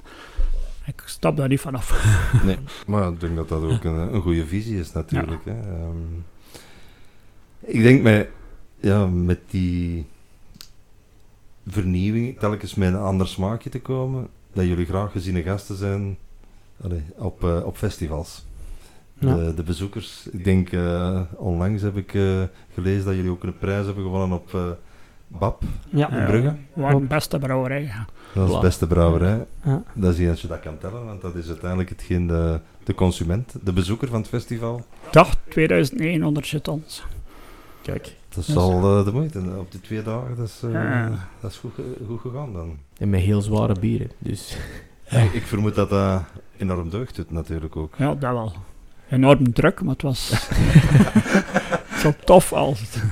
Ik 0.88 1.02
stap 1.04 1.36
daar 1.36 1.48
niet 1.48 1.60
vanaf. 1.60 2.16
Nee, 2.44 2.56
maar 2.86 3.08
ik 3.12 3.20
denk 3.20 3.36
dat 3.36 3.48
dat 3.48 3.62
ook 3.62 3.84
een, 3.84 4.14
een 4.14 4.20
goede 4.22 4.46
visie 4.46 4.78
is 4.78 4.92
natuurlijk. 4.92 5.44
Hè. 5.44 5.50
Ehm, 5.60 5.96
ik 7.60 7.82
denk 7.82 8.02
met, 8.02 8.28
ja, 8.80 9.06
met 9.06 9.40
die 9.50 10.06
vernieuwing, 11.66 12.38
telkens 12.38 12.74
met 12.74 12.88
een 12.88 12.98
ander 13.00 13.28
smaakje 13.28 13.70
te 13.70 13.80
komen, 13.80 14.28
dat 14.52 14.64
jullie 14.66 14.86
graag 14.86 15.12
geziene 15.12 15.42
gasten 15.42 15.76
zijn 15.76 16.16
allee, 16.82 17.02
op, 17.16 17.44
eh, 17.44 17.64
op 17.64 17.76
festivals. 17.76 18.44
Ja. 19.18 19.34
De, 19.34 19.54
de 19.54 19.62
bezoekers. 19.62 20.28
Ik 20.32 20.44
denk, 20.44 20.72
eh, 20.72 21.20
onlangs 21.36 21.82
heb 21.82 21.96
ik 21.96 22.14
eh, 22.14 22.42
gelezen 22.74 23.04
dat 23.04 23.14
jullie 23.14 23.30
ook 23.30 23.42
een 23.42 23.58
prijs 23.58 23.84
hebben 23.86 24.04
gewonnen 24.04 24.38
op 24.38 24.54
eh 24.54 24.70
BAP, 25.28 25.62
Ja. 25.90 26.10
in 26.10 26.26
Brugge. 26.26 26.54
Waar 26.72 26.98
de 26.98 27.06
beste 27.06 27.38
brouwerij. 27.38 27.92
Ja. 28.34 28.40
Dat 28.40 28.44
is 28.46 28.50
de 28.52 28.58
Voilà. 28.58 28.60
beste 28.62 28.86
brouwerij. 28.86 29.46
Ja. 29.64 29.82
Dat 29.94 30.12
is 30.12 30.18
niet 30.18 30.28
als 30.28 30.40
je 30.40 30.48
dat 30.48 30.60
kan 30.60 30.78
tellen, 30.78 31.04
want 31.04 31.20
dat 31.20 31.34
is 31.34 31.48
uiteindelijk 31.48 31.88
hetgeen 31.88 32.26
de, 32.26 32.60
de 32.84 32.94
consument, 32.94 33.54
de 33.62 33.72
bezoeker 33.72 34.08
van 34.08 34.18
het 34.20 34.28
festival, 34.28 34.84
Dag 35.10 35.34
2100 35.48 36.48
jetons. 36.48 37.04
Kijk. 37.82 38.02
dat 38.28 38.38
is 38.38 38.46
Dus- 38.46 38.56
al 38.56 38.98
eh, 38.98 39.04
de 39.04 39.12
moeite. 39.12 39.40
Op 39.58 39.70
die 39.72 39.80
twee 39.80 40.02
dagen, 40.02 40.36
dat 40.36 40.46
is, 40.46 40.60
eh, 40.64 40.72
Ja. 40.72 41.28
dat 41.40 41.50
is 41.50 41.56
goed, 41.56 41.74
ge- 41.74 41.96
goed 42.06 42.20
gegaan 42.20 42.52
dan. 42.52 42.78
En 42.98 43.10
met 43.10 43.20
heel 43.20 43.40
zware 43.42 43.74
bieren. 43.80 44.10
Dus 44.18 44.56
Ik, 45.10 45.32
ik 45.32 45.42
vermoed 45.42 45.74
dat 45.74 45.90
dat 45.90 46.22
enorm 46.56 46.90
deugd 46.90 47.16
doet 47.16 47.30
natuurlijk 47.30 47.76
ook. 47.76 47.94
Ja, 47.98 48.06
dat 48.14 48.32
wel. 48.32 48.52
Enorm 49.10 49.52
druk, 49.52 49.82
maar 49.82 49.92
het 49.92 50.02
was... 50.02 50.48
Zo 52.02 52.12
tof 52.24 52.52
als 52.52 52.80
het. 52.80 53.02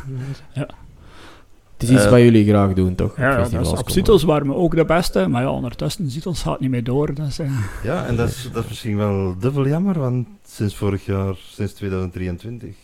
Het 1.76 1.82
is 1.88 1.90
iets 1.94 2.04
Eh, 2.04 2.10
wat 2.10 2.20
jullie 2.20 2.46
graag 2.48 2.72
doen, 2.72 2.94
toch? 2.94 3.16
Ja, 3.16 3.30
ja, 3.30 3.36
dat 3.48 3.60
is, 3.60 3.68
op. 3.72 3.90
Citos 3.90 4.22
waren 4.22 4.46
we 4.46 4.54
ook 4.54 4.74
de 4.76 4.84
beste, 4.84 5.26
maar 5.28 5.42
ja, 5.42 5.50
ondertussen 5.50 6.10
Citos 6.10 6.42
gaat 6.42 6.60
niet 6.60 6.70
meer 6.70 6.84
door. 6.84 7.08
Eh, 7.38 7.48
Ja, 7.82 8.06
en 8.06 8.16
dat 8.16 8.28
is, 8.28 8.48
dat 8.52 8.62
is 8.62 8.68
misschien 8.68 8.96
wel 8.96 9.34
dubbel 9.38 9.66
jammer, 9.68 9.98
want 9.98 10.26
sinds 10.46 10.76
vorig 10.76 11.04
jaar, 11.06 11.34
sinds 11.36 11.72
2023, 11.72 12.74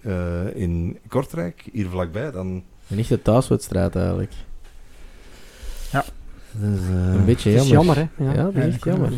eh, 0.00 0.12
in 0.54 0.98
Kortrijk, 1.08 1.64
hier 1.72 1.88
vlakbij, 1.88 2.30
dan... 2.30 2.62
Een 2.88 2.98
echte 2.98 3.22
thuiswedstrijd 3.22 3.96
eigenlijk. 3.96 4.32
Dus, 6.52 6.78
eh, 6.80 7.14
Een 7.14 7.24
beetje 7.24 7.50
jammer. 7.52 7.72
jammer, 7.72 7.96
hè. 7.96 8.24
Ja, 8.24 8.32
Ja. 8.32 8.42
dat 8.42 8.54
is 8.54 8.64
echt 8.74 8.84
jammer. 8.84 9.12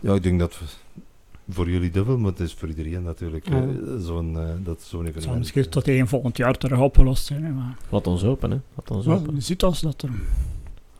Ja, 0.00 0.14
ik 0.14 0.22
denk 0.22 0.38
dat 0.38 0.58
we- 0.58 0.64
voor 1.48 1.70
jullie 1.70 1.90
dubbel, 1.90 2.18
maar 2.18 2.30
het 2.30 2.40
is 2.40 2.52
voor 2.54 2.68
iedereen 2.68 3.02
natuurlijk 3.02 3.48
Ja. 3.48 3.60
eh, 3.62 3.66
zo'n 3.98 4.38
eh, 4.38 4.44
dat 4.44 4.54
zo'n 4.64 4.74
het 4.74 4.82
zal 4.88 5.04
evenement. 5.04 5.38
misschien 5.38 5.68
tot 5.68 5.84
tegen 5.84 6.08
volgend 6.08 6.36
jaar 6.36 6.54
terug 6.58 6.78
opgelost 6.80 7.24
zijn. 7.26 7.44
hè, 7.44 7.50
Maar, 7.50 7.76
Laat 7.88 8.06
ons 8.06 8.24
open, 8.24 8.50
hè. 8.50 8.56
Laat 8.74 8.90
ons 8.90 9.04
ja, 9.04 9.12
open. 9.12 9.34
je 9.34 9.40
ziet 9.40 9.62
als 9.62 9.80
dat 9.80 10.02
er... 10.02 10.08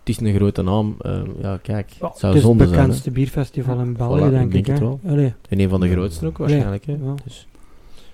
Het 0.01 0.09
is 0.19 0.21
een 0.21 0.35
grote 0.35 0.63
naam. 0.63 0.95
eh, 0.99 1.21
ja, 1.41 1.57
kijk. 1.63 1.91
Ja, 1.91 2.09
het 2.09 2.19
zou 2.19 2.33
het 2.35 2.43
is 2.43 2.49
het 2.49 2.59
zonde 2.59 2.65
zijn. 2.65 2.69
hè. 2.77 2.81
bekendste 2.81 3.11
bierfestival 3.11 3.79
in 3.81 3.93
België, 3.93 4.21
Voilà, 4.21 4.25
ik 4.25 4.31
denk 4.31 4.55
ik. 4.55 4.65
denk 4.67 4.79
het. 4.79 5.11
Allee, 5.13 5.35
En 5.49 5.61
een 5.61 5.69
van 5.69 5.81
de 5.81 5.91
grootste 5.91 6.27
ook 6.27 6.39
waarschijnlijk. 6.39 6.85
Hè. 6.87 6.93
Ja. 6.93 7.15
Dus, 7.25 7.47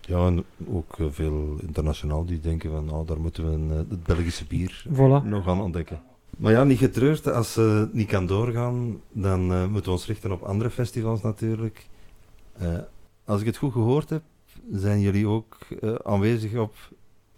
Ja, 0.06 0.26
en 0.26 0.44
ook 0.72 0.94
eh, 0.98 1.06
veel 1.10 1.56
internationaal 1.60 2.24
die 2.24 2.40
denken 2.40 2.70
van, 2.70 2.90
oh, 2.90 3.06
daar 3.06 3.20
moeten 3.20 3.44
we 3.44 3.50
een, 3.52 3.68
het 3.88 4.02
Belgische 4.04 4.44
bier 4.44 4.84
voilà. 4.88 5.24
nog 5.28 5.48
aan 5.48 5.60
ontdekken. 5.60 6.00
Maar 6.38 6.52
ja, 6.52 6.64
niet 6.64 6.78
getreurd, 6.78 7.32
als 7.32 7.52
ze 7.52 7.88
niet 7.92 8.08
kan 8.08 8.26
doorgaan, 8.26 8.96
dan 9.12 9.52
eh, 9.52 9.66
moeten 9.66 9.84
we 9.84 9.90
ons 9.90 10.06
richten 10.06 10.32
op 10.32 10.42
andere 10.42 10.70
festivals 10.70 11.22
natuurlijk. 11.22 11.86
Eh, 12.58 12.68
als 13.24 13.40
ik 13.40 13.46
het 13.46 13.56
goed 13.56 13.72
gehoord 13.72 14.10
heb, 14.10 14.22
zijn 14.72 15.00
jullie 15.00 15.26
ook 15.26 15.56
eh, 15.80 15.94
aanwezig 16.04 16.54
op 16.54 16.74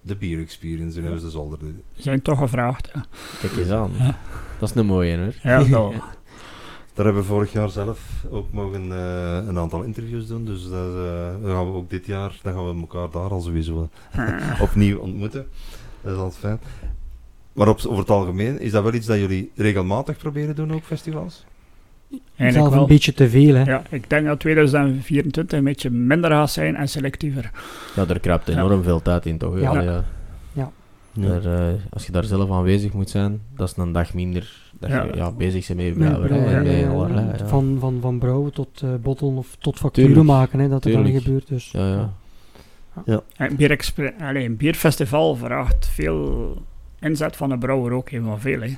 de 0.00 0.16
Beer 0.16 0.40
Experience 0.40 0.98
in 0.98 1.07
Huis 1.07 1.20
de 1.20 1.31
Zolder. 1.31 1.59
Ze 1.96 2.03
zijn 2.03 2.22
toch 2.22 2.38
gevraagd. 2.38 2.90
Ja, 2.94 3.05
kijk 3.40 3.57
eens 3.57 3.70
aan. 3.70 3.90
Ja. 3.98 4.18
Dat 4.59 4.68
is 4.68 4.74
een 4.74 4.87
mooie, 4.87 5.16
hoor. 5.16 5.35
ja 5.42 5.68
wel. 5.68 5.94
Daar 6.94 7.05
hebben 7.05 7.22
we 7.22 7.29
vorig 7.29 7.53
jaar 7.53 7.70
zelf 7.70 8.24
ook 8.31 8.53
mogen 8.53 8.92
eh, 8.92 9.46
een 9.46 9.59
aantal 9.59 9.83
interviews 9.83 10.27
doen, 10.27 10.44
dus 10.44 10.62
dat, 10.62 10.94
eh, 10.94 11.42
dat 11.42 11.50
gaan 11.50 11.70
we 11.70 11.77
ook 11.77 11.90
dit 11.90 12.07
jaar, 12.07 12.38
dan 12.42 12.55
gaan 12.55 12.74
we 12.74 12.81
elkaar 12.81 13.11
daar 13.11 13.31
al 13.31 13.40
sowieso 13.40 13.88
opnieuw 14.61 14.98
ontmoeten. 14.98 15.46
Dat 16.00 16.12
is 16.12 16.18
altijd 16.18 16.40
fijn. 16.40 16.61
Maar 17.53 17.68
op, 17.68 17.81
over 17.87 17.98
het 17.98 18.11
algemeen, 18.11 18.61
is 18.61 18.70
dat 18.70 18.83
wel 18.83 18.94
iets 18.94 19.07
dat 19.07 19.18
jullie 19.18 19.53
regelmatig 19.55 20.16
proberen 20.16 20.57
doen, 20.57 20.72
ook 20.72 20.85
festivals? 20.85 21.44
Eigenlijk 22.11 22.53
Zelf 22.53 22.69
wel. 22.71 22.81
een 22.83 22.87
beetje 22.88 23.12
te 23.14 23.29
veel, 23.29 23.55
hè. 23.55 23.62
Ja, 23.62 23.83
ik 23.90 24.11
denk 24.11 24.27
dat 24.27 24.40
2024 24.40 25.59
een 25.59 25.64
beetje 25.64 25.90
minder 25.90 26.31
gaat 26.31 26.51
zijn 26.51 26.77
en 26.77 26.88
selectiever. 26.88 27.51
Ja, 27.97 28.07
er 28.09 28.21
kruipt 28.21 28.49
enorm 28.49 28.83
veel 28.83 29.03
tijd 29.03 29.27
in, 29.27 29.38
toch? 29.38 29.61
Ja. 29.61 29.69
Allee, 29.71 29.85
ja. 29.85 30.05
Ja. 30.53 30.71
Daar, 31.12 31.45
eh, 31.69 31.75
als 31.90 32.07
je 32.07 32.12
daar 32.12 32.25
zelf 32.25 32.51
aanwezig 32.51 32.93
moet 32.93 33.11
zijn, 33.11 33.40
dat 33.57 33.69
is 33.69 33.77
een 33.77 33.93
dag 33.93 34.14
minder 34.14 34.73
dat 34.81 34.90
Ja. 34.90 35.03
je 35.05 35.17
ja, 35.17 35.31
bezig 35.33 35.67
bent 35.67 35.97
met 35.97 36.31
en 36.31 36.64
ja, 36.67 36.88
allerlei. 36.88 37.27
Ja. 37.38 37.47
Van, 37.47 37.77
van, 37.81 37.99
van 38.01 38.19
brouwen 38.19 38.53
tot 38.53 38.81
eh 38.83 38.88
bottelen 39.03 39.37
of 39.37 39.57
tot 39.59 39.79
facturen 39.79 40.12
Tuurlijk. 40.12 40.31
maken, 40.38 40.59
hè, 40.59 40.69
dat 40.69 40.85
het 40.85 40.93
dan 40.93 41.07
gebeurt. 41.21 41.49
Dus. 41.49 41.71
Ja, 41.71 42.12
ja. 43.05 43.23
En 43.37 43.57
bierexpe- 43.57 44.14
allee, 44.21 44.45
een 44.45 44.57
bierfestival 44.57 45.37
vraagt 45.37 45.87
veel 45.87 46.57
inzet 47.05 47.37
van 47.37 47.49
de 47.49 47.59
brouwer 47.59 47.93
ook 47.93 48.09
helemaal 48.11 48.38
veel. 48.38 48.61
Hè. 48.61 48.77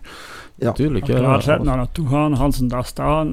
Ja, 0.55 0.73
Tuurlijk, 0.73 1.07
Ja, 1.07 1.15
ja. 1.15 1.21
klaarzetten, 1.21 1.65
naar 1.67 1.77
naartoe 1.77 2.09
gaan, 2.09 2.33
Hansen 2.33 2.69
daar 2.69 2.85
staan. 2.85 3.29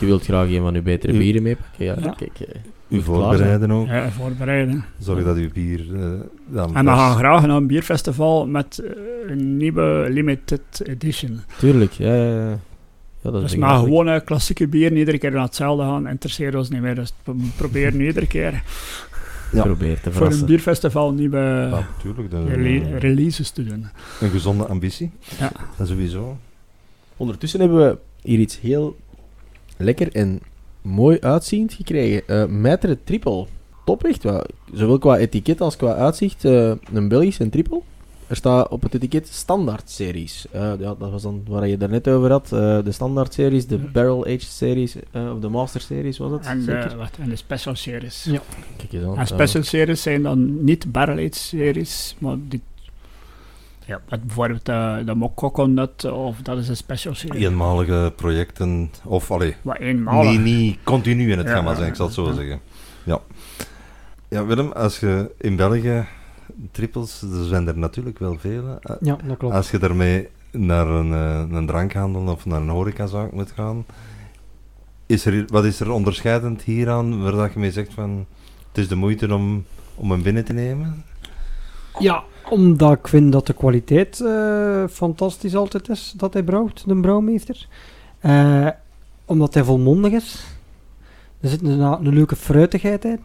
Je 0.00 0.06
wilt 0.06 0.24
graag 0.24 0.48
een 0.48 0.60
van 0.62 0.74
uw 0.74 0.82
betere 0.82 1.12
U- 1.12 1.18
bieren 1.18 1.42
meepakken. 1.42 1.84
Ja, 1.84 1.94
Ja. 2.02 2.14
kijk. 2.16 2.40
eh, 2.40 2.54
U 2.88 3.02
voorbereiden 3.02 3.70
ook. 3.70 3.86
ja, 3.86 4.10
voorbereiden. 4.10 4.84
Zorg 4.98 5.24
dat 5.24 5.36
uw 5.36 5.50
bier 5.52 5.80
eh, 5.94 6.00
dan 6.46 6.74
En 6.76 6.84
we 6.84 6.90
gaan 6.90 7.16
graag 7.16 7.46
naar 7.46 7.56
een 7.56 7.66
bierfestival 7.66 8.46
met 8.46 8.78
eh, 8.78 9.30
een 9.30 9.56
nieuwe 9.56 10.06
limited 10.10 10.60
edition. 10.84 11.40
Tuurlijk, 11.58 11.92
ja, 11.92 12.14
ja, 12.14 12.48
ja. 12.48 12.58
dat 13.22 13.34
is 13.34 13.40
Dus 13.40 13.56
maar 13.56 13.78
gewoon 13.78 14.24
klassieke 14.24 14.68
bieren 14.68 14.96
iedere 14.98 15.18
keer 15.18 15.30
naar 15.32 15.42
hetzelfde 15.44 15.82
gaan, 15.82 16.08
interesseert 16.08 16.54
ons 16.54 16.68
niet 16.70 16.80
meer. 16.80 16.94
Dus 16.94 17.12
we 17.24 17.32
proberen 17.56 17.96
nu 17.96 18.06
iedere 18.06 18.26
keer 18.26 18.62
Ja. 19.56 19.62
Probeer 19.62 20.00
te 20.00 20.12
voor 20.12 20.32
een 20.32 20.44
bierfestival 20.44 21.12
nieuwe 21.12 21.38
Ja, 21.70 21.86
tuurlijk. 22.02 22.30
Dat 22.30 22.40
is 22.46 22.48
een, 22.54 22.62
rele- 22.62 22.98
releases 22.98 23.50
te 23.50 23.64
doen. 23.64 23.86
een 24.20 24.30
gezonde 24.30 24.66
ambitie. 24.66 25.10
Ja. 25.38 25.52
Dat 25.76 25.88
sowieso. 25.88 26.36
Ondertussen 27.16 27.60
hebben 27.60 27.78
we 27.78 27.98
hier 28.22 28.38
iets 28.38 28.60
heel 28.60 28.96
lekker 29.76 30.12
en 30.14 30.40
mooi 30.82 31.20
uitziend 31.20 31.72
gekregen. 31.72 32.22
Eh 32.28 32.46
Maitre 32.46 32.98
Triple. 33.04 33.46
Top 33.84 34.04
echt, 34.04 34.22
wel. 34.22 34.44
zowel 34.72 34.98
qua 34.98 35.16
etiket 35.16 35.60
als 35.60 35.76
qua 35.76 35.94
uitzicht. 35.94 36.44
eh, 36.44 36.72
een 36.92 37.08
Belgisch, 37.08 37.38
een 37.38 37.50
triple. 37.50 37.80
Er 38.26 38.36
staat 38.36 38.68
op 38.68 38.82
het 38.82 38.94
etiket 38.94 39.28
standaard 39.28 39.90
series. 39.90 40.46
Eh, 40.50 40.60
ja, 40.78 40.94
dat 40.98 41.10
was 41.10 41.22
dan 41.22 41.42
waar 41.48 41.66
je 41.68 41.76
het 41.76 41.90
net 41.90 42.08
over 42.08 42.30
had. 42.30 42.52
eh, 42.52 42.78
de 42.84 42.92
standaard 42.92 43.34
series, 43.34 43.66
de 43.66 43.76
Ja. 43.78 43.90
barrel 43.92 44.24
aged 44.24 44.42
series, 44.42 44.96
eh, 45.10 45.32
of 45.34 45.40
de 45.40 45.48
master 45.48 45.80
series 45.80 46.18
was 46.18 46.30
het 46.30 46.46
En, 46.46 46.62
zeker? 46.62 46.88
de, 46.88 46.96
wat, 46.96 47.10
en 47.20 47.28
de 47.28 47.36
special 47.36 47.74
series. 47.74 48.24
Ja. 48.24 48.40
Kijk 48.76 48.92
eens 48.92 49.04
aan. 49.04 49.16
En 49.18 49.26
special 49.26 49.62
series 49.62 50.02
zijn 50.02 50.22
dan 50.22 50.64
niet 50.64 50.92
barrel 50.92 51.16
aged 51.16 51.34
series, 51.36 52.16
maar 52.18 52.36
die, 52.48 52.62
ja, 53.84 54.00
met 54.08 54.24
bijvoorbeeld 54.24 54.64
de, 54.66 55.02
de 55.06 55.14
Mokokonnut 55.14 56.04
of 56.04 56.36
dat 56.42 56.58
is 56.58 56.68
een 56.68 56.76
special 56.76 57.14
serie. 57.14 57.46
Eenmalige 57.46 58.12
projecten, 58.16 58.90
of 59.04 59.30
allee, 59.30 59.54
Wat 59.62 59.78
eenmalig. 59.78 60.30
niet, 60.30 60.40
niet 60.40 60.78
continu 60.84 61.30
in 61.32 61.38
het 61.38 61.46
Ja, 61.46 61.74
zijn, 61.74 61.88
ik 61.88 61.94
zal 61.94 62.06
het 62.06 62.14
zo 62.14 62.26
ja. 62.26 62.34
zeggen. 62.34 62.60
Ja. 63.04 63.20
Ja, 64.28 64.46
Willem, 64.46 64.72
als 64.72 65.00
je 65.00 65.30
in 65.38 65.56
België 65.56 66.06
trippels, 66.70 67.22
er 67.22 67.44
zijn 67.44 67.68
er 67.68 67.78
natuurlijk 67.78 68.18
wel 68.18 68.38
vele. 68.38 68.78
Ja, 69.00 69.18
dat 69.26 69.36
klopt. 69.36 69.54
Als 69.54 69.70
je 69.70 69.78
daarmee 69.78 70.28
naar 70.50 70.86
een, 70.86 71.12
eh, 71.12 71.56
een 71.56 71.66
drankhandel 71.66 72.32
of 72.32 72.46
naar 72.46 72.60
een 72.60 72.68
horecazaak 72.68 73.32
moet 73.32 73.50
gaan, 73.50 73.84
is 75.06 75.24
er, 75.24 75.44
wat 75.48 75.64
is 75.64 75.80
er 75.80 75.90
onderscheidend 75.90 76.62
hieraan 76.62 77.22
waar 77.22 77.32
dat 77.32 77.52
je 77.52 77.58
mee 77.58 77.72
zegt 77.72 77.94
van 77.94 78.26
het 78.68 78.78
is 78.78 78.88
de 78.88 78.94
moeite 78.94 79.34
om, 79.34 79.64
om 79.94 80.10
hem 80.10 80.22
binnen 80.22 80.44
te 80.44 80.52
nemen? 80.52 81.04
Ja, 81.98 82.22
omdat 82.50 82.92
ik 82.92 83.08
vind 83.08 83.32
dat 83.32 83.46
de 83.46 83.52
kwaliteit 83.52 84.20
eh, 84.20 84.84
fantastisch 84.90 85.56
altijd 85.56 85.88
is 85.88 86.14
dat 86.16 86.32
hij 86.32 86.42
brouwt, 86.42 86.84
de 86.86 87.00
brouwmeester. 87.00 87.68
Eh, 88.18 88.68
omdat 89.24 89.54
hij 89.54 89.64
volmondig 89.64 90.12
is. 90.12 90.44
Er 91.40 91.48
zit 91.48 91.62
een, 91.62 91.80
een 91.80 92.14
leuke 92.14 92.36
fruitigheid 92.36 93.04
in. 93.04 93.20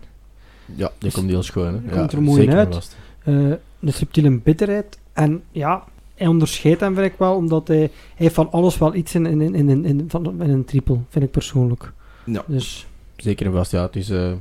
Ja, 0.76 0.92
die 0.98 1.12
komt 1.12 1.30
heel 1.30 1.44
schoon. 1.44 1.74
Hè? 1.74 1.92
Ja, 1.92 1.98
komt 1.98 2.12
er 2.12 2.22
mooi 2.22 2.50
uit. 2.50 2.74
vast. 2.74 2.96
Eh, 3.24 3.34
een 3.80 3.94
subtiele 3.94 4.32
bitterheid. 4.32 5.00
En 5.14 5.44
ja, 5.52 5.84
hij 6.16 6.28
onderscheidt 6.28 6.80
hem 6.80 6.96
vind 6.96 7.06
ik 7.06 7.18
wel, 7.18 7.36
omdat 7.36 7.68
hij, 7.68 7.78
hij 7.78 7.90
heeft 8.16 8.36
van 8.36 8.52
alles 8.52 8.78
wel 8.78 8.96
iets 8.96 9.16
in, 9.16 9.26
in, 9.26 9.42
in, 9.42 9.70
in, 9.70 9.86
in, 9.86 10.06
van, 10.08 10.42
in 10.42 10.50
een 10.50 10.66
triple, 10.66 10.98
vind 11.10 11.26
ik 11.26 11.32
persoonlijk. 11.32 11.92
Ja. 12.26 12.44
Dus, 12.48 12.88
Zeker 13.16 13.46
en 13.46 13.52
vast, 13.52 13.72
ja. 13.72 13.82
Het 13.82 13.96
is 13.96 14.10
eh, 14.10 14.32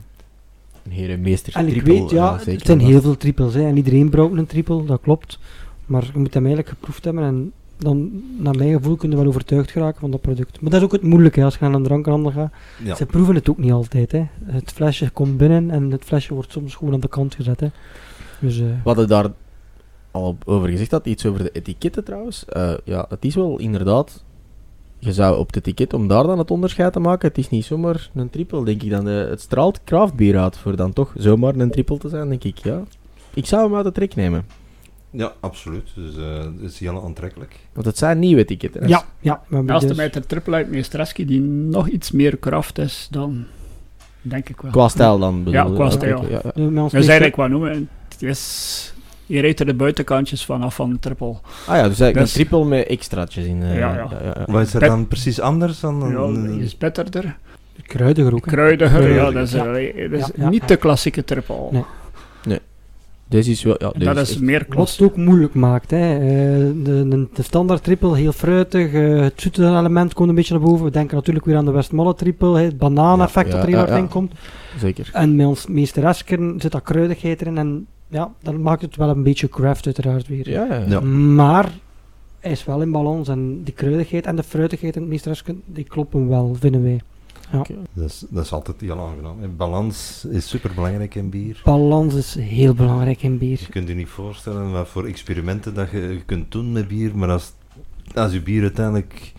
een 0.85 0.91
hele 0.91 1.17
meester 1.17 1.57
en 1.57 1.67
ik 1.67 1.73
triple, 1.73 2.01
weet, 2.01 2.11
ja, 2.11 2.41
eh, 2.41 2.47
het 2.47 2.67
zijn 2.67 2.81
heel 2.81 3.01
veel 3.01 3.17
triples. 3.17 3.55
Hè, 3.55 3.67
en 3.67 3.77
iedereen 3.77 4.11
brouwt 4.11 4.37
een 4.37 4.47
triple, 4.47 4.85
dat 4.85 5.01
klopt. 5.01 5.39
Maar 5.87 6.11
je 6.13 6.19
moet 6.19 6.35
hem 6.35 6.47
eigenlijk 6.47 6.75
geproefd 6.75 7.05
hebben 7.05 7.25
en 7.25 7.53
dan, 7.77 8.23
naar 8.39 8.57
mijn 8.57 8.73
gevoel, 8.73 8.97
kun 8.97 9.11
je 9.11 9.17
wel 9.17 9.27
overtuigd 9.27 9.71
geraken 9.71 10.01
van 10.01 10.11
dat 10.11 10.21
product. 10.21 10.61
Maar 10.61 10.71
dat 10.71 10.81
is 10.81 10.87
ook 10.87 10.93
het 10.93 11.03
moeilijke 11.03 11.45
als 11.45 11.55
je 11.55 11.65
naar 11.65 11.75
een 11.75 11.83
drankhandel 11.83 12.33
gaat. 12.33 12.53
Ja. 12.85 12.95
Ze 12.95 13.07
proeven 13.07 13.35
het 13.35 13.51
ook 13.51 13.59
niet 13.59 13.73
altijd. 13.73 14.13
Hè. 14.13 14.27
Het 14.45 14.73
flesje 14.73 15.11
komt 15.11 15.37
binnen 15.37 15.71
en 15.71 15.91
het 15.91 16.05
flesje 16.05 16.35
wordt 16.35 16.53
soms 16.53 16.75
gewoon 16.75 16.95
aan 16.95 17.01
de 17.01 17.09
kant 17.09 17.35
gezet. 17.35 17.61
Hè. 17.61 17.67
Dus, 18.41 18.59
eh, 18.59 18.65
We 18.65 18.75
hadden 18.85 19.09
daar 19.09 19.27
al 20.11 20.37
over 20.45 20.69
gezegd 20.69 20.91
had, 20.91 21.07
iets 21.07 21.27
over 21.27 21.43
de 21.43 21.51
etiketten 21.53 22.05
trouwens. 22.05 22.45
Eh, 22.45 22.73
ja, 22.85 23.07
het 23.09 23.25
is 23.25 23.35
wel 23.35 23.59
inderdaad. 23.59 24.25
Je 24.99 25.13
zou 25.13 25.39
op 25.39 25.47
het 25.47 25.57
etiket, 25.57 25.93
om 25.95 26.09
daar 26.09 26.23
dan 26.25 26.39
het 26.39 26.51
onderscheid 26.51 26.93
te 26.93 27.01
maken, 27.01 27.29
het 27.29 27.39
is 27.39 27.49
niet 27.51 27.65
zomaar 27.65 28.11
een 28.15 28.31
triple, 28.31 28.65
denk 28.65 28.83
ik 28.83 28.91
dan. 28.91 29.09
eh, 29.09 29.29
het 29.29 29.41
straalt 29.41 29.81
craftbier 29.85 30.39
uit 30.39 30.57
voor 30.59 30.77
dan 30.77 30.93
toch 30.93 31.13
zomaar 31.17 31.55
een 31.55 31.71
triple 31.71 31.99
te 31.99 32.09
zijn, 32.09 32.29
denk 32.29 32.45
ik. 32.45 32.59
Ja. 32.59 32.83
Ik 33.35 33.47
zou 33.47 33.63
hem 33.65 33.75
uit 33.75 33.85
de 33.85 33.93
trek 33.93 34.15
nemen. 34.15 34.45
ja, 35.11 35.33
absoluut. 35.41 35.89
Dus 35.95 36.17
eh 36.17 36.39
het 36.39 36.61
is 36.61 36.79
heel 36.79 37.05
aantrekkelijk. 37.05 37.57
Want 37.73 37.87
het 37.87 37.99
zijn 37.99 38.19
nieuwe 38.19 38.41
etiketten. 38.41 38.83
hè. 38.83 38.89
ja, 38.89 39.05
ja. 39.21 39.43
we 39.49 39.63
Naast 39.63 39.87
dus- 39.89 39.97
de 39.97 40.03
meter 40.03 40.27
triple 40.27 40.55
uit 40.55 40.71
Meestreski 40.71 41.25
die 41.27 41.41
nog 41.41 41.89
iets 41.89 42.11
meer 42.11 42.37
kracht 42.37 42.79
is 42.79 43.09
dan, 43.11 43.45
denk 44.23 44.49
ik 44.49 44.61
wel. 44.61 44.71
Qua 44.71 44.89
stijl 44.89 45.19
dan 45.19 45.39
bedoel 45.45 45.53
Ja, 45.53 45.75
qua 45.75 45.91
stijl. 45.91 46.23
ja, 46.23 46.29
ja. 46.29 46.51
de- 46.55 46.63
is 46.63 46.71
meester- 46.73 46.99
eigenlijk 46.99 47.37
wat 47.37 47.49
noemen. 47.49 47.89
Is, 48.23 48.95
je 49.27 49.41
reed 49.41 49.61
er 49.61 49.67
de 49.67 49.75
buitenkantjes 49.75 50.45
vanaf 50.45 50.75
van 50.75 50.91
de 50.93 50.99
triple. 50.99 51.27
Ah 51.29 51.37
ja, 51.67 51.75
dus 51.75 51.83
eigenlijk 52.01 52.15
Dus- 52.19 52.35
een 52.37 52.47
triple 52.47 52.65
met 52.65 52.87
extraatjes 52.87 53.45
in. 53.45 53.63
eh, 53.63 53.79
Ja, 53.79 53.95
ja. 53.95 54.45
Wat 54.47 54.63
is 54.67 54.73
er 54.75 54.79
Pet- 54.81 54.89
dan 54.89 55.09
precies 55.09 55.41
anders 55.41 55.81
dan 55.81 55.99
Ja, 56.11 56.17
een... 56.19 56.51
die 56.53 56.63
is 56.63 56.79
bitterder, 56.79 57.37
Kruidiger 57.87 58.35
ook. 58.35 58.43
kruidiger. 58.43 59.13
Ja, 59.15 59.31
dat 59.31 59.47
is, 59.47 59.53
Ja. 59.53 59.67
allee, 59.67 60.09
dat 60.09 60.21
is 60.21 60.27
Ja, 60.27 60.33
ja, 60.45 60.49
niet 60.49 60.61
ja. 60.61 60.67
de 60.67 60.77
klassieke 60.77 61.25
triple. 61.25 61.57
Nee. 62.43 62.59
Deze 63.29 63.51
is 63.51 63.63
wel... 63.63 63.75
Ja, 63.79 63.91
deze 63.97 64.05
dat 64.15 64.29
is 64.29 64.39
meer 64.39 64.67
Wat 64.69 64.91
het 64.91 65.01
ook 65.03 65.17
moeilijk 65.17 65.55
maakt. 65.55 65.91
Hè. 65.91 66.15
Eh, 66.15 66.21
de, 66.85 67.09
de, 67.09 67.29
de 67.35 67.43
standaard 67.43 67.85
triple, 67.85 68.17
heel 68.17 68.33
fruitig. 68.33 68.93
eh, 68.93 69.21
het 69.21 69.33
zoete 69.41 69.65
element 69.67 70.15
komt 70.15 70.29
een 70.29 70.35
beetje 70.35 70.55
naar 70.55 70.63
boven. 70.63 70.85
We 70.85 70.91
denken 70.91 71.17
natuurlijk 71.17 71.45
weer 71.47 71.57
aan 71.57 71.65
de 71.65 71.71
Westmalle 71.71 72.15
triple. 72.15 72.59
hè, 72.59 72.65
Het 72.65 72.79
bananeffect 72.79 73.47
Ja, 73.49 73.53
dat 73.55 73.63
er 73.63 73.69
ja, 73.71 73.77
heel 73.77 73.79
hard 73.87 73.91
ja, 73.91 73.97
in 73.97 74.03
ja. 74.03 74.09
komt. 74.11 74.33
Zeker. 74.79 75.11
En 75.13 75.37
met 75.37 75.47
ons 75.47 75.67
meesteresken 75.67 76.55
zit 76.59 76.73
dat 76.73 76.83
kruidigheid 76.83 77.41
erin. 77.41 77.59
En 77.59 77.87
ja, 78.11 78.33
dan 78.43 78.63
maakt 78.63 78.83
het 78.83 78.97
wel 78.97 79.09
een 79.09 79.23
beetje 79.23 79.49
craft 79.49 79.87
uiteraard 79.87 80.29
weer. 80.29 80.51
Ja, 80.51 80.65
ja. 80.65 80.85
Ja. 80.89 81.01
Maar 81.01 81.73
hij 82.41 82.51
is 82.51 82.65
wel 82.65 82.83
in 82.83 82.91
balans 82.91 83.29
en 83.29 83.63
die 83.65 83.75
kruidigheid 83.75 84.27
en 84.27 84.37
de 84.37 84.43
fruitigheid 84.43 84.95
in 84.97 85.01
het 85.01 85.11
meesteresken, 85.11 85.63
die 85.67 85.85
kloppen 85.85 86.29
wel, 86.29 86.57
vinden 86.61 86.83
wij. 86.83 87.01
Oké. 87.55 87.75
Dat 87.93 88.05
is, 88.05 88.25
dat 88.29 88.45
is 88.45 88.53
altijd 88.53 88.81
heel 88.81 89.01
aangenaam. 89.01 89.43
En 89.43 89.57
balans 89.57 90.25
is 90.31 90.49
super 90.49 90.71
belangrijk 90.75 91.15
in 91.15 91.31
bier. 91.31 91.61
Balans 91.65 92.15
is 92.15 92.35
heel 92.35 92.75
belangrijk 92.75 93.23
in 93.23 93.39
bier. 93.39 93.59
Je 93.61 93.69
kunt 93.69 93.89
je 93.89 93.95
niet 93.95 94.09
voorstellen 94.09 94.73
wat 94.73 94.89
voor 94.89 95.05
experimenten 95.05 95.75
dat 95.75 95.91
je, 95.91 96.23
kunt 96.27 96.53
doen 96.53 96.73
met 96.73 96.89
bier, 96.89 97.17
maar 97.17 97.31
als, 97.31 97.53
als 98.15 98.33
je 98.33 98.43
bier 98.43 98.63
uiteindelijk 98.63 99.33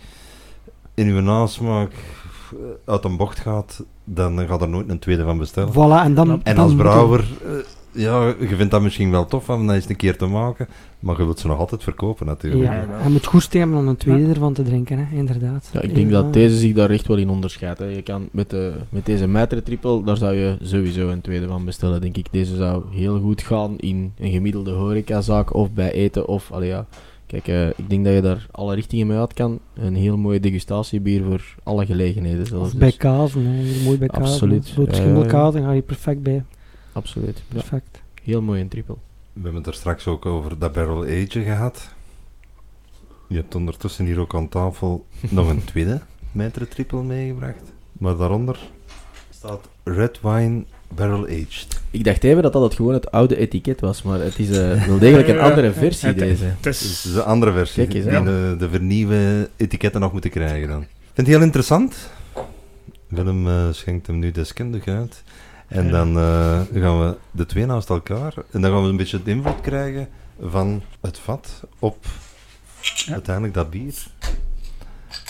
in 0.94 1.14
je 1.14 1.22
nasmaak 1.22 1.94
eh, 1.94 2.58
uit 2.86 3.04
een 3.04 3.18
bocht 3.18 3.40
gaat, 3.40 3.84
dan 4.04 4.48
gaat 4.48 4.62
er 4.62 4.70
nooit 4.70 4.90
een 4.90 5.00
tweede 5.00 5.24
van 5.24 5.38
bestellen. 5.38 5.74
Voilà, 5.74 6.04
en 6.04 6.14
dan... 6.14 6.44
En 6.44 6.58
als 6.58 6.76
brouwer, 6.76 7.26
eh, 7.46 7.52
ja, 7.91 8.34
je 8.39 8.56
vindt 8.56 8.71
dat 8.71 8.82
misschien 8.82 9.12
wel 9.12 9.25
tof 9.25 9.49
om 9.49 9.67
dat 9.67 9.75
eens 9.75 9.89
een 9.89 9.95
keer 9.95 10.17
te 10.17 10.25
maken, 10.25 10.67
maar 10.99 11.17
je 11.17 11.23
wilt 11.23 11.39
ze 11.39 11.47
nog 11.47 11.58
altijd 11.60 11.84
verkopen 11.84 12.25
je- 12.25 12.32
natuurlijk. 12.32 12.63
Ja, 12.63 12.86
hij 12.89 13.12
moet 13.12 13.25
goed 13.25 13.41
stemmen 13.41 13.77
om 13.80 13.88
een 13.88 13.97
tweede 13.97 14.30
ervan 14.30 14.54
te 14.54 14.63
drinken, 14.63 14.97
hè, 15.08 15.15
inderdaad. 15.17 15.69
Ja, 15.73 15.82
ik 15.82 15.95
denk 15.95 16.10
Ja. 16.10 16.21
dat 16.21 16.34
deze 16.34 16.56
zich 16.58 16.73
daar 16.73 16.89
echt 16.89 17.08
wel 17.08 17.17
in 17.17 17.30
onderscheidt. 17.30 17.80
Hè. 17.80 17.86
Je 17.86 18.01
kan 18.01 18.27
met, 18.32 18.49
de, 18.49 18.73
met 18.89 19.06
deze 19.06 19.27
Maitre 19.27 19.63
triple, 19.63 20.04
daar 20.04 20.17
zou 20.17 20.34
je 20.36 20.58
sowieso 20.62 21.10
een 21.10 21.21
tweede 21.21 21.47
van 21.47 21.65
bestellen, 21.65 22.01
denk 22.01 22.17
ik. 22.17 22.27
Deze 22.32 22.56
zou 22.56 22.84
heel 22.91 23.19
goed 23.19 23.41
gaan 23.41 23.77
in 23.77 24.13
een 24.19 24.32
gemiddelde 24.32 24.71
horecazaak 24.71 25.54
of 25.54 25.71
bij 25.73 25.91
eten 25.91 26.27
of, 26.27 26.51
allee 26.51 26.67
ja. 26.69 26.86
Kijk, 27.25 27.47
eh, 27.47 27.67
ik 27.67 27.89
denk 27.89 28.06
dat 28.06 28.13
je 28.13 28.21
daar 28.21 28.47
alle 28.51 28.75
richtingen 28.75 29.08
mee 29.08 29.17
uit 29.17 29.34
kan. 29.34 29.60
Een 29.73 29.95
heel 29.95 30.17
mooie 30.17 30.39
degustatiebier 30.39 31.23
voor 31.23 31.56
alle 31.63 31.86
gelegenheden 31.86 32.45
zelfs. 32.45 32.73
Of 32.73 32.77
bij 32.80 32.88
Dus, 32.88 32.97
kazen, 32.97 33.45
hè. 33.45 33.84
Mooi 33.84 33.97
bij 33.97 34.08
kazen. 34.08 34.25
Absoluut. 34.34 34.73
Rood 34.75 34.88
ja, 34.89 34.93
schimmelkaas, 35.01 35.54
dan 35.54 35.63
ga 35.63 35.71
je 35.71 35.82
perfect 35.82 36.21
bij. 36.23 36.43
Absoluut. 36.91 37.38
Ja, 37.38 37.54
Perfect. 37.54 38.01
heel 38.23 38.41
mooi 38.41 38.62
een 38.62 38.67
triple. 38.67 38.95
We 39.34 39.41
hebben 39.41 39.56
het 39.62 39.67
er 39.67 39.73
straks 39.73 40.08
ook 40.08 40.25
over 40.25 40.60
dat 40.60 40.71
barrel 40.73 41.04
age 41.04 41.43
gehad. 41.43 41.89
Je 43.27 43.36
hebt 43.36 43.56
ondertussen 43.56 44.06
hier 44.06 44.19
ook 44.19 44.36
aan 44.36 44.49
tafel 44.49 45.06
nog 45.30 45.49
een 45.49 45.63
tweede 45.63 46.01
Maitre 46.32 46.67
Triple 46.67 47.04
meegebracht. 47.04 47.71
Maar 47.93 48.17
daaronder 48.17 48.60
staat 49.30 49.69
Red 49.84 50.19
Wine 50.21 50.63
Barrel 50.95 51.23
Aged. 51.25 51.80
Ik 51.91 52.04
dacht 52.04 52.23
even 52.23 52.43
dat 52.43 52.54
dat 52.54 52.62
het 52.62 52.73
gewoon 52.75 52.93
het 52.93 53.12
oude 53.12 53.38
etiket 53.38 53.80
was, 53.80 54.01
maar 54.01 54.19
het 54.19 54.39
is 54.39 54.49
eh, 54.49 54.86
wel 54.86 54.99
degelijk 54.99 55.27
een 55.27 55.39
andere 55.49 55.71
versie 55.73 56.08
het- 56.08 56.17
deze. 56.17 56.45
Het 56.45 56.65
is... 56.65 57.01
de 57.13 57.23
andere 57.23 57.51
versie, 57.51 57.84
Kijk 57.84 57.95
eens, 57.95 58.04
die 58.06 58.13
ja. 58.13 58.21
de, 58.23 58.56
de 58.60 58.69
vernieuwde 58.69 59.49
etiketten 59.56 60.01
nog 60.01 60.12
moeten 60.12 60.30
krijgen 60.30 60.67
dan. 60.67 60.82
Ik 60.82 60.88
vind 61.13 61.27
het 61.27 61.36
heel 61.36 61.41
interessant. 61.45 62.10
Willem 63.08 63.47
eh, 63.47 63.67
schenkt 63.71 64.08
hem 64.08 64.19
nu 64.19 64.32
deskundig 64.32 64.88
uit. 64.88 65.23
En 65.72 65.86
Ja. 65.86 65.92
dan 65.92 66.18
eh, 66.18 66.82
gaan 66.82 67.00
we 67.00 67.16
de 67.32 67.46
twee 67.46 67.66
naast 67.66 67.90
elkaar. 67.90 68.34
En 68.52 68.62
dan 68.62 68.72
gaan 68.72 68.84
we 68.84 68.90
een 68.90 68.98
beetje 68.98 69.24
de 69.24 69.32
invloed 69.32 69.62
krijgen 69.62 70.08
van 70.42 70.82
het 71.02 71.20
vat 71.20 71.64
op 71.80 72.06
Ja. 72.82 73.14
uiteindelijk 73.14 73.54
dat 73.54 73.70
bier. 73.70 74.08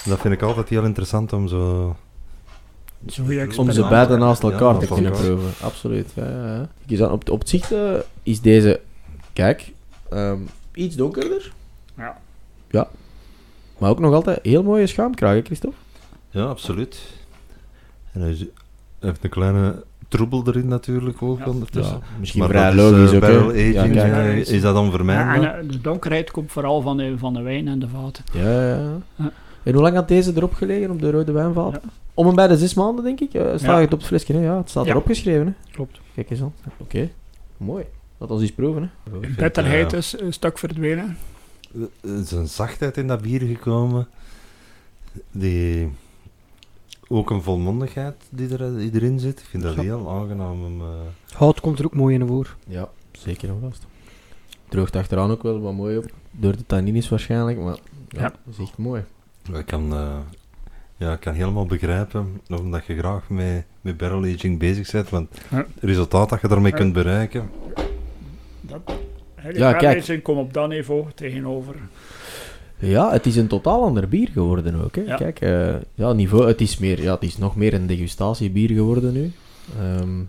Dat 0.06 0.20
vind 0.20 0.34
ik 0.34 0.42
altijd 0.42 0.70
heel 0.70 0.84
interessant 0.84 1.34
om 1.34 1.48
zo... 1.48 1.96
Om 3.58 3.72
ze 3.72 3.86
beide 3.90 4.18
naast 4.18 4.44
elkaar 4.44 4.74
Ja, 4.74 4.80
te 4.80 4.88
kunnen 4.88 5.12
proeven. 5.12 5.66
Absoluut. 5.66 6.12
Ja, 6.14 6.30
ja, 6.30 6.68
ja. 6.86 7.08
Op, 7.12 7.30
op 7.30 7.40
het 7.40 7.50
zicht 7.50 7.72
eh, 7.72 7.94
is 8.24 8.42
deze, 8.42 8.80
kijk, 9.34 9.72
ehm, 10.10 10.40
iets 10.74 10.96
donkerder, 10.96 11.52
Ja. 12.70 12.88
maar 13.78 13.90
ook 13.90 14.00
nog 14.00 14.14
altijd 14.14 14.40
heel 14.44 14.64
mooie 14.64 14.88
schuimkraag, 14.88 15.44
Christophe? 15.44 15.78
Ja, 16.30 16.44
absoluut. 16.44 17.00
En 18.12 18.22
hij 18.22 18.50
heeft 19.00 19.24
een 19.24 19.30
kleine 19.30 19.84
troebel 20.12 20.44
erin 20.48 20.68
natuurlijk 20.68 21.22
ook 21.22 21.40
Ja. 21.40 21.46
ondertussen. 21.46 22.00
misschien 22.20 22.40
Maar 22.40 22.50
vrij 22.50 22.64
dat 22.64 22.74
is, 22.74 22.92
logisch 22.92 23.12
eh, 23.30 23.46
ook. 23.46 23.56
Ja, 23.56 23.82
aging, 23.82 23.96
eh, 23.96 24.38
is 24.38 24.62
dat 24.62 24.76
onvermijdelijk? 24.76 25.54
Eh, 25.54 25.70
de 25.72 25.82
donkerheid 25.82 26.32
komt 26.32 26.52
vooral 26.52 26.82
van 26.82 26.98
de, 26.98 27.14
van 27.18 27.34
de 27.34 27.42
wijn 27.42 27.68
en 27.68 27.80
de 27.80 27.88
vaten. 27.88 28.24
Ja. 28.34 28.80
En 29.64 29.74
hoe 29.74 29.82
lang 29.82 29.96
had 29.96 30.08
deze 30.08 30.32
erop 30.36 30.54
gelegen 30.54 30.92
op 30.92 31.00
de 31.02 31.12
rode 31.12 31.32
wijnvaat? 31.32 31.72
Ja. 31.72 31.82
Om 32.14 32.28
en 32.28 32.36
bij 32.36 32.48
de 32.48 32.58
zes 32.58 32.74
maanden, 32.74 33.04
denk 33.04 33.20
ik. 33.20 33.34
Uh, 33.34 33.42
staat 33.42 33.62
Ja. 33.62 33.80
het 33.80 33.94
op 33.94 34.00
het 34.00 34.08
flesje, 34.08 34.34
hè? 34.34 34.40
Ja, 34.44 34.58
het 34.58 34.70
staat 34.70 34.86
Ja. 34.86 34.92
erop 34.92 35.06
geschreven, 35.06 35.46
hè? 35.46 35.72
Klopt. 35.72 36.00
Kijk 36.16 36.30
eens 36.30 36.42
aan. 36.42 36.54
Oké, 36.78 37.10
mooi. 37.58 37.84
Laat 38.18 38.32
ons 38.32 38.42
eens 38.42 38.52
proeven, 38.52 38.92
hè? 39.12 39.18
Bitterheid 39.38 39.92
eh, 39.94 40.00
is 40.00 40.16
een 40.20 40.34
stuk 40.34 40.58
verdwenen. 40.58 41.18
Er 42.02 42.20
is 42.20 42.32
een 42.32 42.48
zachtheid 42.48 42.98
in 42.98 43.08
dat 43.08 43.22
bier 43.22 43.42
gekomen. 43.42 44.08
Die, 45.32 45.92
ook 47.12 47.30
een 47.30 47.42
volmondigheid 47.42 48.16
die, 48.30 48.58
er, 48.58 48.78
die 48.78 48.92
erin 48.94 49.20
zit. 49.20 49.40
Ik 49.40 49.46
vind 49.46 49.64
dat 49.64 49.76
Ja. 49.76 49.82
heel 49.82 50.10
aangenaam. 50.12 50.64
Om, 50.66 50.82
eh, 50.82 50.88
Hout 51.36 51.60
komt 51.60 51.80
er 51.80 51.86
ook 51.86 51.96
mooi 51.96 52.16
in 52.16 52.28
voor. 52.28 52.56
Ja, 52.68 52.90
zeker 53.12 53.50
en 53.50 53.58
vast. 53.62 53.86
Droogt 54.70 54.96
achteraan 54.96 55.32
ook 55.32 55.44
wel 55.44 55.62
wat 55.62 55.74
mooi 55.74 55.98
op. 55.98 56.06
Door 56.32 56.58
de 56.58 56.66
tannines 56.66 57.10
waarschijnlijk, 57.10 57.58
maar 57.60 57.78
ja, 58.10 58.22
Ja. 58.22 58.34
dat 58.46 58.54
is 58.54 58.58
echt 58.60 58.78
mooi. 58.78 59.04
ik, 59.54 59.66
kan, 59.66 59.94
eh, 59.94 60.18
ja, 60.98 61.14
ik 61.14 61.20
kan 61.20 61.34
helemaal 61.34 61.66
begrijpen, 61.66 62.42
omdat 62.60 62.86
je 62.86 62.98
graag 62.98 63.30
met, 63.30 63.66
met 63.82 63.98
barrel 63.98 64.24
aging 64.24 64.60
bezig 64.60 64.92
bent. 64.92 65.10
Want 65.10 65.30
Ja. 65.50 65.58
het 65.58 65.68
resultaat 65.84 66.30
dat 66.30 66.42
je 66.42 66.48
daarmee 66.48 66.72
Ja. 66.72 66.78
kunt 66.78 66.94
bereiken. 66.94 67.50
Dat, 68.62 68.82
Ja, 69.54 69.74
kijk. 69.74 70.24
komt 70.24 70.38
op 70.40 70.54
dat 70.54 70.70
niveau 70.70 71.06
tegenover. 71.16 71.76
Ja, 72.82 73.12
het 73.12 73.26
is 73.26 73.36
een 73.36 73.48
totaal 73.48 73.84
ander 73.84 74.08
bier 74.08 74.30
geworden 74.34 74.84
ook. 74.84 74.96
Hè. 74.96 75.02
Ja. 75.02 75.16
Kijk, 75.16 75.42
eh, 75.42 75.74
ja, 75.94 76.14
niveau, 76.14 76.48
het 76.48 76.62
is, 76.62 76.78
meer, 76.78 77.02
ja, 77.02 77.14
het 77.14 77.24
is 77.24 77.38
nog 77.38 77.56
meer 77.56 77.74
een 77.74 77.88
degustatiebier 77.88 78.70
geworden 78.70 79.14
nu. 79.14 79.32
Ehm, 79.80 80.20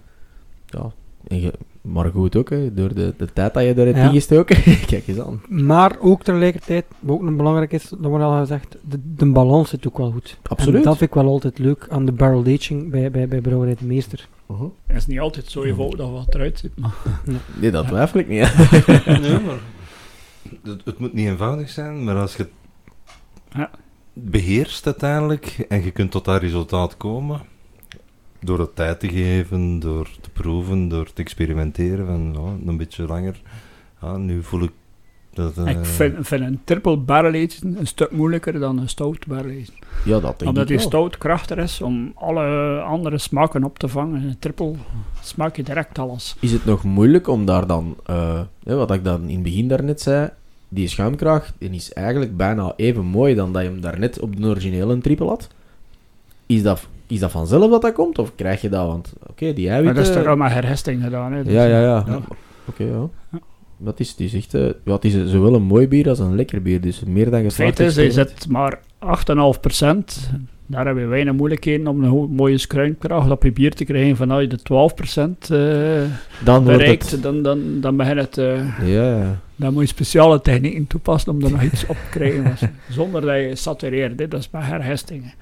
ja, 0.66 0.92
en 1.28 1.40
ge- 1.40 1.52
maar 1.80 2.10
goed 2.10 2.36
ook, 2.36 2.50
hè, 2.50 2.74
door 2.74 2.94
de, 2.94 3.14
de 3.16 3.32
tijd 3.32 3.54
dat 3.54 3.62
je 3.62 3.78
erin 3.78 3.96
Ja. 3.96 4.06
ingestoken. 4.08 4.56
Kijk 4.86 5.06
eens 5.06 5.18
aan. 5.20 5.42
Maar 5.48 5.96
ook 6.00 6.22
tegelijkertijd, 6.22 6.84
wat 7.00 7.14
ook 7.16 7.22
nog 7.22 7.36
belangrijk 7.36 7.72
is, 7.72 7.88
dat 7.88 7.98
wordt 8.00 8.24
al 8.24 8.38
gezegd, 8.40 8.76
de, 8.88 8.98
de 9.16 9.26
balans 9.26 9.68
zit 9.68 9.86
ook 9.86 9.98
wel 9.98 10.10
goed. 10.10 10.38
Absoluut. 10.48 10.74
En 10.78 10.82
dat 10.82 10.96
vind 10.96 11.10
ik 11.10 11.16
wel 11.16 11.26
altijd 11.26 11.58
leuk 11.58 11.86
aan 11.90 12.04
de 12.04 12.12
barrel 12.12 12.44
aging 12.46 12.90
bij, 12.90 13.10
bij, 13.10 13.28
bij 13.28 13.40
Brouwerij 13.40 13.74
de 13.78 13.84
Meester. 13.84 14.28
Uh-huh. 14.50 14.66
Het 14.86 14.96
is 14.96 15.06
niet 15.06 15.20
altijd 15.20 15.50
zo 15.50 15.62
eenvoudig 15.62 16.10
wat 16.10 16.34
eruit 16.34 16.58
zit, 16.58 16.70
maar 16.78 16.94
Nee, 17.60 17.70
dat 17.70 17.86
twijfel 17.86 18.20
ik 18.20 18.28
niet. 18.28 18.42
hè. 18.44 18.62
Nee, 19.20 19.30
maar 19.46 19.58
het, 20.62 20.84
het 20.84 20.98
moet 20.98 21.12
niet 21.12 21.26
eenvoudig 21.26 21.68
zijn, 21.70 22.04
maar 22.04 22.16
als 22.16 22.36
je 22.36 22.42
het 22.42 22.52
Ja. 23.56 23.70
beheerst 24.12 24.86
uiteindelijk 24.86 25.64
en 25.68 25.84
je 25.84 25.90
kunt 25.90 26.10
tot 26.10 26.24
dat 26.24 26.40
resultaat 26.40 26.96
komen, 26.96 27.40
door 28.40 28.58
het 28.58 28.76
tijd 28.76 29.00
te 29.00 29.08
geven, 29.08 29.78
door 29.80 30.08
te 30.20 30.30
proeven, 30.30 30.88
door 30.88 31.12
te 31.12 31.22
experimenteren, 31.22 32.06
van 32.06 32.32
ja, 32.44 32.68
een 32.70 32.76
beetje 32.76 33.06
langer. 33.06 33.40
Ja, 34.00 34.16
nu 34.16 34.42
voel 34.42 34.62
ik 34.62 34.70
dat... 35.34 35.56
eh, 35.58 35.66
ik 35.66 35.84
vind, 35.84 36.26
vind 36.26 36.42
een 36.42 36.60
triple 36.64 36.96
barrel 36.96 37.34
een 37.34 37.86
stuk 37.86 38.10
moeilijker 38.10 38.60
dan 38.60 38.78
een 38.78 38.88
stout 38.88 39.26
barrel. 39.26 39.50
Ja, 40.04 40.20
dat 40.20 40.22
denk 40.38 40.40
Omdat 40.50 40.62
ik 40.62 40.68
die 40.68 40.76
wel. 40.76 40.86
stout 40.86 41.18
krachtiger 41.18 41.62
is 41.62 41.80
om 41.80 42.12
alle 42.14 42.80
andere 42.80 43.18
smaken 43.18 43.64
op 43.64 43.78
te 43.78 43.88
vangen. 43.88 44.22
Een 44.22 44.38
triple 44.38 44.74
smaak 45.22 45.56
je 45.56 45.62
direct 45.62 45.98
alles. 45.98 46.36
Is 46.40 46.52
het 46.52 46.64
nog 46.64 46.82
moeilijk 46.84 47.26
om 47.28 47.44
daar 47.44 47.66
dan, 47.66 47.96
eh, 48.06 48.40
hè, 48.64 48.76
wat 48.76 48.90
ik 48.90 49.04
dan 49.04 49.22
in 49.28 49.34
het 49.34 49.42
begin 49.42 49.68
daarnet 49.68 50.00
zei, 50.00 50.30
die 50.74 50.88
schuimkraag 50.88 51.52
die 51.58 51.70
is 51.70 51.92
eigenlijk 51.92 52.36
bijna 52.36 52.72
even 52.76 53.04
mooi 53.04 53.34
dan 53.34 53.52
dat 53.52 53.62
je 53.62 53.68
hem 53.68 53.80
daarnet 53.80 54.20
op 54.20 54.36
de 54.40 54.46
originele 54.48 54.98
triple 54.98 55.26
had. 55.26 55.48
Is 56.46 56.62
dat, 56.62 56.86
is 57.06 57.18
dat 57.20 57.30
vanzelf 57.30 57.70
dat 57.70 57.82
dat 57.82 57.92
komt, 57.92 58.18
of 58.18 58.34
krijg 58.34 58.60
je 58.60 58.68
dat? 58.68 58.86
Want, 58.86 59.12
oké, 59.26 59.52
die 59.52 59.64
Maar 59.66 59.74
eiwitten... 59.74 60.02
dat 60.04 60.12
is 60.12 60.18
toch 60.18 60.26
allemaal 60.26 60.48
herhesting 60.48 61.02
gedaan. 61.02 61.32
Hè, 61.32 61.44
dus- 61.44 61.52
Ja, 61.52 61.64
ja, 61.64 61.80
ja. 61.80 62.04
Ja. 62.06 62.20
Oké, 62.64 62.84
ja. 62.84 63.08
Ja. 63.32 63.38
Dat 63.76 64.00
is, 64.00 64.10
het 64.10 64.20
is 64.20 64.34
echt, 64.34 64.54
eh, 64.54 64.66
ja, 64.84 64.92
het 64.92 65.04
is 65.04 65.12
zowel 65.30 65.54
een 65.54 65.62
mooi 65.62 65.88
bier 65.88 66.08
als 66.08 66.18
een 66.18 66.34
lekker 66.36 66.62
bier, 66.62 66.80
dus 66.80 67.02
meer 67.04 67.24
dan 67.30 67.34
Het 67.34 67.44
geslaagd. 67.44 67.76
feit 67.76 67.88
is, 67.90 67.96
experiment. 67.96 68.38
zit 68.40 68.48
maar 68.48 68.80
8,5%. 68.98 70.30
Daar 70.66 70.84
hebben 70.84 71.02
we 71.04 71.08
weinig 71.10 71.34
moeilijkheden 71.34 71.86
om 71.86 72.04
een 72.04 72.30
mooie 72.34 72.58
skruinkracht 72.58 73.30
op 73.30 73.42
je 73.42 73.52
bier 73.52 73.74
te 73.74 73.84
krijgen 73.84 74.16
van 74.16 74.30
als 74.30 74.40
je 74.40 74.46
de 74.48 74.58
12% 74.58 75.50
eh 75.50 76.10
Dan 76.44 76.62
wordt 76.64 76.78
bereikt. 76.78 77.10
het... 77.10 77.22
Dan, 77.22 77.42
dan, 77.42 77.80
dan 77.80 77.96
begint 77.96 78.18
het... 78.18 78.38
eh, 78.38 78.78
Ja, 78.88 79.16
ja. 79.18 79.38
dan 79.56 79.72
moet 79.72 79.82
je 79.82 79.88
speciale 79.88 80.40
technieken 80.40 80.86
toepassen 80.86 81.32
om 81.32 81.42
er 81.44 81.50
nog 81.50 81.62
iets 81.62 81.86
op 81.86 81.96
te 81.96 82.08
krijgen. 82.18 82.70
Zonder 82.90 83.20
dat 83.20 83.36
je 83.40 83.56
satureert. 83.56 84.18
Hè. 84.20 84.28
Dat 84.28 84.40
is 84.40 84.50
maar 84.50 84.66
herhesting. 84.66 85.34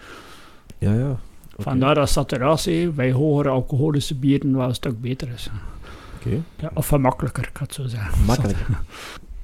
Ja, 0.79 0.93
ja. 0.95 1.09
Oké. 1.11 1.63
Vandaar 1.63 1.95
dat 1.95 2.09
saturatie 2.09 2.89
bij 2.89 3.13
hogere 3.13 3.49
alcoholische 3.49 4.15
bieren 4.15 4.57
wel 4.57 4.69
een 4.69 4.75
stuk 4.75 5.01
beter 5.01 5.29
is. 5.35 5.51
Oké. 6.19 6.37
Ja, 6.57 6.71
of 6.75 6.89
gemakkelijker, 6.89 7.49
ik 7.53 7.57
het 7.61 7.75
zo 7.75 7.87
zeggen. 7.87 8.25
Makkelijk. 8.25 8.59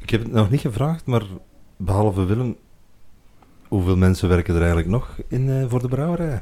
Ik 0.02 0.10
heb 0.12 0.22
het 0.22 0.32
nog 0.32 0.50
niet 0.50 0.60
gevraagd, 0.60 1.06
maar 1.06 1.22
behalve 1.76 2.24
Willem, 2.24 2.56
hoeveel 3.68 3.96
mensen 3.96 4.28
werken 4.28 4.54
er 4.54 4.60
eigenlijk 4.60 4.90
nog 4.90 5.08
in, 5.28 5.50
eh, 5.50 5.64
voor 5.68 5.80
de 5.82 5.88
brouwerij? 5.88 6.40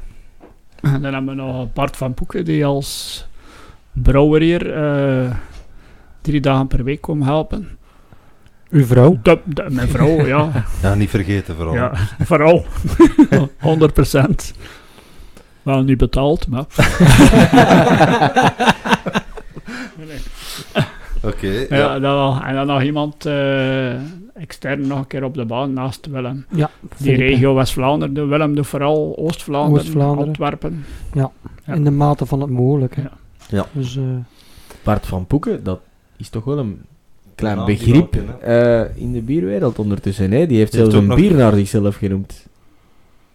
En 0.81 1.01
dan 1.01 1.13
hebben 1.13 1.35
we 1.35 1.41
nog 1.41 1.73
Bart 1.73 1.97
van 1.97 2.13
Poeken, 2.13 2.45
die 2.45 2.65
als 2.65 3.27
brouwer 3.93 4.41
hier 4.41 4.73
eh, 4.73 5.31
drie 6.21 6.41
dagen 6.41 6.67
per 6.67 6.83
week 6.83 7.01
komt 7.01 7.23
helpen. 7.23 7.69
Uw 8.69 8.85
vrouw? 8.85 9.19
De, 9.23 9.39
de- 9.45 9.65
mijn 9.69 9.87
vrouw, 9.87 10.25
ja. 10.35 10.51
Ja, 10.81 10.93
niet 10.95 11.09
vergeten 11.09 11.55
vooral. 11.55 11.73
ja 11.73 11.91
vooral. 12.23 12.65
100% 14.51 14.55
Wel 15.61 15.81
niet 15.83 15.97
betaald, 15.97 16.47
maar... 16.47 16.65
Oké, 21.23 21.47
Ja, 21.69 21.77
ja. 21.77 21.99
dat 21.99 22.01
wel. 22.13 22.41
En 22.43 22.55
dan 22.55 22.67
nog 22.67 22.81
iemand 22.81 23.25
eh, 23.25 23.93
extern 24.39 24.87
nog 24.87 24.97
een 24.99 25.07
keer 25.07 25.23
op 25.23 25.33
de 25.33 25.45
baan 25.45 25.73
naast 25.73 26.05
Willem. 26.05 26.45
Ja, 26.51 26.69
Die 26.97 27.15
regio 27.15 27.53
West-Vlaanderen, 27.55 28.13
de 28.13 28.25
Willem 28.25 28.55
doet 28.55 28.67
vooral 28.67 29.13
Oost-Vlaanderen. 29.17 30.17
Antwerpen. 30.17 30.85
In 31.65 31.83
de 31.83 31.91
mate 31.91 32.25
van 32.25 32.41
het 32.41 32.49
mogelijke. 32.49 33.01
Ja. 33.01 33.11
Ja. 33.49 33.65
Dus, 33.71 33.97
eh, 33.97 34.03
Bart 34.83 35.05
van 35.05 35.25
Poeken, 35.25 35.63
dat 35.63 35.79
is 36.17 36.29
toch 36.29 36.43
wel 36.43 36.57
een 36.57 36.81
klein 37.35 37.65
begrip 37.65 38.13
wel 38.13 38.23
kennen. 38.37 38.41
eh, 38.91 39.01
in 39.01 39.11
de 39.11 39.21
bierwereld 39.21 39.79
ondertussen. 39.79 40.31
Hè? 40.31 40.47
Die 40.47 40.57
heeft 40.57 40.71
Die 40.71 40.79
zelfs 40.81 40.95
een 40.95 41.15
bier 41.15 41.33
naar 41.33 41.53
zichzelf 41.53 41.95
genoemd. 41.95 42.45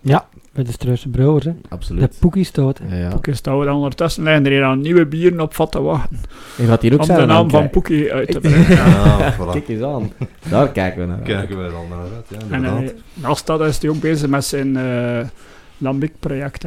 Ja, 0.01 0.27
bij 0.53 0.65
de 0.65 0.73
Struise 0.73 1.09
Brouwers. 1.09 1.45
Hè. 1.45 1.53
De 1.53 1.69
Absoluut. 1.69 2.17
Poekie-stoot. 2.19 2.79
hè. 2.79 2.97
Ja, 2.97 3.03
ja. 3.03 3.09
Poekie 3.11 3.35
staan 3.35 3.59
we 3.59 3.73
ondertussen 3.73 4.23
liggen 4.23 4.45
er 4.45 4.51
hier 4.51 4.65
aan 4.65 4.81
nieuwe 4.81 5.07
bieren 5.07 5.41
op 5.41 5.55
vat 5.55 5.73
te 5.73 5.81
wachten. 5.81 6.21
En 6.59 6.79
hier 6.81 6.93
ook 6.93 6.99
Om 7.01 7.05
zijn 7.05 7.19
de 7.19 7.27
naam 7.27 7.51
van? 7.51 7.71
Poekie 7.71 8.13
uit 8.13 8.31
te 8.31 8.41
brengen. 8.49 8.79
Ah, 8.79 9.39
voilà. 9.39 9.51
Kijk 9.53 9.69
eens 9.69 9.83
aan. 9.83 10.13
Daar 10.49 10.69
kijken 10.69 11.01
we 11.01 11.07
naar. 11.07 11.19
Kijken 11.19 11.57
wij 11.59 11.71
al 11.71 11.87
naar 11.91 11.99
uit, 11.99 12.27
ja, 12.29 12.37
En 12.39 12.55
inderdaad. 12.55 12.83
eh, 12.83 12.97
naast 13.15 13.47
dat 13.47 13.61
is 13.61 13.79
hij 13.79 13.91
ook 13.91 14.01
bezig 14.01 14.29
met 14.29 14.45
zijn 14.45 14.77
eh 14.77 15.27
Lambic-project. 15.79 16.65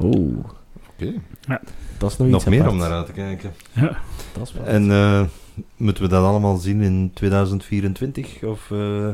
Oeh, 0.00 0.36
Oké. 0.92 1.12
dat 1.98 2.10
is 2.10 2.16
nog, 2.16 2.28
Nog 2.28 2.46
meer 2.46 2.58
apart. 2.60 2.72
om 2.72 2.78
naar 2.80 2.92
uit 2.92 3.06
te 3.06 3.12
kijken. 3.12 3.52
Dat 4.32 4.42
is 4.46 4.52
wel 4.52 4.64
En 4.64 4.90
eh, 4.90 5.22
moeten 5.76 6.02
we 6.04 6.08
dat 6.08 6.24
allemaal 6.24 6.56
zien 6.56 6.80
in 6.80 7.10
2024? 7.14 8.42
Of, 8.42 8.70
eh, 8.70 9.08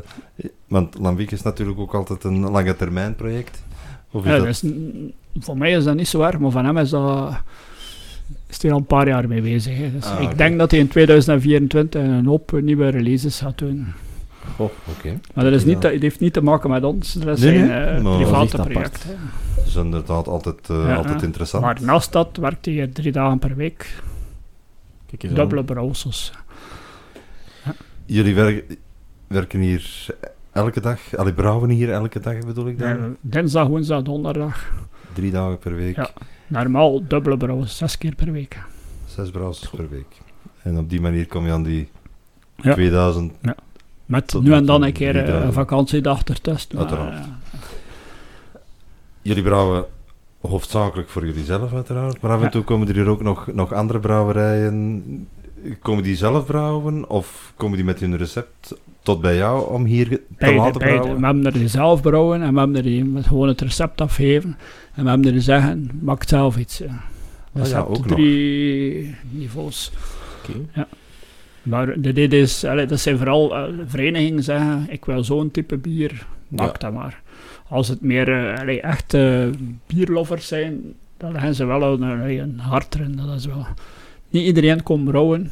want 0.67 0.99
Lambiek 0.99 1.31
is 1.31 1.43
natuurlijk 1.43 1.79
ook 1.79 1.95
altijd 1.95 2.25
een 2.25 2.51
lange 2.51 2.77
termijn 2.77 3.15
project. 3.15 3.63
Of 4.11 4.25
is 4.25 4.31
Ja, 4.31 4.37
dat... 4.37 4.45
dat 4.45 4.55
is 4.55 4.63
n- 4.63 5.13
voor 5.41 5.57
mij 5.59 5.73
is 5.73 5.85
dat 5.85 5.95
niet 5.95 6.09
zo 6.09 6.23
erg, 6.23 6.39
maar 6.39 6.51
van 6.51 6.65
hem 6.65 6.79
is 6.79 6.91
dat 6.91 7.33
is 8.47 8.63
hij 8.63 8.73
al 8.73 8.79
een 8.79 8.85
paar 8.85 9.09
jaar 9.09 9.29
mee 9.29 9.41
bezig. 9.43 9.77
Hè. 9.79 9.91
Dus 9.93 10.05
Ah, 10.05 10.23
ik 10.23 10.39
denk 10.39 10.59
dat 10.59 10.71
hij 10.71 10.81
in 10.81 10.89
2024 10.89 12.03
een 12.03 12.27
hoop 12.27 12.53
nieuwe 12.63 12.89
releases 12.89 13.41
gaat 13.41 13.59
doen. 13.59 13.87
Oké. 14.57 15.21
Maar 15.35 15.45
dat, 15.45 15.53
is 15.53 15.65
niet, 15.65 15.83
dat 15.83 15.93
heeft 15.93 16.21
niet 16.21 16.33
te 16.33 16.43
maken 16.43 16.71
met 16.71 16.85
ons, 16.85 17.13
dat 17.13 17.39
is 17.39 17.45
Nee, 17.45 17.57
zijn 17.67 17.71
eh, 17.71 18.03
Dat 18.05 18.17
private 18.17 18.57
project. 18.63 19.07
Dat 19.57 19.67
is 19.67 19.75
inderdaad 19.75 20.29
altijd, 20.29 20.71
eh, 20.71 20.85
Ja, 20.87 20.95
altijd 20.95 21.23
interessant. 21.23 21.65
Maar 21.65 21.79
naast 21.83 22.13
dat 22.13 22.37
werkt 22.41 22.65
hij 22.65 22.75
hier 22.75 22.93
drie 22.93 23.13
dagen 23.13 23.39
per 23.39 23.57
week, 23.57 24.03
Kijk 25.09 25.23
eens 25.23 25.33
aan. 25.33 25.39
dubbele 25.39 25.65
brouwsels. 25.65 26.33
Jullie 28.07 28.35
werken, 28.35 28.77
werken 29.27 29.61
hier 29.61 30.07
elke 30.53 30.81
dag? 30.81 31.17
Allee, 31.17 31.33
brouwen 31.33 31.71
hier 31.71 31.93
elke 31.93 32.21
dag 32.21 32.39
bedoel 32.47 32.67
ik 32.69 32.79
dan? 32.79 32.89
Eh, 32.99 33.05
dinsdag, 33.21 33.67
woensdag, 33.67 34.03
donderdag. 34.03 34.71
Drie 35.13 35.31
dagen 35.31 35.59
per 35.59 35.75
week, 35.75 35.97
Ja. 35.97 36.11
Normaal 36.47 37.07
dubbele 37.09 37.37
brouwen, 37.37 37.69
zes 37.69 37.99
keer 37.99 38.15
per 38.15 38.33
week. 38.33 38.59
zes 39.07 39.31
brouwers 39.31 39.69
per 39.71 39.89
week. 39.89 40.07
En 40.63 40.79
op 40.79 40.91
die 40.91 41.01
manier 41.01 41.27
kom 41.27 41.45
je 41.47 41.53
aan 41.53 41.63
die 41.63 41.89
Ja. 42.57 42.75
2000... 42.75 43.33
Met 44.07 44.27
Tot 44.29 44.43
nu 44.43 44.49
met 44.51 44.59
en 44.59 44.67
dan 44.67 44.83
een 44.83 44.93
keer 44.93 45.29
een 45.29 45.53
vakantiedag 45.53 46.23
ertussen. 46.25 46.77
maar, 46.77 46.87
Uiteraard. 46.87 47.27
Jullie 49.23 49.43
brouwen 49.43 49.85
hoofdzakelijk 50.49 51.09
voor 51.09 51.27
jullie 51.27 51.45
zelf 51.45 51.73
uiteraard, 51.75 52.21
maar 52.21 52.31
af 52.31 52.37
en 52.39 52.45
Ja. 52.45 52.51
toe 52.51 52.63
komen 52.63 52.89
er 52.89 52.95
hier 52.95 53.09
ook 53.09 53.23
nog, 53.23 53.47
nog 53.53 53.73
andere 53.73 53.99
brouwerijen. 54.01 55.03
Komen 55.83 56.03
die 56.03 56.17
zelf 56.17 56.47
brouwen 56.47 57.11
of 57.11 57.53
komen 57.57 57.77
die 57.77 57.85
met 57.87 58.01
hun 58.01 58.17
recept 58.17 58.75
tot 59.03 59.21
bij 59.21 59.37
jou 59.37 59.71
om 59.73 59.85
hier 59.85 60.09
te 60.09 60.23
Beide, 60.39 60.57
laten 60.57 60.79
beide. 60.79 60.97
brouwen? 60.99 61.21
We 61.21 61.27
hebben 61.27 61.47
er 61.47 61.53
die 61.53 61.69
zelf 61.69 62.01
brouwen 62.01 62.43
en 62.43 62.53
we 62.53 62.59
hebben 62.59 62.77
er 62.77 62.83
die 62.83 63.05
met 63.05 63.27
gewoon 63.27 63.49
het 63.49 63.61
recept 63.61 64.01
afgeven. 64.01 64.57
En 64.95 65.03
we 65.05 65.09
hebben 65.09 65.27
er 65.27 65.33
die 65.33 65.41
zeggen, 65.43 65.91
maak 66.03 66.23
zelf 66.29 66.57
iets. 66.57 66.79
Ja. 66.79 67.01
Dus 67.53 67.63
Ah 67.63 67.69
ja, 67.69 67.77
hebt 67.77 67.89
ook 67.99 68.07
nog. 68.07 68.17
drie 68.19 69.15
niveaus. 69.31 69.93
Oké. 70.43 70.87
Maar 71.63 72.01
de 72.01 72.13
dit 72.13 72.33
is, 72.33 72.65
allee, 72.65 72.87
dat 72.87 73.01
zijn 73.01 73.17
vooral 73.17 73.57
eh, 73.57 73.65
verenigingen 73.87 74.43
zeggen, 74.43 74.87
ik 74.91 75.05
wil 75.05 75.25
zo'n 75.25 75.51
type 75.51 75.77
bier, 75.77 76.27
maak 76.49 76.73
Ja. 76.73 76.79
dat 76.89 76.93
maar. 76.93 77.21
Als 77.69 77.89
het 77.89 78.01
meer 78.01 78.29
eh, 78.53 78.61
allee, 78.61 78.81
echte 78.81 79.51
bierlovers 79.87 80.47
zijn, 80.47 80.81
dan 81.17 81.33
hebben 81.37 81.55
ze 81.55 81.65
wel 81.65 81.83
een, 81.83 82.03
een, 82.03 82.39
een 82.39 82.59
hart 82.59 82.95
erin. 82.95 83.17
Dat 83.27 83.35
is 83.39 83.47
wel. 83.47 83.67
Niet 84.31 84.45
iedereen 84.47 84.83
komt 84.83 85.05
brouwen. 85.05 85.51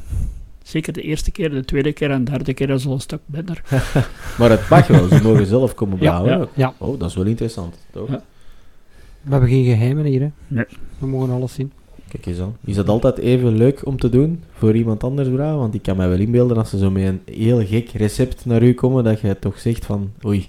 Zeker 0.63 0.93
de 0.93 1.03
eerste 1.03 1.31
keer, 1.31 1.51
de 1.51 1.65
tweede 1.65 1.93
keer 1.93 2.11
en 2.11 2.25
de 2.25 2.31
derde 2.31 2.55
keer 2.55 2.71
is 2.71 2.87
al 2.87 2.93
een 2.93 3.01
stuk 3.01 3.21
minder. 3.27 3.63
Maar 4.39 4.51
het 4.51 4.69
mag 4.69 4.87
wel, 4.87 5.09
ze 5.09 5.21
mogen 5.23 5.47
zelf 5.47 5.75
komen 5.75 5.99
Ja, 6.01 6.21
brouwen. 6.21 6.49
ja. 6.55 6.67
Ja, 6.67 6.75
Oh, 6.79 6.99
dat 6.99 7.09
is 7.09 7.15
wel 7.17 7.25
interessant. 7.25 7.79
Toch? 7.93 8.09
Ja. 8.09 8.23
we 9.23 9.31
hebben 9.31 9.49
geen 9.49 9.65
geheimen 9.65 10.05
hier. 10.05 10.21
Hè. 10.21 10.29
Nee. 10.47 10.65
We 10.99 11.07
mogen 11.07 11.31
alles 11.35 11.55
zien. 11.55 11.73
Kijk 12.17 12.27
eens 12.27 12.41
aan. 12.41 12.57
Is 12.65 12.75
dat 12.75 12.89
altijd 12.89 13.19
even 13.19 13.57
leuk 13.57 13.81
om 13.87 13.99
te 13.99 14.09
doen 14.09 14.43
voor 14.59 14.75
iemand 14.77 15.05
anders? 15.05 15.29
Want 15.29 15.75
ik 15.75 15.83
kan 15.83 15.97
mij 15.97 16.09
wel 16.09 16.19
inbeelden 16.19 16.57
als 16.57 16.71
ze 16.71 16.79
zo 16.79 16.91
met 16.91 17.03
een 17.05 17.21
heel 17.35 17.67
gek 17.67 17.91
recept 17.95 18.47
naar 18.47 18.63
u 18.63 18.75
komen, 18.75 19.05
dat 19.05 19.21
je 19.21 19.39
toch 19.39 19.59
zegt 19.59 19.85
van, 19.87 20.11
oei, 20.27 20.49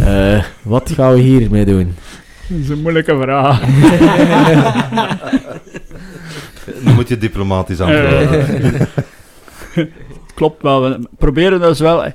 eh, 0.00 0.44
wat 0.62 0.90
gaan 0.90 1.12
we 1.12 1.18
hiermee 1.20 1.64
doen? 1.64 1.94
Dat 2.48 2.58
is 2.58 2.68
een 2.68 2.80
moeilijke 2.82 3.16
vraag. 3.20 3.60
Dan 6.84 6.94
moet 6.94 7.08
je 7.08 7.18
diplomatisch 7.18 7.80
antwoorden. 7.80 8.88
Klopt 10.34 10.62
wel. 10.62 10.82
We 10.82 10.98
proberen 11.18 11.60
dus 11.60 11.78
wel. 11.78 12.04
eh, 12.04 12.12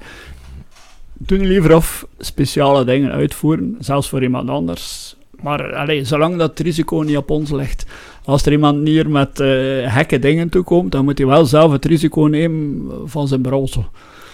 Doen 1.14 1.46
liever 1.48 1.76
of 1.76 2.08
speciale 2.20 2.86
dingen 2.86 3.12
uitvoeren, 3.12 3.76
zelfs 3.80 4.10
voor 4.10 4.24
iemand 4.24 4.50
anders. 4.50 5.16
Maar 5.42 5.76
allee, 5.76 6.04
zolang 6.06 6.38
dat 6.38 6.50
het 6.50 6.60
risico 6.60 6.98
niet 6.98 7.18
op 7.18 7.30
ons 7.30 7.52
ligt. 7.52 7.86
Als 8.26 8.46
er 8.46 8.52
iemand 8.52 8.88
hier 8.88 9.10
met 9.10 9.40
eh, 9.40 9.94
gekke 9.94 10.20
dingen 10.20 10.50
toekomt, 10.50 10.92
dan 10.92 11.04
moet 11.04 11.18
hij 11.18 11.28
wel 11.28 11.46
zelf 11.46 11.72
het 11.72 11.86
risico 11.86 12.22
nemen 12.22 12.90
van 13.06 13.28
zijn 13.28 13.42
brouwsel. 13.42 13.86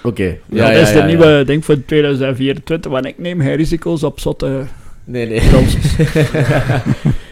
Oké. 0.04 0.38
Ja, 0.50 0.72
dat 0.72 0.82
is 0.82 0.92
de 0.94 1.02
nieuwe 1.04 1.44
ding 1.46 1.66
voor 1.66 1.86
2024, 1.86 2.92
want 2.92 3.06
ik 3.06 3.18
neem 3.18 3.42
geen 3.42 3.56
risico's 3.56 4.04
op 4.04 4.20
zotte 4.20 4.66
Nee, 5.04 5.28
nee. 5.28 5.42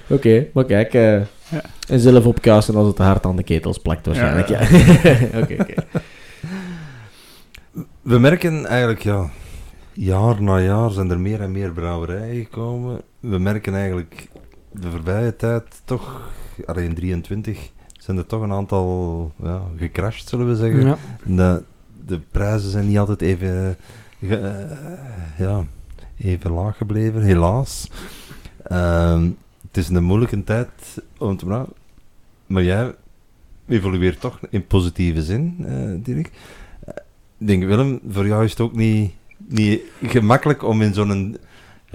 Oké, 0.08 0.46
maar 0.54 0.66
kijk. 0.66 0.94
eh, 0.94 1.20
Ja. 1.50 1.62
En 1.88 2.00
zelf 2.00 2.26
opkuisen 2.26 2.76
als 2.76 2.88
het 2.88 2.98
hard 2.98 3.26
aan 3.26 3.36
de 3.36 3.44
ketels 3.44 3.78
plakt 3.78 4.06
waarschijnlijk. 4.06 4.48
Ja. 4.48 4.62
Ja. 4.62 4.78
Oké, 5.42 5.56
oké. 5.60 5.74
We 8.02 8.20
merken 8.20 8.66
eigenlijk, 8.66 9.04
ja, 9.04 9.30
jaar 9.94 10.42
na 10.44 10.60
jaar 10.60 10.92
zijn 10.92 11.10
er 11.10 11.20
meer 11.20 11.42
en 11.42 11.52
meer 11.52 11.72
brouwerijen 11.72 12.44
gekomen. 12.44 13.02
We 13.20 13.38
merken 13.38 13.76
eigenlijk 13.76 14.28
de 14.80 14.92
voorbije 14.92 15.36
tijd 15.36 15.64
toch, 15.86 16.32
allee, 16.66 16.86
in 16.88 16.94
23 16.96 17.72
zijn 18.00 18.18
er 18.18 18.26
toch 18.26 18.42
een 18.42 18.52
aantal 18.52 19.32
ja, 19.44 19.62
gecrashed, 19.78 20.30
zullen 20.30 20.48
we 20.48 20.56
zeggen. 20.56 20.86
Ja. 20.86 20.98
De, 21.26 21.64
de 22.06 22.20
prijzen 22.32 22.70
zijn 22.70 22.88
niet 22.88 22.98
altijd 22.98 23.22
even, 23.22 23.78
ge- 24.20 24.36
eh, 24.38 25.40
ja, 25.46 25.64
even 26.18 26.52
laag 26.52 26.78
gebleven, 26.78 27.22
helaas. 27.22 27.90
Ehm, 28.64 29.30
het 29.68 29.78
is 29.78 29.90
een 29.90 30.04
moeilijke 30.04 30.44
tijd 30.44 30.70
om 31.18 31.38
te 31.38 31.46
brouwen. 31.46 31.74
Maar 32.48 32.64
jij 32.64 32.96
evolueert 33.68 34.20
toch 34.20 34.40
in 34.50 34.68
positieve 34.68 35.24
zin, 35.24 35.56
eh 35.68 36.04
Dirk. 36.04 36.32
Eh, 36.86 36.94
Ik 37.38 37.48
denk, 37.48 37.64
Willem, 37.64 38.00
voor 38.10 38.28
jou 38.28 38.44
is 38.44 38.50
het 38.50 38.60
ook 38.60 38.76
niet, 38.76 39.12
niet 39.48 39.82
gemakkelijk 40.04 40.64
om 40.64 40.82
in 40.82 40.94
zo'n 40.94 41.38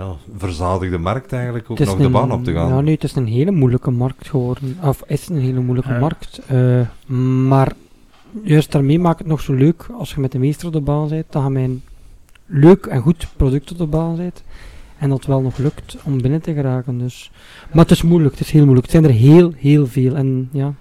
ja, 0.01 0.17
verzadigde 0.37 0.99
markt 0.99 1.33
eigenlijk 1.33 1.71
ook 1.71 1.79
nog 1.79 1.97
de 1.97 2.11
baan 2.11 2.33
op 2.33 2.45
te 2.45 2.53
gaan. 2.53 2.69
Ja, 2.69 2.81
nee, 2.81 2.95
het 2.95 3.05
is 3.05 3.15
een 3.15 3.27
hele 3.27 3.51
moeilijke 3.51 3.91
markt 3.91 4.29
geworden. 4.29 4.77
Of 4.83 5.03
is 5.07 5.29
een 5.29 5.39
hele 5.41 5.61
moeilijke 5.61 5.93
Ja. 5.93 5.99
markt. 5.99 6.41
eh, 6.47 6.81
maar 7.47 7.73
juist 8.43 8.73
daarmee 8.73 8.99
maakt 8.99 9.19
het 9.19 9.29
nog 9.29 9.41
zo 9.41 9.53
leuk 9.53 9.87
als 9.99 10.15
je 10.15 10.21
met 10.21 10.33
de 10.33 10.39
meester 10.39 10.67
op 10.67 10.73
de 10.73 10.81
baan 10.81 11.09
bent. 11.09 11.25
Dat 11.31 11.43
je 11.43 11.51
met 11.51 11.63
een 11.65 11.83
leuk 12.47 12.87
en 12.87 13.01
goed 13.01 13.29
product 13.37 13.71
op 13.71 13.79
de 13.79 13.87
baan 13.87 14.17
bent. 14.17 14.43
En 14.99 15.09
dat 15.09 15.19
het 15.19 15.27
wel 15.27 15.41
nog 15.41 15.57
lukt 15.59 15.97
om 16.05 16.23
binnen 16.23 16.41
te 16.43 16.53
geraken. 16.55 16.99
Dus. 16.99 17.31
Maar 17.73 17.83
het 17.83 17.91
is 17.93 18.03
moeilijk, 18.03 18.35
het 18.35 18.45
is 18.47 18.51
heel 18.51 18.65
moeilijk. 18.65 18.87
Het 18.93 18.97
zijn 18.97 19.13
er 19.13 19.19
heel, 19.19 19.53
heel 19.57 19.87
veel. 19.87 20.17
En 20.17 20.49
ja, 20.53 20.75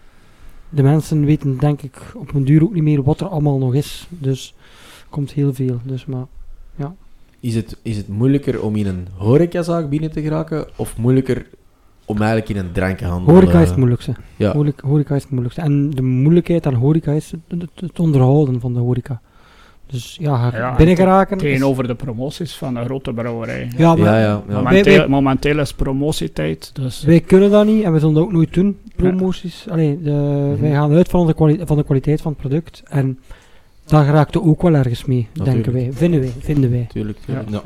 de 0.69 0.83
mensen 0.83 1.25
weten 1.25 1.57
denk 1.57 1.81
ik 1.81 1.97
op 2.15 2.33
een 2.33 2.45
duur 2.45 2.63
ook 2.63 2.73
niet 2.73 2.83
meer 2.83 3.03
wat 3.03 3.19
er 3.21 3.27
allemaal 3.27 3.57
nog 3.57 3.73
is. 3.75 4.07
Dus 4.09 4.53
er 4.99 5.05
komt 5.09 5.31
heel 5.31 5.53
veel. 5.53 5.79
Dus, 5.83 6.05
maar 6.05 6.25
Is 7.39 7.55
het, 7.55 7.77
is 7.81 7.97
het 7.97 8.07
moeilijker 8.07 8.61
om 8.61 8.75
in 8.75 8.87
een 8.87 9.07
horecazaak 9.17 9.89
binnen 9.89 10.11
te 10.11 10.21
geraken 10.21 10.65
of 10.75 10.97
moeilijker 10.97 11.45
om 12.05 12.17
eigenlijk 12.17 12.49
in 12.49 12.57
een 12.57 12.71
drankenhandel... 12.71 13.33
Horeca 13.33 13.53
eh, 13.53 13.61
is 13.61 13.67
het 13.67 13.77
moeilijkste. 13.77 14.13
Ja. 14.35 14.51
Horeca, 14.53 14.87
horeca 14.87 15.15
is 15.15 15.21
het 15.21 15.31
moeilijkste. 15.31 15.61
En 15.61 15.89
de 15.89 16.01
moeilijkheid 16.01 16.65
aan 16.65 16.73
horeca 16.73 17.11
is 17.11 17.33
het, 17.75 17.99
onderhouden 17.99 18.59
van 18.59 18.73
de 18.73 18.79
horeca. 18.79 19.21
Dus 19.87 20.17
ja, 20.21 20.49
Ja, 20.53 20.75
binnen 20.75 20.95
geraken. 20.95 21.35
is- 21.37 21.41
Tegenover 21.43 21.87
de 21.87 21.95
promoties 21.95 22.55
van 22.55 22.75
een 22.75 22.85
grote 22.85 23.13
brouwerij. 23.13 23.71
Ja, 23.77 23.95
maar 23.95 24.05
Ja, 24.05 24.19
ja, 24.19 24.43
ja. 24.47 24.55
Momenteel, 24.55 24.97
wij- 24.97 25.07
momenteel 25.07 25.59
is 25.59 25.73
promotietijd, 25.73 26.71
dus 26.75 27.03
wij 27.03 27.19
kunnen 27.19 27.51
dat 27.51 27.65
niet 27.65 27.83
en 27.83 27.93
we 27.93 27.99
zullen 27.99 28.13
dat 28.13 28.23
ook 28.23 28.31
nooit 28.31 28.53
doen. 28.53 28.77
Promoties. 28.95 29.65
Allee, 29.69 30.01
de, 30.01 30.11
Mhm. 30.11 30.61
Wij 30.61 30.71
gaan 30.71 30.91
uit 30.93 31.09
van 31.09 31.27
de, 31.27 31.59
van 31.65 31.77
de 31.77 31.83
kwaliteit 31.83 32.21
van 32.21 32.31
het 32.31 32.41
product. 32.41 32.83
En 32.89 33.19
daar 33.89 34.05
geraakt 34.05 34.35
er 34.35 34.43
ook 34.43 34.61
wel 34.61 34.75
ergens 34.75 35.05
mee, 35.05 35.27
denken 35.43 35.73
wij. 35.73 35.89
Vinden 35.93 36.19
wij. 36.19 36.33
Vinden 36.39 36.69
wij. 36.71 36.85
Tuurlijk, 36.91 37.17
tuurlijk. 37.25 37.49
Ja. 37.49 37.61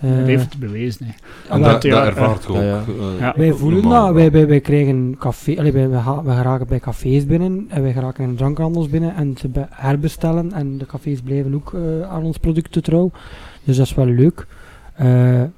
Eh, 0.00 0.16
Dat 0.16 0.26
heeft 0.26 0.50
het 0.50 0.58
bewezen. 0.58 1.06
hè. 1.06 1.12
En 1.54 1.62
dat, 1.62 1.84
ervaart 1.84 2.42
je 2.42 2.48
ook. 2.48 2.56
ja, 2.56 2.82
eh, 2.88 3.18
Ja. 3.20 3.34
wij 3.36 3.52
voelen 3.52 3.80
normaal. 3.82 4.06
dat, 4.06 4.14
wij, 4.14 4.30
wij, 4.30 4.46
wij 4.48 4.60
krijgen 4.60 5.16
café, 5.18 5.56
allee, 5.58 5.72
wij, 5.72 5.88
wij, 5.88 6.02
wij 6.24 6.36
geraken 6.36 6.66
bij 6.66 6.78
cafés 6.80 7.26
binnen 7.26 7.66
en 7.68 7.82
wij 7.82 7.92
geraken 7.92 8.24
in 8.24 8.36
drankhandels 8.36 8.88
binnen 8.88 9.14
en 9.14 9.34
ze 9.38 9.48
be- 9.48 9.66
herbestellen 9.70 10.52
en 10.52 10.78
de 10.78 10.86
cafés 10.86 11.20
blijven 11.20 11.54
ook 11.54 11.72
eh, 11.74 12.10
aan 12.10 12.22
ons 12.22 12.36
producten 12.38 12.82
trouw. 12.82 13.10
Dus 13.64 13.76
dat 13.76 13.86
is 13.86 13.94
wel 13.94 14.06
leuk. 14.06 14.46
Eh, 14.94 15.06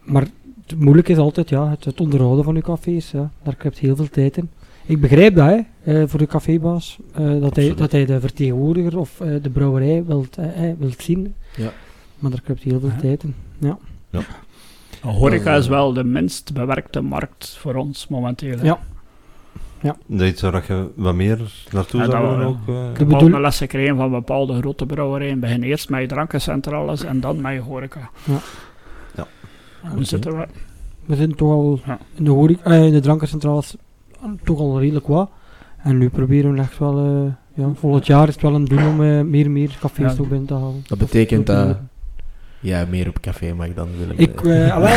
maar 0.05 0.23
het 0.67 0.79
moeilijk 0.79 1.09
is 1.09 1.17
altijd 1.19 1.49
ja, 1.49 1.69
het, 1.71 1.85
het 1.85 2.01
onderhouden 2.01 2.45
van 2.45 2.55
uw 2.55 2.61
cafés. 2.61 3.11
Ja. 3.11 3.31
Daar 3.43 3.57
krijgt 3.57 3.79
heel 3.79 3.97
veel 3.97 4.09
tijd 4.09 4.37
in. 4.37 4.49
Ik 4.87 5.01
begrijp 5.01 5.35
dat 5.35 5.47
hè, 5.47 5.59
eh, 6.01 6.09
voor 6.09 6.19
de 6.19 6.27
cafébaas, 6.27 6.99
eh, 7.15 7.41
dat, 7.41 7.57
hij, 7.57 7.75
dat 7.75 7.93
hij 7.93 8.05
de 8.07 8.21
vertegenwoordiger 8.21 8.99
of 8.99 9.21
eh, 9.21 9.29
de 9.43 9.51
brouwerij 9.51 10.05
wilt, 10.05 10.37
wilt 10.79 11.03
zien. 11.03 11.35
Ja. 11.57 11.73
Maar 12.19 12.31
daar 12.31 12.41
krijgt 12.41 12.63
heel 12.63 12.81
veel 12.81 12.89
Ja. 12.89 12.97
tijd 13.01 13.23
in. 13.23 13.35
Ja. 13.59 13.79
Horeca 15.03 15.55
is 15.55 15.69
wel 15.69 15.93
de 15.93 16.05
minst 16.05 16.53
bewerkte 16.55 17.01
markt 17.01 17.57
voor 17.59 17.75
ons 17.75 18.09
momenteel. 18.09 18.59
hè. 18.59 18.65
Ja. 18.65 18.79
Dat 20.07 20.21
is 20.21 20.41
waar 20.41 20.65
je 20.69 20.89
wat 20.95 21.15
meer 21.15 21.39
naartoe 21.73 22.01
Ja, 22.01 22.11
zou 22.11 22.23
dat 22.27 22.31
willen 22.37 22.47
ook. 22.47 22.69
eh, 22.69 22.91
Ik 22.93 22.99
Ik 23.01 23.09
bedoel- 23.09 23.31
heb 23.33 23.41
les 23.41 23.59
gekregen 23.59 23.97
van 23.97 24.11
bepaalde 24.11 24.59
grote 24.59 24.87
brouwerijen. 24.87 25.41
Begin 25.41 25.63
eerst 25.63 25.89
met 25.89 26.01
je 26.01 26.07
drankencentrales 26.07 27.05
en 27.05 27.21
dan 27.21 27.41
met 27.41 27.53
je 27.53 27.61
horeca. 27.61 28.11
We 29.95 30.05
zitten 30.05 30.37
we. 30.39 30.47
We 31.05 31.17
zijn 31.17 31.35
toch 31.35 31.51
al 31.53 31.81
Ja. 31.87 31.99
in 32.15 32.25
de, 32.25 32.31
horeca, 32.31 32.71
eh, 32.71 32.85
in 32.87 32.93
de 32.93 33.01
drankencentrales 33.01 33.77
toch 34.45 34.59
al 34.59 34.81
redelijk 34.81 35.07
wat. 35.07 35.31
En 35.83 35.99
nu 35.99 36.09
proberen 36.09 36.53
we 36.55 36.61
echt 36.61 36.79
wel, 36.79 36.99
eh, 36.99 37.63
ja, 37.65 37.71
volgend 37.75 38.07
jaar 38.07 38.29
is 38.29 38.35
het 38.35 38.43
wel 38.43 38.55
een 38.55 38.65
doel 38.65 38.79
om 38.87 39.03
eh, 39.03 39.21
meer 39.21 39.45
en 39.45 39.53
meer 39.53 39.77
cafés 39.81 40.17
Ja. 40.17 40.23
binnen 40.23 40.47
te 40.47 40.55
halen. 40.55 40.85
Dat 40.87 40.99
betekent 40.99 41.47
dat 41.47 41.77
jij 42.61 42.87
meer 42.91 43.09
op 43.09 43.21
café 43.21 43.55
mag 43.55 43.67
dan 43.75 43.89
willen. 43.99 44.15
Ik, 44.19 44.41
wel, 44.41 44.53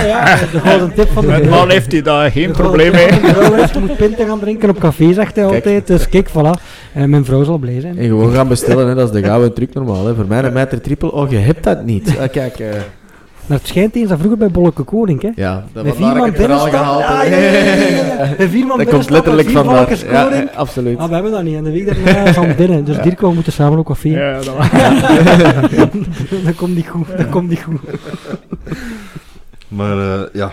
ja, 0.07 0.36
de 0.51 0.59
gouden 0.59 0.93
tip 0.93 1.07
van 1.09 1.21
de 1.26 1.32
Met 1.32 1.49
man 1.49 1.69
heeft 1.69 1.91
hij 1.91 2.01
daar 2.01 2.32
geen 2.32 2.47
De 2.47 2.53
probleem 2.53 2.91
mee. 2.91 3.07
Je 3.11 3.80
moet 3.80 3.97
pinten 3.97 4.28
gaan 4.28 4.39
drinken 4.39 4.69
op 4.69 4.80
café, 4.80 5.13
zegt 5.13 5.36
hij 5.36 5.45
Kijk. 5.45 5.55
altijd. 5.55 5.88
Dus 5.88 6.09
kijk, 6.09 6.30
voilà. 6.30 6.61
En 6.93 7.09
mijn 7.09 7.26
vrouw 7.26 7.43
zal 7.43 7.57
blij 7.57 7.80
zijn. 7.80 7.97
En 7.97 8.05
gewoon 8.07 8.34
gaan 8.34 8.47
bestellen, 8.47 8.88
hè. 8.88 8.95
dat 8.95 9.13
is 9.13 9.21
de 9.21 9.28
gouden 9.28 9.53
truc 9.53 9.73
normaal. 9.73 10.05
Hè. 10.05 10.15
Voor 10.15 10.28
mij 10.28 10.43
een 10.43 10.53
meter 10.53 10.82
triple, 10.82 11.11
oh 11.11 11.30
je 11.30 11.38
hebt 11.38 11.63
dat 11.63 11.84
niet. 11.86 12.17
Ah, 12.19 12.32
kijk, 12.32 12.59
eh, 12.59 12.69
Maar 13.48 13.58
het 13.58 13.68
schijnt 13.68 13.96
eens 13.96 14.10
dat 14.10 14.18
vroeger 14.18 14.38
bij 14.39 14.50
Bolleke 14.52 14.84
Koning, 14.84 15.22
hè. 15.22 15.30
ja, 15.36 15.66
dat 15.74 15.86
was 15.86 15.96
vier 15.96 16.06
daar 16.06 16.16
man 16.16 16.28
ik 16.28 16.34
het 16.38 16.41
verhaal 16.46 16.66
binnenstappen. 16.72 17.04
gehaald. 17.06 17.28
Ja, 17.28 18.24
ja, 18.24 18.36
ja, 18.38 18.50
vier 18.56 18.66
man 18.66 18.78
Dat 18.78 18.88
komt 18.89 19.10
letterlijk 19.10 19.50
van 19.50 19.66
daar. 19.68 20.06
Ja, 20.08 20.43
absoluut. 20.56 20.98
Ah, 20.98 21.08
we 21.08 21.14
hebben 21.14 21.32
dat 21.32 21.43
niet. 21.43 21.56
En 21.56 21.64
de 21.64 21.72
week 21.72 22.04
daarna 22.04 22.36
al 22.36 22.56
binnen. 22.56 22.86
Dus 22.86 22.96
Ja. 22.96 23.02
Dirk, 23.02 23.20
we 23.20 23.34
moeten 23.34 23.54
samen 23.54 23.80
op 23.80 23.86
café. 23.86 24.10
Ja, 24.10 24.34
dat 24.41 24.56
was- 24.58 24.70
dat 26.43 26.56
komt 26.56 26.76
niet 26.76 26.88
goed. 26.88 27.18
Dat 27.18 27.30
komt 27.30 27.50
niet 27.50 27.64
goed. 27.64 27.80
Maar 29.68 29.98
eh, 30.22 30.34
ja. 30.34 30.52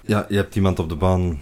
ja, 0.00 0.26
je 0.28 0.36
hebt 0.36 0.56
iemand 0.56 0.78
op 0.78 0.88
de 0.88 0.94
baan 0.96 1.40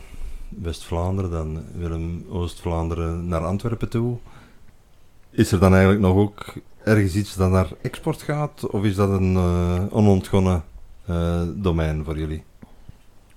West-Vlaanderen, 0.49 1.31
dan 1.31 1.59
Willem 1.79 2.25
Oost-Vlaanderen 2.31 3.29
naar 3.29 3.41
Antwerpen 3.45 3.89
toe. 3.89 4.17
Is 5.31 5.53
er 5.53 5.59
dan 5.59 5.73
eigenlijk 5.73 6.03
nog 6.03 6.17
ook 6.17 6.55
ergens 6.85 7.15
iets 7.15 7.35
dat 7.35 7.51
naar 7.51 7.67
export 7.83 8.23
gaat? 8.23 8.67
Of 8.71 8.83
is 8.85 8.95
dat 8.95 9.09
een 9.09 9.39
onontgonnen 9.91 10.55
eh, 10.55 10.61
domein 11.57 12.05
voor 12.05 12.19
jullie? 12.19 12.43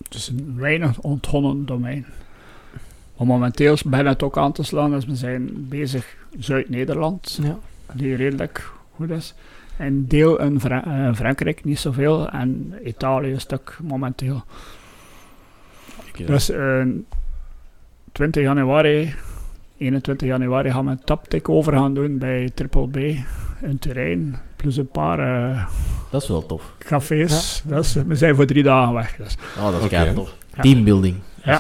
Het 0.04 0.14
is 0.14 0.28
een 0.28 0.54
weinig 0.58 1.00
ontgonnen 1.00 1.66
domein. 1.66 2.06
Maar 3.18 3.28
momenteel 3.28 3.78
beginnen 3.86 4.14
het 4.14 4.24
ook 4.24 4.38
aan 4.38 4.52
te 4.52 4.64
slaan. 4.64 4.92
Dus 4.92 5.06
we 5.06 5.16
zijn 5.16 5.68
bezig 5.70 6.16
Zuid-Nederland, 6.40 7.40
Ja. 7.44 7.58
die 7.94 8.16
redelijk 8.16 8.72
goed 8.96 9.10
is. 9.10 9.34
En 9.78 10.08
deel 10.08 10.40
in 10.40 10.60
Fra- 10.60 10.86
eh, 11.08 11.16
Frankrijk 11.16 11.64
niet 11.64 11.80
zoveel. 11.80 12.30
En 12.30 12.74
Italië 12.86 13.32
een 13.34 13.40
stuk 13.42 13.78
momenteel. 13.84 14.44
Dus 16.26 16.50
eh 16.50 16.86
20 18.12 18.44
januari, 18.44 19.14
21 19.78 20.28
januari 20.28 20.72
gaan 20.72 20.86
we 20.86 20.92
een 20.92 21.04
taptik 21.04 21.50
over 21.50 21.74
gaan 21.74 21.94
doen 21.94 22.18
bij 22.18 22.50
Triple 22.54 22.88
B 22.90 22.98
in 23.62 23.80
Turijn. 23.80 24.36
Plus 24.56 24.78
een 24.78 24.88
paar 24.88 25.20
eh, 25.20 25.68
Dat 26.14 26.22
is 26.22 26.28
wel 26.28 26.46
tof. 26.46 26.62
cafés. 26.78 27.62
Dus 27.66 27.94
we 28.08 28.16
zijn 28.16 28.36
voor 28.36 28.46
drie 28.46 28.64
dagen 28.64 28.94
weg. 28.94 29.16
Dus. 29.18 29.38
Oh, 29.58 29.72
dat 29.72 29.82
is 29.82 29.88
kei 29.88 30.14
tof. 30.14 30.34
Ja. 30.56 30.62
Teambuilding. 30.62 31.16
Ja. 31.44 31.60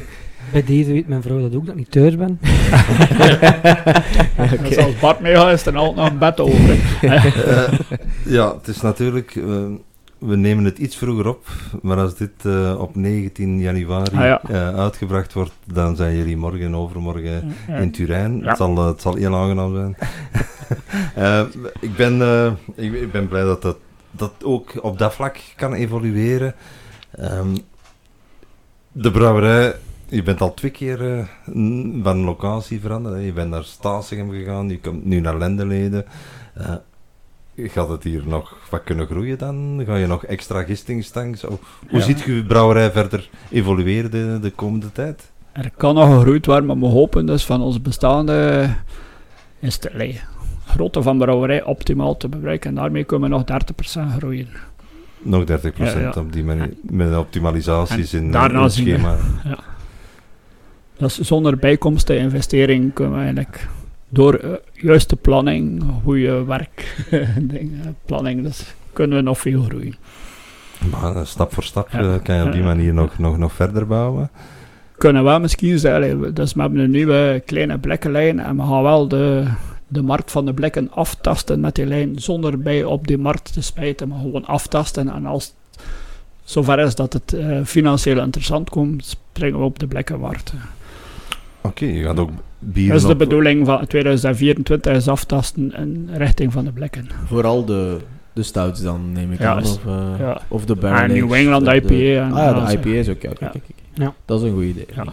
Bij 0.52 0.64
deze 0.64 0.92
weet 0.92 1.08
mijn 1.08 1.22
vrouw 1.22 1.40
dat 1.40 1.54
ook, 1.54 1.64
dat 1.66 1.74
ik 1.74 1.80
niet 1.80 1.90
thuis 1.90 2.16
ben. 2.16 2.38
Dus 4.62 4.76
als 4.76 4.98
Bart 5.00 5.20
meegaat, 5.20 5.52
is 5.52 5.66
er 5.66 5.76
altijd 5.76 5.96
nog 5.96 6.10
een 6.10 6.18
bed 6.18 6.40
over. 6.40 6.76
Eh, 7.12 7.72
ja, 8.24 8.54
het 8.54 8.68
is 8.68 8.80
natuurlijk... 8.80 9.36
eh, 9.36 9.44
we 10.18 10.36
nemen 10.36 10.64
het 10.64 10.78
iets 10.78 10.96
vroeger 10.96 11.28
op, 11.28 11.46
maar 11.82 11.96
als 11.98 12.14
dit 12.16 12.30
eh, 12.42 12.74
op 12.78 12.96
19 12.96 13.60
januari 13.60 14.16
Ah, 14.16 14.22
ja. 14.24 14.40
eh, 14.48 14.74
uitgebracht 14.78 15.32
wordt, 15.32 15.52
dan 15.64 15.96
zijn 15.96 16.16
jullie 16.16 16.36
morgen 16.36 16.60
en 16.66 16.76
overmorgen 16.76 17.54
Ja. 17.68 17.74
in 17.76 17.90
Turijn. 17.90 18.38
Ja. 18.38 18.48
Het, 18.48 18.56
zal, 18.56 18.86
het 18.86 19.00
zal 19.02 19.14
heel 19.14 19.34
aangenaam 19.36 19.74
zijn. 19.74 19.96
Ik, 21.80 21.96
ben, 21.96 22.22
eh, 22.22 22.52
ik, 22.74 22.92
ik 22.92 23.12
ben 23.12 23.28
blij 23.28 23.42
dat 23.42 23.62
dat, 23.62 23.76
dat 24.18 24.32
ook 24.44 24.72
op 24.84 24.98
dat 24.98 25.14
vlak 25.14 25.38
kan 25.56 25.72
evolueren. 25.74 26.54
Ehm, 27.10 27.56
de 28.92 29.10
brouwerij, 29.10 29.74
je 30.08 30.22
bent 30.22 30.40
al 30.40 30.54
twee 30.54 30.70
keer 30.70 31.18
eh, 31.18 31.24
van 32.02 32.18
locatie 32.24 32.80
veranderd. 32.80 33.14
hè. 33.14 33.20
Je 33.20 33.32
bent 33.32 33.50
naar 33.50 33.64
Stasegem 33.64 34.30
gegaan, 34.30 34.68
je 34.68 34.80
komt 34.80 35.04
nu 35.04 35.20
naar 35.20 35.38
Lendeleden. 35.38 36.04
Eh, 36.54 36.74
gaat 37.56 37.88
het 37.88 38.02
hier 38.04 38.22
nog 38.26 38.56
wat 38.70 38.84
kunnen 38.84 39.06
groeien 39.06 39.38
dan? 39.38 39.82
Ga 39.86 39.96
je 39.96 40.06
nog 40.06 40.24
extra 40.24 40.62
gistingstanks? 40.62 41.42
Hoe 41.42 41.58
hoe 41.88 41.98
Ja. 41.98 42.04
ziet 42.04 42.20
je 42.20 42.44
brouwerij 42.44 42.90
verder 42.90 43.30
evolueren 43.50 44.10
de, 44.10 44.38
de 44.40 44.50
komende 44.50 44.92
tijd? 44.92 45.30
Er 45.52 45.70
kan 45.76 45.94
nog 45.94 46.14
gegroeid 46.14 46.46
worden, 46.46 46.66
maar 46.66 46.78
we 46.78 46.86
hopen 46.86 47.26
dus 47.26 47.44
van 47.46 47.60
ons 47.62 47.82
bestaande 47.82 48.68
is 49.60 49.80
allee, 49.92 50.20
grootte 50.68 51.02
van 51.02 51.18
brouwerij 51.18 51.62
optimaal 51.64 52.16
te 52.16 52.28
bereiken. 52.28 52.68
En 52.70 52.76
daarmee 52.76 53.04
kunnen 53.04 53.30
we 53.30 53.36
nog 53.36 53.44
30% 54.12 54.16
groeien. 54.18 54.48
Nog 55.22 55.44
30% 55.44 55.46
Ja, 55.76 55.98
ja. 55.98 56.12
op 56.16 56.32
die 56.32 56.44
manier, 56.44 56.70
met 56.82 57.16
optimalisaties 57.16 58.12
En 58.12 58.22
in, 58.24 58.34
het 58.34 58.52
we- 58.52 58.68
schema. 58.68 59.16
Dus 60.98 61.18
zonder 61.18 61.56
bijkomsten 61.56 62.18
investering 62.18 62.92
kunnen 62.92 63.14
we 63.14 63.20
eigenlijk 63.20 63.68
door 64.08 64.34
eh, 64.34 64.50
juiste 64.72 65.16
planning, 65.16 65.82
goede 66.04 66.44
werkplanning, 66.44 68.42
dus 68.48 68.74
kunnen 68.92 69.16
we 69.16 69.22
nog 69.22 69.38
veel 69.38 69.62
groeien. 69.62 69.94
Maar 70.90 71.16
eh, 71.16 71.24
stap 71.24 71.54
voor 71.54 71.62
stap 71.62 71.88
Ja. 71.90 71.98
eh, 72.00 72.14
kan 72.22 72.36
je 72.36 72.44
op 72.44 72.52
die 72.52 72.60
Ja. 72.60 72.66
manier 72.66 72.94
nog, 72.94 73.18
nog, 73.18 73.38
nog 73.38 73.52
verder 73.52 73.86
bouwen. 73.86 74.30
Kunnen 74.96 75.24
we 75.24 75.38
misschien 75.38 75.78
zeggen, 75.78 76.34
dus 76.34 76.52
we 76.52 76.60
hebben 76.60 76.80
een 76.80 76.90
nieuwe 76.90 77.42
kleine 77.46 77.78
blikkenlijn 77.78 78.40
en 78.40 78.56
we 78.56 78.62
gaan 78.62 78.82
wel 78.82 79.08
de, 79.08 79.44
de 79.88 80.02
markt 80.02 80.30
van 80.30 80.46
de 80.46 80.54
blikken 80.54 80.90
aftasten 80.90 81.60
met 81.60 81.74
die 81.74 81.86
lijn, 81.86 82.18
zonder 82.18 82.58
bij 82.58 82.84
op 82.84 83.06
die 83.06 83.18
markt 83.18 83.52
te 83.52 83.62
spijten, 83.62 84.08
maar 84.08 84.18
gewoon 84.18 84.46
aftasten. 84.46 85.08
En 85.14 85.26
als 85.26 85.44
het 85.44 85.54
zover 86.44 86.78
is 86.78 86.94
dat 86.94 87.12
het 87.12 87.32
eh, 87.32 87.60
financieel 87.64 88.20
interessant 88.20 88.70
komt, 88.70 89.04
springen 89.32 89.58
we 89.58 89.64
op 89.64 89.78
de 89.78 89.86
blikkenmarkt. 89.86 90.52
Oké, 91.60 91.84
je 91.84 92.02
gaat 92.02 92.18
ook 92.18 92.30
bier 92.58 92.88
Dat 92.88 92.96
is 92.96 93.02
de 93.06 93.12
op... 93.12 93.18
bedoeling 93.18 93.66
van 93.66 93.86
2024 93.86 94.94
is 94.96 95.08
aftasten 95.08 95.72
in 95.76 96.08
richting 96.12 96.52
van 96.52 96.64
de 96.64 96.72
blikken. 96.72 97.06
Vooral 97.26 97.64
de, 97.64 97.96
de 98.32 98.42
stouts 98.42 98.82
dan, 98.82 99.12
neem 99.12 99.32
ik 99.32 99.38
Ja, 99.38 99.50
aan. 99.50 99.62
Of, 99.62 99.86
eh, 99.86 100.14
ja. 100.18 100.40
of 100.48 100.64
de 100.64 100.74
barrel 100.76 101.00
Ah, 101.02 101.08
New 101.08 101.32
England 101.32 101.64
de- 101.64 101.74
IPA 101.74 101.88
de- 101.88 102.16
en 102.18 102.32
ah 102.32 102.38
ja, 102.38 102.66
de. 102.66 102.72
IPA 102.72 102.88
is 102.88 103.08
ook, 103.08 103.22
ja, 103.22 103.28
kijk, 103.28 103.40
Ja. 103.40 103.48
kijk, 103.48 103.64
kijk. 103.64 103.78
Ja. 103.94 104.14
Dat 104.24 104.40
is 104.42 104.48
een 104.48 104.54
goed 104.54 104.64
idee. 104.64 104.86
Ja. 104.94 105.04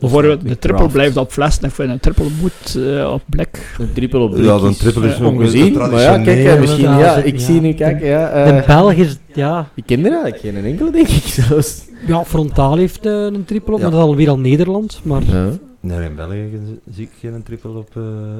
Bijvoorbeeld, 0.00 0.40
de 0.40 0.58
triple 0.58 0.78
craft. 0.78 0.92
blijft 0.92 1.16
op 1.16 1.32
fles. 1.32 1.58
Ik 1.58 1.70
vind 1.70 1.90
een 1.90 2.00
triple 2.00 2.26
moet 2.40 2.76
eh, 2.76 3.12
op 3.12 3.22
blik. 3.26 3.74
Een 3.78 3.92
triple 3.92 4.18
op 4.18 4.36
Ja, 4.36 4.54
blik 4.58 4.62
een 4.62 4.76
triple 4.76 5.08
is 5.08 5.18
eh, 5.18 5.26
ongezien. 5.26 5.72
Maar 5.72 6.00
ja, 6.00 6.18
kijk, 6.18 6.60
misschien, 6.60 6.84
ja, 6.84 6.98
ja, 6.98 7.16
ik 7.16 7.38
ja. 7.38 7.44
zie 7.44 7.60
nu, 7.60 7.72
kijk, 7.72 8.02
ja. 8.02 8.44
de 8.44 8.50
eh, 8.50 8.66
Belg 8.66 8.92
is, 8.92 9.16
ja, 9.34 9.68
ik 9.74 9.86
ken 9.86 9.98
er 9.98 10.12
eigenlijk 10.12 10.40
geen 10.40 10.64
enkele, 10.64 10.90
denk 10.90 11.08
ik 11.08 11.22
zelfs. 11.42 11.84
ja 12.06 12.24
Frontaal 12.24 12.76
heeft 12.76 13.06
een 13.06 13.44
triple 13.44 13.72
op, 13.72 13.78
Ja. 13.78 13.84
maar 13.84 13.92
dat 13.94 14.00
is 14.04 14.06
alweer 14.06 14.28
al 14.28 14.38
Nederland. 14.38 15.00
Maar 15.02 15.22
Ja. 15.26 15.48
Nee, 15.80 16.08
in 16.08 16.14
België 16.14 16.60
zie 16.90 17.04
ik 17.04 17.10
geen 17.20 17.42
triple 17.42 17.70
op, 17.70 17.90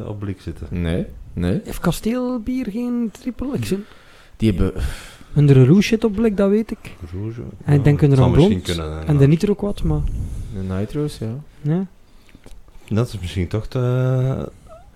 op 0.07 0.19
blik 0.19 0.41
zitten. 0.41 0.67
Nee, 0.71 1.07
nee. 1.33 1.61
heeft 1.65 1.81
Kasteelbier 1.81 2.67
geen 2.71 3.11
triple? 3.21 3.49
Ik 3.53 3.65
zie, 3.65 3.85
Die 4.37 4.51
hebben... 4.51 4.73
een 5.35 5.47
de 5.47 5.65
Rouge 5.65 5.83
zit 5.83 6.05
op 6.05 6.15
blik, 6.15 6.37
dat 6.37 6.51
weet 6.51 6.71
ik. 6.71 6.79
Rouge? 7.13 7.41
En 7.65 7.75
ik 7.75 7.85
denk 7.85 8.03
een 8.03 8.63
kunnen. 8.63 9.07
En 9.07 9.17
de 9.17 9.27
Nitro 9.27 9.51
ook 9.53 9.61
wat, 9.61 9.83
maar... 9.83 10.01
De 10.55 10.75
Nitro's, 10.75 11.19
ja. 11.19 11.35
Ja. 11.61 11.87
Dat 12.89 13.09
is 13.09 13.19
misschien 13.21 13.49
toch 13.49 13.67
te 13.67 13.79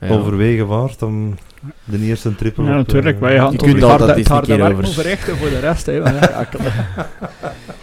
ja. 0.00 0.08
overwegen 0.08 0.66
waard 0.66 1.02
om 1.02 1.34
de 1.84 1.98
eerste 1.98 2.34
triple 2.34 2.64
Ja, 2.64 2.74
natuurlijk. 2.74 3.14
eh, 3.16 3.20
Wij 3.22 3.36
gaan 3.36 3.52
Je 3.52 3.58
toch 3.58 3.68
kunt 3.68 3.80
het 3.80 3.90
harde- 3.90 4.06
eens 4.08 4.16
het 4.16 4.28
harde 4.28 4.56
werk 4.56 4.72
over- 4.72 4.86
verrichten 4.88 5.36
voor 5.36 5.48
de 5.48 5.58
rest. 5.58 5.86
Hè, 5.86 5.92
Ja. 6.02 6.48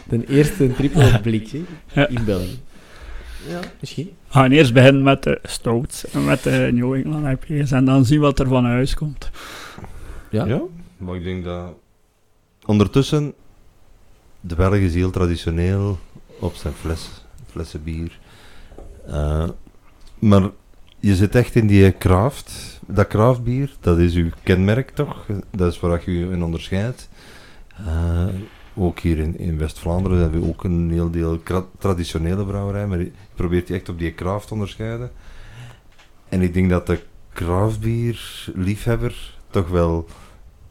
De 0.04 0.26
eerste 0.28 0.74
triple 0.74 1.14
op 1.16 1.22
blik, 1.22 1.48
zie, 1.48 1.66
Ja. 1.94 2.08
in 2.08 2.26
België. 2.26 2.60
Ja, 3.48 3.60
misschien. 3.80 4.06
We 4.06 4.34
gaan 4.34 4.52
eerst 4.52 4.74
beginnen 4.74 5.04
met 5.04 5.24
de 5.24 5.40
stouts 5.44 6.06
en 6.10 6.26
met 6.26 6.44
de 6.44 6.70
New 6.74 6.94
England 6.94 7.26
IPA's 7.46 7.72
en 7.72 7.86
dan 7.86 8.06
zien 8.06 8.20
wat 8.20 8.40
er 8.40 8.48
van 8.48 8.66
huis 8.66 8.94
komt. 8.94 9.30
Ja. 10.30 10.46
Ja, 10.46 10.62
maar 10.98 11.16
ik 11.16 11.24
denk 11.24 11.44
dat 11.44 11.74
ondertussen 12.66 13.34
de 14.42 14.56
Belg 14.56 14.76
is 14.76 14.94
heel 14.94 15.10
traditioneel 15.12 16.00
op 16.40 16.56
zijn 16.56 16.74
fles, 16.74 17.10
flessen 17.52 17.84
bier. 17.84 18.20
Eh, 19.10 19.50
maar 20.20 20.50
je 21.00 21.16
zit 21.16 21.36
echt 21.36 21.56
in 21.56 21.68
die 21.68 21.98
craft. 21.98 22.80
Dat 22.88 23.08
craftbier, 23.08 23.76
dat 23.80 23.98
is 23.98 24.14
uw 24.16 24.30
kenmerk 24.44 24.90
toch? 24.90 25.26
Dat 25.52 25.72
is 25.72 25.80
waar 25.80 26.02
je 26.06 26.20
je 26.20 26.30
in 26.30 26.44
onderscheidt. 26.44 27.10
Eh, 27.86 28.26
ook 28.76 29.00
hier 29.00 29.18
in, 29.18 29.40
in 29.40 29.58
West-Vlaanderen 29.58 30.20
hebben 30.20 30.42
we 30.42 30.48
ook 30.48 30.64
een 30.64 30.90
heel 30.92 31.10
deel 31.12 31.40
traditionele 31.78 32.46
brouwerij, 32.46 32.88
maar 32.88 33.00
je 33.00 33.12
probeert 33.36 33.68
die 33.68 33.76
echt 33.76 33.90
op 33.90 34.00
die 34.00 34.14
craft 34.16 34.48
te 34.48 34.54
onderscheiden. 34.54 35.12
En 36.30 36.42
ik 36.42 36.54
denk 36.54 36.70
dat 36.70 36.88
de 36.88 37.00
craftbier-liefhebber 37.34 39.38
toch 39.50 39.70
wel 39.70 40.06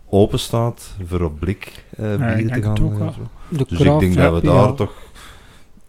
open 0.09 0.39
staat 0.39 0.95
voor 1.07 1.21
op 1.21 1.41
blik 1.41 1.85
eh 1.97 2.19
Ja, 2.19 2.35
bier 2.37 2.53
te 2.53 2.63
gaan. 2.63 2.77
en 2.77 3.13
zo. 3.13 3.29
De 3.49 3.65
Dus 3.69 3.81
ik 3.81 3.99
denk 3.99 4.15
dat 4.15 4.41
we 4.41 4.47
ja. 4.49 4.53
daar 4.53 4.75
toch 4.75 4.93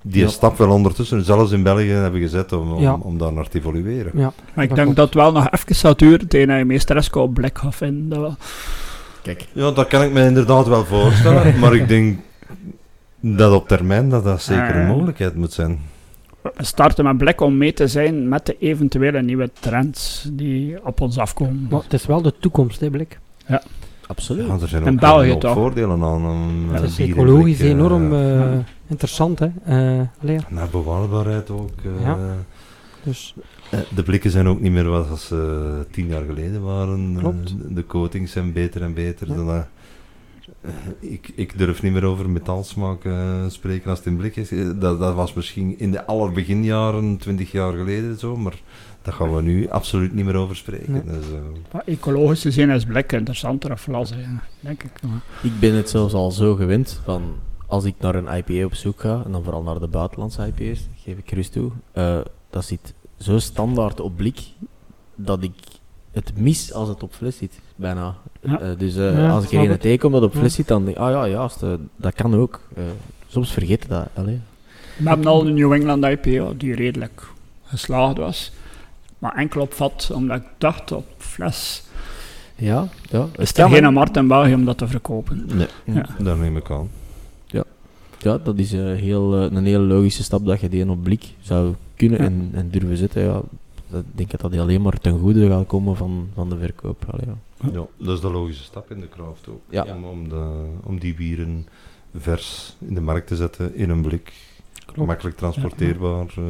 die 0.01 0.21
Ja. 0.21 0.27
stap 0.29 0.57
wel 0.57 0.69
ondertussen, 0.69 1.23
zelfs 1.23 1.51
in 1.51 1.63
België, 1.63 1.87
hebben 1.89 2.19
gezet 2.21 2.51
om, 2.53 2.71
om, 2.71 2.81
Ja. 2.81 2.97
om 3.01 3.17
daar 3.17 3.33
naar 3.33 3.47
te 3.47 3.57
evolueren. 3.57 4.11
Ja, 4.15 4.33
Maar 4.53 4.63
ik 4.63 4.69
dat 4.69 4.77
denk 4.85 4.95
klopt. 4.95 4.95
dat 4.95 5.05
het 5.05 5.13
wel 5.15 5.31
nog 5.31 5.51
even 5.51 5.75
zou 5.75 5.95
duren 5.97 6.27
tegen 6.27 6.57
je 6.57 6.65
meesteresco 6.65 7.21
op 7.21 7.33
blik 7.33 7.57
gaat 7.57 7.75
vinden. 7.75 8.09
Dat 8.09 8.19
wel. 8.19 8.35
Kijk, 9.21 9.47
Ja, 9.53 9.71
dat 9.71 9.87
kan 9.87 10.01
ik 10.03 10.11
me 10.11 10.25
inderdaad 10.25 10.67
wel 10.67 10.85
voorstellen, 10.85 11.53
maar 11.59 11.75
ik 11.75 11.87
denk 11.87 12.19
dat 13.19 13.53
op 13.53 13.67
termijn 13.67 14.09
dat 14.09 14.23
dat 14.23 14.41
zeker 14.41 14.75
een 14.75 14.81
Ah. 14.81 14.87
mogelijkheid 14.87 15.35
moet 15.35 15.53
zijn. 15.53 15.79
We 16.41 16.63
starten 16.65 17.03
met 17.03 17.17
blik 17.17 17.41
om 17.41 17.57
mee 17.57 17.73
te 17.73 17.87
zijn 17.87 18.27
met 18.29 18.45
de 18.45 18.55
eventuele 18.59 19.21
nieuwe 19.21 19.49
trends 19.59 20.27
die 20.31 20.85
op 20.85 21.01
ons 21.01 21.17
afkomen. 21.17 21.67
Maar 21.69 21.81
het 21.83 21.93
is 21.93 22.05
wel 22.05 22.21
de 22.21 22.33
toekomst, 22.39 22.79
hè, 22.79 22.89
Blik. 22.89 23.19
absoluut. 24.07 24.47
Ja, 24.47 24.57
er 24.61 24.67
zijn 24.67 24.83
In 24.85 24.93
ook 24.93 24.99
België 24.99 25.37
toch? 25.37 25.53
voordelen 25.53 26.03
aan. 26.03 26.21
Ja, 26.71 26.73
Het 26.73 26.83
is 26.83 26.99
ecologisch 26.99 27.57
blik, 27.57 27.69
enorm 27.71 28.13
eh, 28.13 28.29
ja. 28.39 28.63
Interessant, 28.89 29.39
hè. 29.39 29.47
Eh, 29.65 30.07
allee, 30.21 30.37
Naar 30.49 30.69
bewaarbaarheid 30.69 31.49
ook. 31.49 31.69
eh, 31.83 32.01
Ja. 32.01 32.17
dus 33.03 33.35
eh, 33.71 33.79
De 33.95 34.03
blikken 34.03 34.31
zijn 34.31 34.47
ook 34.47 34.59
niet 34.59 34.71
meer 34.71 34.89
wat 34.89 35.19
ze 35.19 35.85
tien 35.91 36.07
jaar 36.07 36.25
geleden 36.25 36.61
waren. 36.61 37.15
Klopt. 37.19 37.53
De 37.75 37.85
coatings 37.85 38.31
zijn 38.31 38.53
beter 38.53 38.81
en 38.81 38.93
beter. 38.93 39.27
Ja. 39.27 39.35
dan 39.35 39.65
ik, 40.99 41.31
ik 41.35 41.57
durf 41.57 41.81
niet 41.81 41.93
meer 41.93 42.03
over 42.05 42.29
metaalsmaak 42.29 43.01
spreken 43.47 43.89
als 43.89 43.97
het 43.99 44.07
in 44.07 44.17
blik 44.17 44.35
is. 44.35 44.49
Dat, 44.79 44.99
dat 44.99 45.13
was 45.15 45.33
misschien 45.33 45.79
in 45.79 45.91
de 45.91 46.05
allerbeginjaren, 46.05 47.17
twintig 47.17 47.51
jaar 47.51 47.73
geleden 47.73 48.17
zo, 48.19 48.35
maar 48.37 48.59
daar 49.01 49.13
gaan 49.13 49.35
we 49.35 49.41
nu 49.41 49.69
absoluut 49.69 50.13
niet 50.13 50.25
meer 50.25 50.35
over 50.35 50.55
spreken. 50.55 50.91
Nee. 50.91 51.01
Dus, 51.05 51.25
eh, 51.33 51.39
Maar 51.73 51.81
ecologisch 51.85 52.41
gezien 52.41 52.69
is 52.69 52.85
blik 52.85 53.11
interessanter 53.11 53.71
of 53.71 53.87
las, 53.87 54.09
hè, 54.09 54.17
denk 54.59 54.83
ik. 54.83 54.91
Maar 55.01 55.21
Ik 55.41 55.59
ben 55.59 55.73
het 55.73 55.89
zelfs 55.89 56.13
al 56.13 56.31
zo 56.31 56.55
gewend 56.55 57.01
van 57.03 57.21
als 57.69 57.83
ik 57.83 57.95
naar 57.99 58.15
een 58.15 58.37
IPA 58.37 58.65
op 58.65 58.73
zoek 58.75 58.99
ga, 58.99 59.21
en 59.25 59.31
dan 59.31 59.43
vooral 59.43 59.63
naar 59.63 59.79
de 59.79 59.87
buitenlandse 59.87 60.45
IPA's, 60.55 60.79
geef 61.03 61.17
ik 61.17 61.29
gerust 61.29 61.51
toe, 61.51 61.71
eh, 61.91 62.17
dat 62.49 62.65
zit 62.65 62.93
zo 63.17 63.39
standaard 63.39 63.99
op 63.99 64.15
blik 64.17 64.39
dat 65.15 65.43
ik 65.43 65.51
het 66.11 66.31
mis 66.37 66.73
als 66.73 66.87
het 66.89 67.03
op 67.03 67.13
fles 67.13 67.37
zit, 67.37 67.59
bijna. 67.75 68.15
Ja. 68.41 68.59
Eh, 68.59 68.69
dus 68.77 68.95
eh, 68.95 69.13
Ja, 69.17 69.29
als 69.29 69.43
ik 69.43 69.51
er 69.51 69.59
een 69.59 69.69
het. 69.69 69.81
tegenkom 69.81 70.11
dat 70.11 70.23
op 70.23 70.33
Ja. 70.33 70.39
fles 70.39 70.53
zit, 70.53 70.67
dan 70.67 70.85
denk 70.85 70.97
ik, 70.97 71.03
ah 71.03 71.11
ja, 71.11 71.27
juist, 71.27 71.59
dat 71.95 72.13
kan 72.15 72.35
ook. 72.35 72.59
Eh, 72.75 72.83
soms 73.27 73.51
vergeet 73.53 73.83
je 73.83 73.89
dat. 73.89 74.07
Allee. 74.13 74.39
We 74.97 75.09
hebben 75.09 75.27
al 75.27 75.47
een 75.47 75.53
New 75.53 75.73
England 75.73 76.03
IPA 76.05 76.53
die 76.57 76.75
redelijk 76.75 77.27
geslaagd 77.63 78.17
was. 78.17 78.51
Maar 79.19 79.35
enkel 79.35 79.61
op 79.61 79.73
vat, 79.73 80.11
omdat 80.13 80.37
ik 80.37 80.43
dacht 80.57 80.91
op 80.91 81.05
fles. 81.17 81.83
Ja, 82.55 82.87
ja. 83.09 83.27
Is 83.37 83.53
er 83.57 83.69
geen 83.69 83.93
markt 83.93 84.17
in 84.17 84.27
België 84.27 84.53
om 84.53 84.65
dat 84.65 84.77
te 84.77 84.87
verkopen? 84.87 85.45
nee, 85.53 85.67
Ja. 85.83 86.05
daar 86.19 86.37
neem 86.37 86.57
ik 86.57 86.71
aan. 86.71 86.89
Ja, 88.19 88.37
dat 88.37 88.57
is 88.57 88.73
eh, 88.73 88.79
heel, 88.79 89.35
eh, 89.35 89.51
een 89.51 89.65
hele 89.65 89.83
logische 89.83 90.23
stap 90.23 90.45
dat 90.45 90.59
je 90.59 90.69
die 90.69 90.89
op 90.89 91.03
blik 91.03 91.33
zou 91.41 91.73
kunnen 91.95 92.19
Ja. 92.19 92.25
en, 92.25 92.49
en 92.53 92.69
durven 92.69 92.97
zetten. 92.97 93.23
Ja. 93.23 93.41
Dat, 93.89 93.99
ik 94.01 94.17
denk 94.17 94.31
dat 94.31 94.41
dat 94.41 94.57
alleen 94.59 94.81
maar 94.81 94.99
ten 94.99 95.19
goede 95.19 95.47
gaat 95.47 95.67
komen 95.67 95.95
van, 95.95 96.29
van 96.33 96.49
de 96.49 96.57
verkoop. 96.57 97.03
Allee, 97.09 97.25
ja. 97.25 97.69
Ja, 97.73 97.85
dat 98.05 98.15
is 98.15 98.21
de 98.21 98.31
logische 98.31 98.63
stap 98.63 98.91
in 98.91 98.99
de 98.99 99.09
craft 99.09 99.47
ook. 99.49 99.61
Ja. 99.69 99.85
Om, 99.95 100.03
om, 100.03 100.29
de, 100.29 100.65
om 100.83 100.99
die 100.99 101.13
bieren 101.13 101.67
vers 102.15 102.75
in 102.87 102.93
de 102.93 103.01
markt 103.01 103.27
te 103.27 103.35
zetten 103.35 103.75
in 103.75 103.89
een 103.89 104.01
blik. 104.01 104.33
Makkelijk 104.95 105.37
transporteerbaar. 105.37 106.25
eh, 106.37 106.43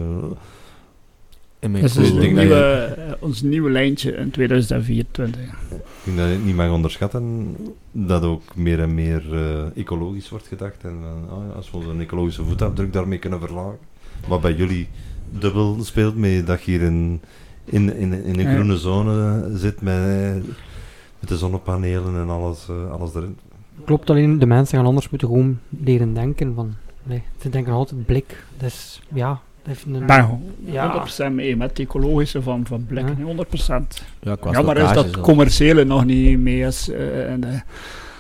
Dat 1.60 1.72
is 1.84 1.94
cool- 1.94 2.06
dus 2.06 2.14
nieuwe, 2.32 2.56
eh, 2.56 3.14
ons 3.20 3.42
nieuwe 3.42 3.70
lijntje 3.70 4.12
in 4.12 4.32
2024. 4.32 5.42
Ik 5.42 5.50
denk 6.04 6.18
dat 6.18 6.28
je 6.28 6.34
het 6.34 6.46
niet 6.46 6.56
mag 6.56 6.72
onderschatten 6.72 7.56
dat 7.92 8.24
ook 8.24 8.56
meer 8.56 8.80
en 8.80 8.94
meer 8.94 9.24
eh, 9.34 9.78
ecologisch 9.78 10.30
wordt 10.30 10.48
gedacht. 10.48 10.84
En 10.84 10.98
eh, 11.02 11.34
ah 11.34 11.44
ja, 11.48 11.54
als 11.56 11.72
we 11.72 11.78
onze 11.78 11.92
ecologische 12.00 12.44
voetafdruk 12.44 12.94
daarmee 12.94 13.18
kunnen 13.20 13.40
verlagen. 13.40 13.78
Wat 14.28 14.42
bij 14.42 14.54
jullie 14.54 14.88
dubbel 15.30 15.78
speelt 15.84 16.16
mee 16.16 16.44
dat 16.44 16.64
je 16.64 16.72
hier 16.72 16.82
in, 16.82 17.22
in, 17.66 17.96
in, 17.96 18.14
in 18.24 18.40
een 18.40 18.46
Ja. 18.46 18.54
groene 18.54 18.78
zone 18.78 19.48
zit 19.58 19.82
met, 19.82 19.96
eh, 19.98 20.34
met 21.20 21.30
de 21.30 21.38
zonnepanelen 21.38 22.16
en 22.16 22.30
alles, 22.30 22.68
eh, 22.70 22.92
alles 22.92 23.16
erin. 23.16 23.38
klopt 23.86 24.10
alleen, 24.10 24.40
de 24.40 24.46
mensen 24.46 24.78
gaan 24.78 24.86
anders 24.88 25.10
moeten 25.10 25.28
gewoon 25.28 25.60
leren 25.84 26.14
denken 26.14 26.56
van... 26.56 26.74
Nee, 27.04 27.24
ze 27.42 27.50
denken 27.50 27.74
altijd 27.74 28.06
blik. 28.06 28.44
Dus 28.58 29.02
ja, 29.14 29.42
een... 29.88 30.10
Gewoon 30.10 30.42
Ja. 30.66 31.06
100% 31.30 31.32
mee 31.34 31.56
met 31.58 31.70
het 31.70 31.80
ecologische 31.80 32.42
van, 32.42 32.66
van 32.66 32.86
blik. 32.88 33.06
Ja. 33.08 33.26
100%. 33.82 33.86
ja, 34.22 34.36
qua 34.36 34.52
Jammer 34.52 34.78
is 34.78 34.92
dat 34.92 35.20
commerciële 35.20 35.84
nog 35.84 36.06
niet 36.06 36.40
mee 36.40 36.60
is. 36.62 36.90
eh, 36.90 37.32
en, 37.32 37.44
eh, 37.44 37.60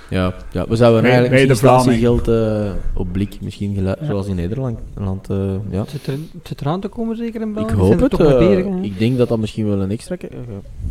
Ja, 0.10 0.34
ja, 0.52 0.66
we 0.68 0.76
zouden 0.76 1.02
Bij- 1.02 1.12
eigenlijk 1.12 1.42
bij 1.42 1.54
de 1.56 1.60
statiegeld 1.60 2.28
eh 2.28 2.72
op 2.94 3.08
blik, 3.12 3.38
misschien 3.42 3.84
Ja. 3.84 3.96
zoals 4.02 4.28
in 4.28 4.36
Nederland. 4.36 4.80
Land, 4.96 5.28
ja. 5.70 5.80
Het 5.80 5.90
zit, 5.90 6.08
er, 6.08 6.14
het 6.14 6.48
zit 6.48 6.62
eraan 6.62 6.80
te 6.80 6.88
komen 6.88 7.16
zeker 7.18 7.42
in 7.42 7.54
België? 7.54 7.72
Ik 7.74 7.80
hoop 7.80 8.00
het. 8.00 8.18
hè? 8.18 8.80
ik 8.82 9.00
denk 9.00 9.18
dat 9.18 9.28
dat 9.30 9.40
misschien 9.40 9.68
wel 9.68 9.82
een 9.82 9.92
extra 9.92 10.16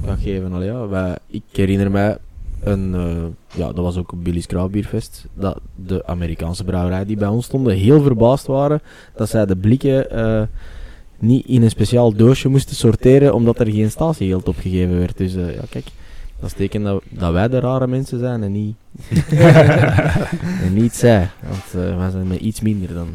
gaat 0.07 0.19
geven. 0.23 0.53
Allee, 0.53 0.69
ja. 0.69 0.89
Wij, 0.89 1.17
ik 1.27 1.43
herinner 1.53 1.91
mij, 1.91 2.17
een, 2.61 2.95
eh, 2.95 3.59
ja, 3.59 3.67
dat 3.67 3.85
was 3.85 3.97
ook 3.97 4.13
op 4.13 4.25
Billy's 4.25 4.47
Krautbierfest, 4.47 5.27
dat 5.35 5.61
de 5.75 6.07
Amerikaanse 6.07 6.65
brouwerij 6.65 7.05
die 7.05 7.17
bij 7.17 7.29
ons 7.29 7.45
stonden 7.45 7.77
heel 7.77 8.03
verbaasd 8.03 8.47
waren 8.47 8.81
dat 9.17 9.29
zij 9.29 9.47
de 9.47 9.57
blikken 9.57 10.11
eh, 10.11 10.43
niet 11.19 11.47
in 11.47 11.63
een 11.63 11.71
speciaal 11.71 12.13
doosje 12.13 12.49
moesten 12.49 12.77
sorteren 12.77 13.35
omdat 13.35 13.61
er 13.61 13.71
geen 13.71 13.91
statiegeld 13.91 14.49
opgegeven 14.49 14.99
werd. 14.99 15.17
Dus 15.17 15.35
eh, 15.35 15.55
ja, 15.55 15.63
kijk, 15.71 15.87
dat 16.41 16.51
is 16.51 16.57
teken 16.57 16.83
dat, 16.83 17.03
dat 17.09 17.33
wij 17.33 17.49
de 17.49 17.61
rare 17.61 17.87
mensen 17.87 18.19
zijn 18.19 18.43
en 18.43 18.53
niet, 18.53 18.75
en 20.65 20.75
niet 20.75 20.95
zij. 20.95 21.29
Want 21.49 21.85
eh, 21.87 21.97
wij 21.97 22.11
zijn 22.11 22.27
met 22.27 22.41
iets 22.41 22.61
minder 22.61 22.95
dan... 22.95 23.09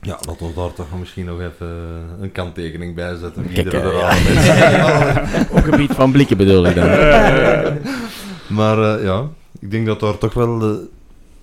Ja, 0.00 0.18
laten 0.26 0.46
we 0.46 0.52
daar 0.54 0.72
toch 0.72 0.98
misschien 0.98 1.24
nog 1.24 1.40
even 1.40 1.68
een 2.20 2.32
kanttekening 2.32 2.94
bij 2.94 3.16
zetten. 3.16 3.52
Kijk, 3.52 3.74
aan 3.74 4.16
is. 4.16 4.48
Op 5.50 5.62
gebied 5.62 5.92
van 5.92 6.12
blikken 6.12 6.36
bedoel 6.36 6.66
ik 6.66 6.74
dan. 6.74 6.88
Maar 8.48 8.96
eh, 8.98 9.04
ja, 9.04 9.28
ik 9.60 9.70
denk 9.70 9.86
dat 9.86 10.00
daar 10.00 10.18
toch 10.18 10.34
wel 10.34 10.62
eh, 10.62 10.76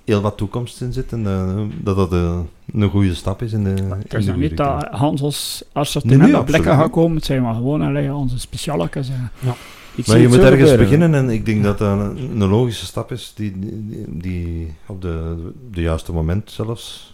heel 0.06 0.22
wat 0.22 0.38
toekomst 0.38 0.82
in 0.82 0.94
zit 0.94 1.12
en 1.12 1.28
eh, 1.28 1.62
dat 1.84 1.96
dat 1.96 2.12
een 2.12 2.90
goede 2.90 3.16
stap 3.16 3.42
is 3.42 3.54
in 3.54 3.64
de, 3.64 3.70
in 3.70 3.90
Het 3.92 4.12
de 4.12 4.18
is 4.18 4.26
nog 4.26 4.36
niet 4.36 4.58
dat 4.58 4.88
Hansels 4.92 5.64
assortiment 5.74 6.20
Nee, 6.22 6.32
nee, 6.32 6.40
op 6.42 6.48
absoluut 6.48 6.66
gaat 6.68 6.92
komen. 6.92 7.16
Het 7.16 7.26
zijn 7.26 7.42
maar 7.42 7.54
gewoon 7.54 8.12
onze 8.12 8.40
specialekes. 8.40 9.10
eh. 9.10 9.50
Ik 9.96 10.08
Maar 10.08 10.18
je 10.20 10.28
moet 10.28 10.38
ergens 10.38 10.54
gebeuren. 10.70 10.78
beginnen 10.80 11.14
en 11.14 11.30
ik 11.30 11.46
denk 11.46 11.64
dat 11.64 11.78
dat 11.78 12.00
een, 12.00 12.42
een 12.42 12.50
logische 12.50 12.86
stap 12.86 13.12
is 13.12 13.32
die, 13.36 13.60
die, 13.60 14.06
die 14.08 14.74
op 14.86 15.02
de, 15.02 15.36
de 15.72 15.82
juiste 15.82 16.12
moment 16.14 16.52
zelfs 16.52 17.14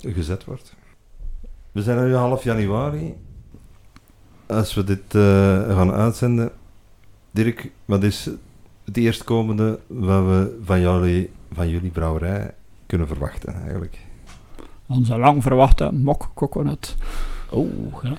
gezet 0.00 0.44
wordt. 0.44 0.74
We 1.72 1.82
zijn 1.82 2.04
nu 2.06 2.14
half 2.14 2.44
januari. 2.44 3.14
Als 4.46 4.74
we 4.74 4.84
dit 4.84 5.14
eh, 5.14 5.76
gaan 5.76 5.92
uitzenden, 5.92 6.50
Dirk, 7.30 7.70
wat 7.84 8.02
is 8.02 8.28
het 8.86 8.96
eerstkomende 8.96 9.78
wat 9.86 10.24
we 10.24 10.56
van 10.64 10.80
jullie, 10.80 11.30
van 11.52 11.68
jullie 11.68 11.90
brouwerij 11.90 12.50
kunnen 12.86 13.06
verwachten 13.06 13.54
eigenlijk? 13.64 13.98
Onze 14.86 15.18
lang 15.18 15.42
verwachte 15.42 15.90
mok 15.92 16.30
coconut. 16.34 16.96
Oh, 17.50 17.68
Ja. 18.02 18.12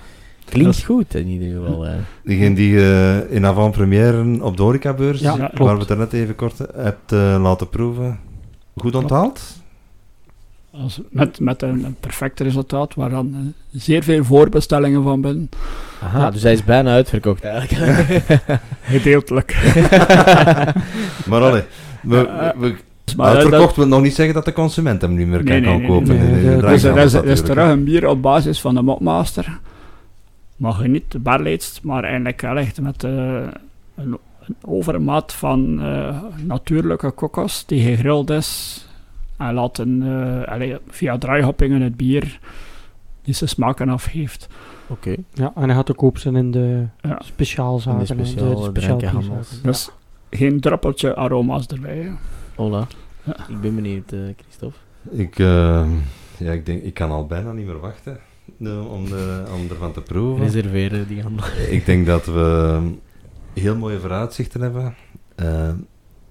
klinkt 0.45 0.83
goed 0.83 1.15
in 1.15 1.27
ieder 1.27 1.57
geval. 1.59 1.81
hè. 1.81 1.97
Diegene 2.23 2.55
die 2.55 2.69
je 2.69 3.25
in 3.29 3.45
avant-première 3.45 4.43
op 4.43 4.57
de 4.57 4.63
horecabeurs, 4.63 5.19
Ja, 5.19 5.51
waar 5.53 5.73
we 5.75 5.79
het 5.81 5.89
er 5.89 5.97
net 5.97 6.13
even 6.13 6.35
kort 6.35 6.57
hebt 6.75 7.11
eh, 7.11 7.37
laten 7.41 7.69
proeven, 7.69 8.19
goed 8.75 8.95
onthaald? 8.95 9.41
Als, 10.83 10.99
met, 11.09 11.39
met 11.39 11.61
een, 11.61 11.83
een 11.83 11.95
perfect 11.99 12.39
resultaat, 12.39 12.93
waar 12.95 13.09
dan 13.09 13.33
eh, 13.33 13.79
zeer 13.81 14.03
veel 14.03 14.23
voorbestellingen 14.23 15.03
van 15.03 15.21
binnen. 15.21 15.49
Aha, 16.03 16.31
dus 16.31 16.43
hij 16.43 16.53
is 16.53 16.63
bijna 16.63 16.91
uitverkocht 16.91 17.43
eigenlijk. 17.43 18.23
Gedeeltelijk. 18.81 19.55
Maar 21.29 21.41
allee, 21.41 21.63
we, 22.01 22.15
Ja, 22.15 22.53
we, 22.57 22.75
Maar, 23.15 23.31
eh, 23.31 23.35
uitverkocht 23.39 23.75
wil 23.75 23.87
nog 23.87 24.01
niet 24.01 24.15
zeggen 24.15 24.35
dat 24.35 24.45
de 24.45 24.53
consument 24.53 25.01
hem 25.01 25.15
niet 25.15 25.27
meer 25.27 25.43
kan 25.43 25.61
Nee, 25.61 25.77
nee, 25.77 25.87
kopen. 25.87 26.17
nee. 26.17 26.55
de- 26.55 27.11
dat, 27.11 27.23
is, 27.23 27.41
terug 27.41 27.69
een 27.71 27.83
bier 27.83 28.07
op 28.07 28.21
basis 28.21 28.61
van 28.61 28.75
de 28.75 28.81
mopmaster. 28.81 29.59
Maar 30.57 30.81
je 30.81 30.87
niet 30.87 31.11
de 31.11 31.19
barleidst, 31.19 31.79
maar 31.83 32.03
eigenlijk 32.03 32.41
wel 32.41 32.57
echt 32.57 32.81
met 32.81 33.03
eh, 33.03 33.11
een, 33.95 34.17
een 34.45 34.55
overmaat 34.61 35.33
van 35.33 35.79
eh, 35.81 36.17
natuurlijke 36.45 37.11
kokos 37.11 37.63
die 37.65 37.81
gegrild 37.81 38.29
is. 38.29 38.81
En 39.37 39.53
laten 39.53 40.01
eh, 40.03 40.51
allee, 40.53 40.77
via 40.87 41.17
draaihoppingen 41.17 41.81
het 41.81 41.97
bier 41.97 42.39
die 43.21 43.33
zijn 43.33 43.49
smaken 43.49 43.89
afgeeft. 43.89 44.47
Oké. 44.87 45.15
Ja, 45.33 45.51
en 45.55 45.63
hij 45.63 45.73
gaat 45.75 45.91
ook 45.91 46.01
op 46.01 46.17
zijn 46.17 46.35
in 46.35 46.51
de 46.51 46.85
Ja. 47.01 47.21
speciaalzaken. 47.23 47.99
In 47.99 48.17
de 48.17 48.25
speciaal-. 48.25 49.43
Dus 49.63 49.89
geen 50.29 50.59
druppeltje 50.59 51.15
aroma's 51.15 51.67
erbij. 51.67 51.97
hè. 51.97 52.09
Hola. 52.55 52.87
Ja. 53.23 53.35
Ik 53.49 53.61
ben 53.61 53.75
benieuwd, 53.75 54.11
eh, 54.11 54.19
Christophe. 54.37 54.77
Ik, 55.09 55.39
eh, 55.39 55.85
ja, 56.37 56.51
ik, 56.51 56.65
denk, 56.65 56.83
ik 56.83 56.93
kan 56.93 57.11
al 57.11 57.25
bijna 57.25 57.51
niet 57.51 57.65
meer 57.65 57.79
wachten 57.79 58.19
om, 58.89 59.05
de, 59.05 59.43
om 59.55 59.69
ervan 59.69 59.91
te 59.93 60.01
proeven. 60.01 60.43
Reserveren 60.45 61.07
die 61.07 61.21
handel. 61.21 61.45
Ik 61.69 61.85
denk 61.85 62.05
dat 62.05 62.25
we 62.25 62.79
heel 63.53 63.75
mooie 63.75 63.99
vooruitzichten 63.99 64.61
hebben. 64.61 64.95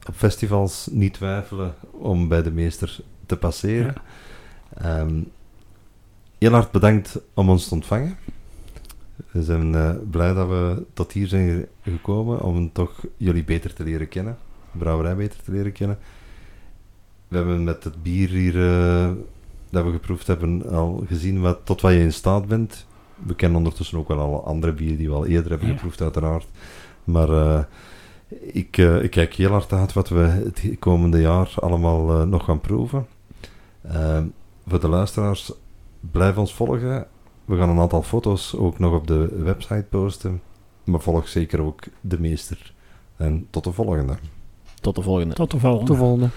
Op 0.09 0.15
festivals 0.15 0.89
niet 0.91 1.15
twijfelen 1.15 1.75
om 1.91 2.29
bij 2.29 2.43
de 2.43 2.51
meester 2.51 3.01
te 3.27 3.37
passeren. 3.37 3.95
Ehm, 4.75 5.21
heel 6.39 6.53
hard 6.53 6.71
bedankt 6.71 7.21
om 7.35 7.51
ons 7.51 7.69
te 7.69 7.75
ontvangen. 7.75 8.17
We 9.31 9.43
zijn 9.43 9.75
eh, 9.75 9.91
blij 10.11 10.33
dat 10.35 10.49
we 10.49 10.83
tot 10.93 11.13
hier 11.13 11.27
zijn 11.29 11.67
gekomen 11.83 12.41
om 12.41 12.73
toch 12.73 13.05
jullie 13.17 13.45
beter 13.45 13.75
te 13.75 13.85
leren 13.85 14.09
kennen. 14.09 14.37
De 14.73 14.79
brouwerij 14.79 15.17
beter 15.17 15.43
te 15.43 15.51
leren 15.51 15.73
kennen. 15.73 15.99
We 17.29 17.37
hebben 17.37 17.65
met 17.65 17.85
het 17.85 18.03
bier 18.03 18.29
hier 18.29 18.69
eh, 18.71 19.11
dat 19.71 19.85
we 19.85 19.91
geproefd 19.91 20.27
hebben 20.27 20.69
al 20.71 21.05
gezien 21.09 21.41
wat, 21.41 21.59
tot 21.65 21.81
wat 21.81 21.93
je 21.93 21.99
in 21.99 22.13
staat 22.13 22.47
bent. 22.47 22.87
We 23.27 23.35
kennen 23.35 23.59
ondertussen 23.59 23.99
ook 23.99 24.09
wel 24.09 24.19
alle 24.19 24.39
andere 24.39 24.73
bieren 24.73 24.97
die 24.99 25.09
we 25.09 25.15
al 25.15 25.27
eerder 25.27 25.51
hebben 25.51 25.69
Ja. 25.69 25.75
geproefd, 25.75 26.01
uiteraard. 26.01 26.47
Maar 27.05 27.29
eh, 27.31 27.65
ik, 28.29 28.79
eh, 28.79 29.03
ik 29.03 29.11
kijk 29.11 29.35
heel 29.35 29.51
hard 29.51 29.73
uit 29.73 29.93
wat 29.93 30.09
we 30.09 30.19
het 30.19 30.79
komende 30.79 31.21
jaar 31.21 31.55
allemaal 31.57 32.21
eh, 32.21 32.27
nog 32.27 32.45
gaan 32.45 32.61
proeven. 32.61 33.07
Ehm, 33.83 34.25
voor 34.67 34.81
de 34.81 34.89
luisteraars, 34.89 35.53
blijf 36.01 36.37
ons 36.37 36.55
volgen. 36.55 37.07
We 37.45 37.57
gaan 37.57 37.69
een 37.69 37.79
aantal 37.79 38.03
foto's 38.03 38.55
ook 38.55 38.79
nog 38.79 38.95
op 38.95 39.07
de 39.07 39.43
website 39.43 39.87
posten. 39.91 40.41
Maar 40.85 41.01
volg 41.01 41.29
zeker 41.29 41.61
ook 41.61 41.83
de 42.01 42.21
meester. 42.21 42.75
En 43.17 43.47
tot 43.51 43.65
de 43.65 43.73
volgende. 43.73 44.17
Tot 44.81 44.95
de 44.95 45.03
volgende. 45.03 45.35
Tot 45.35 45.51
de 45.51 45.59
volgende. 45.59 45.87
Tot 45.87 45.97
de 45.97 46.03
volgende. 46.03 46.29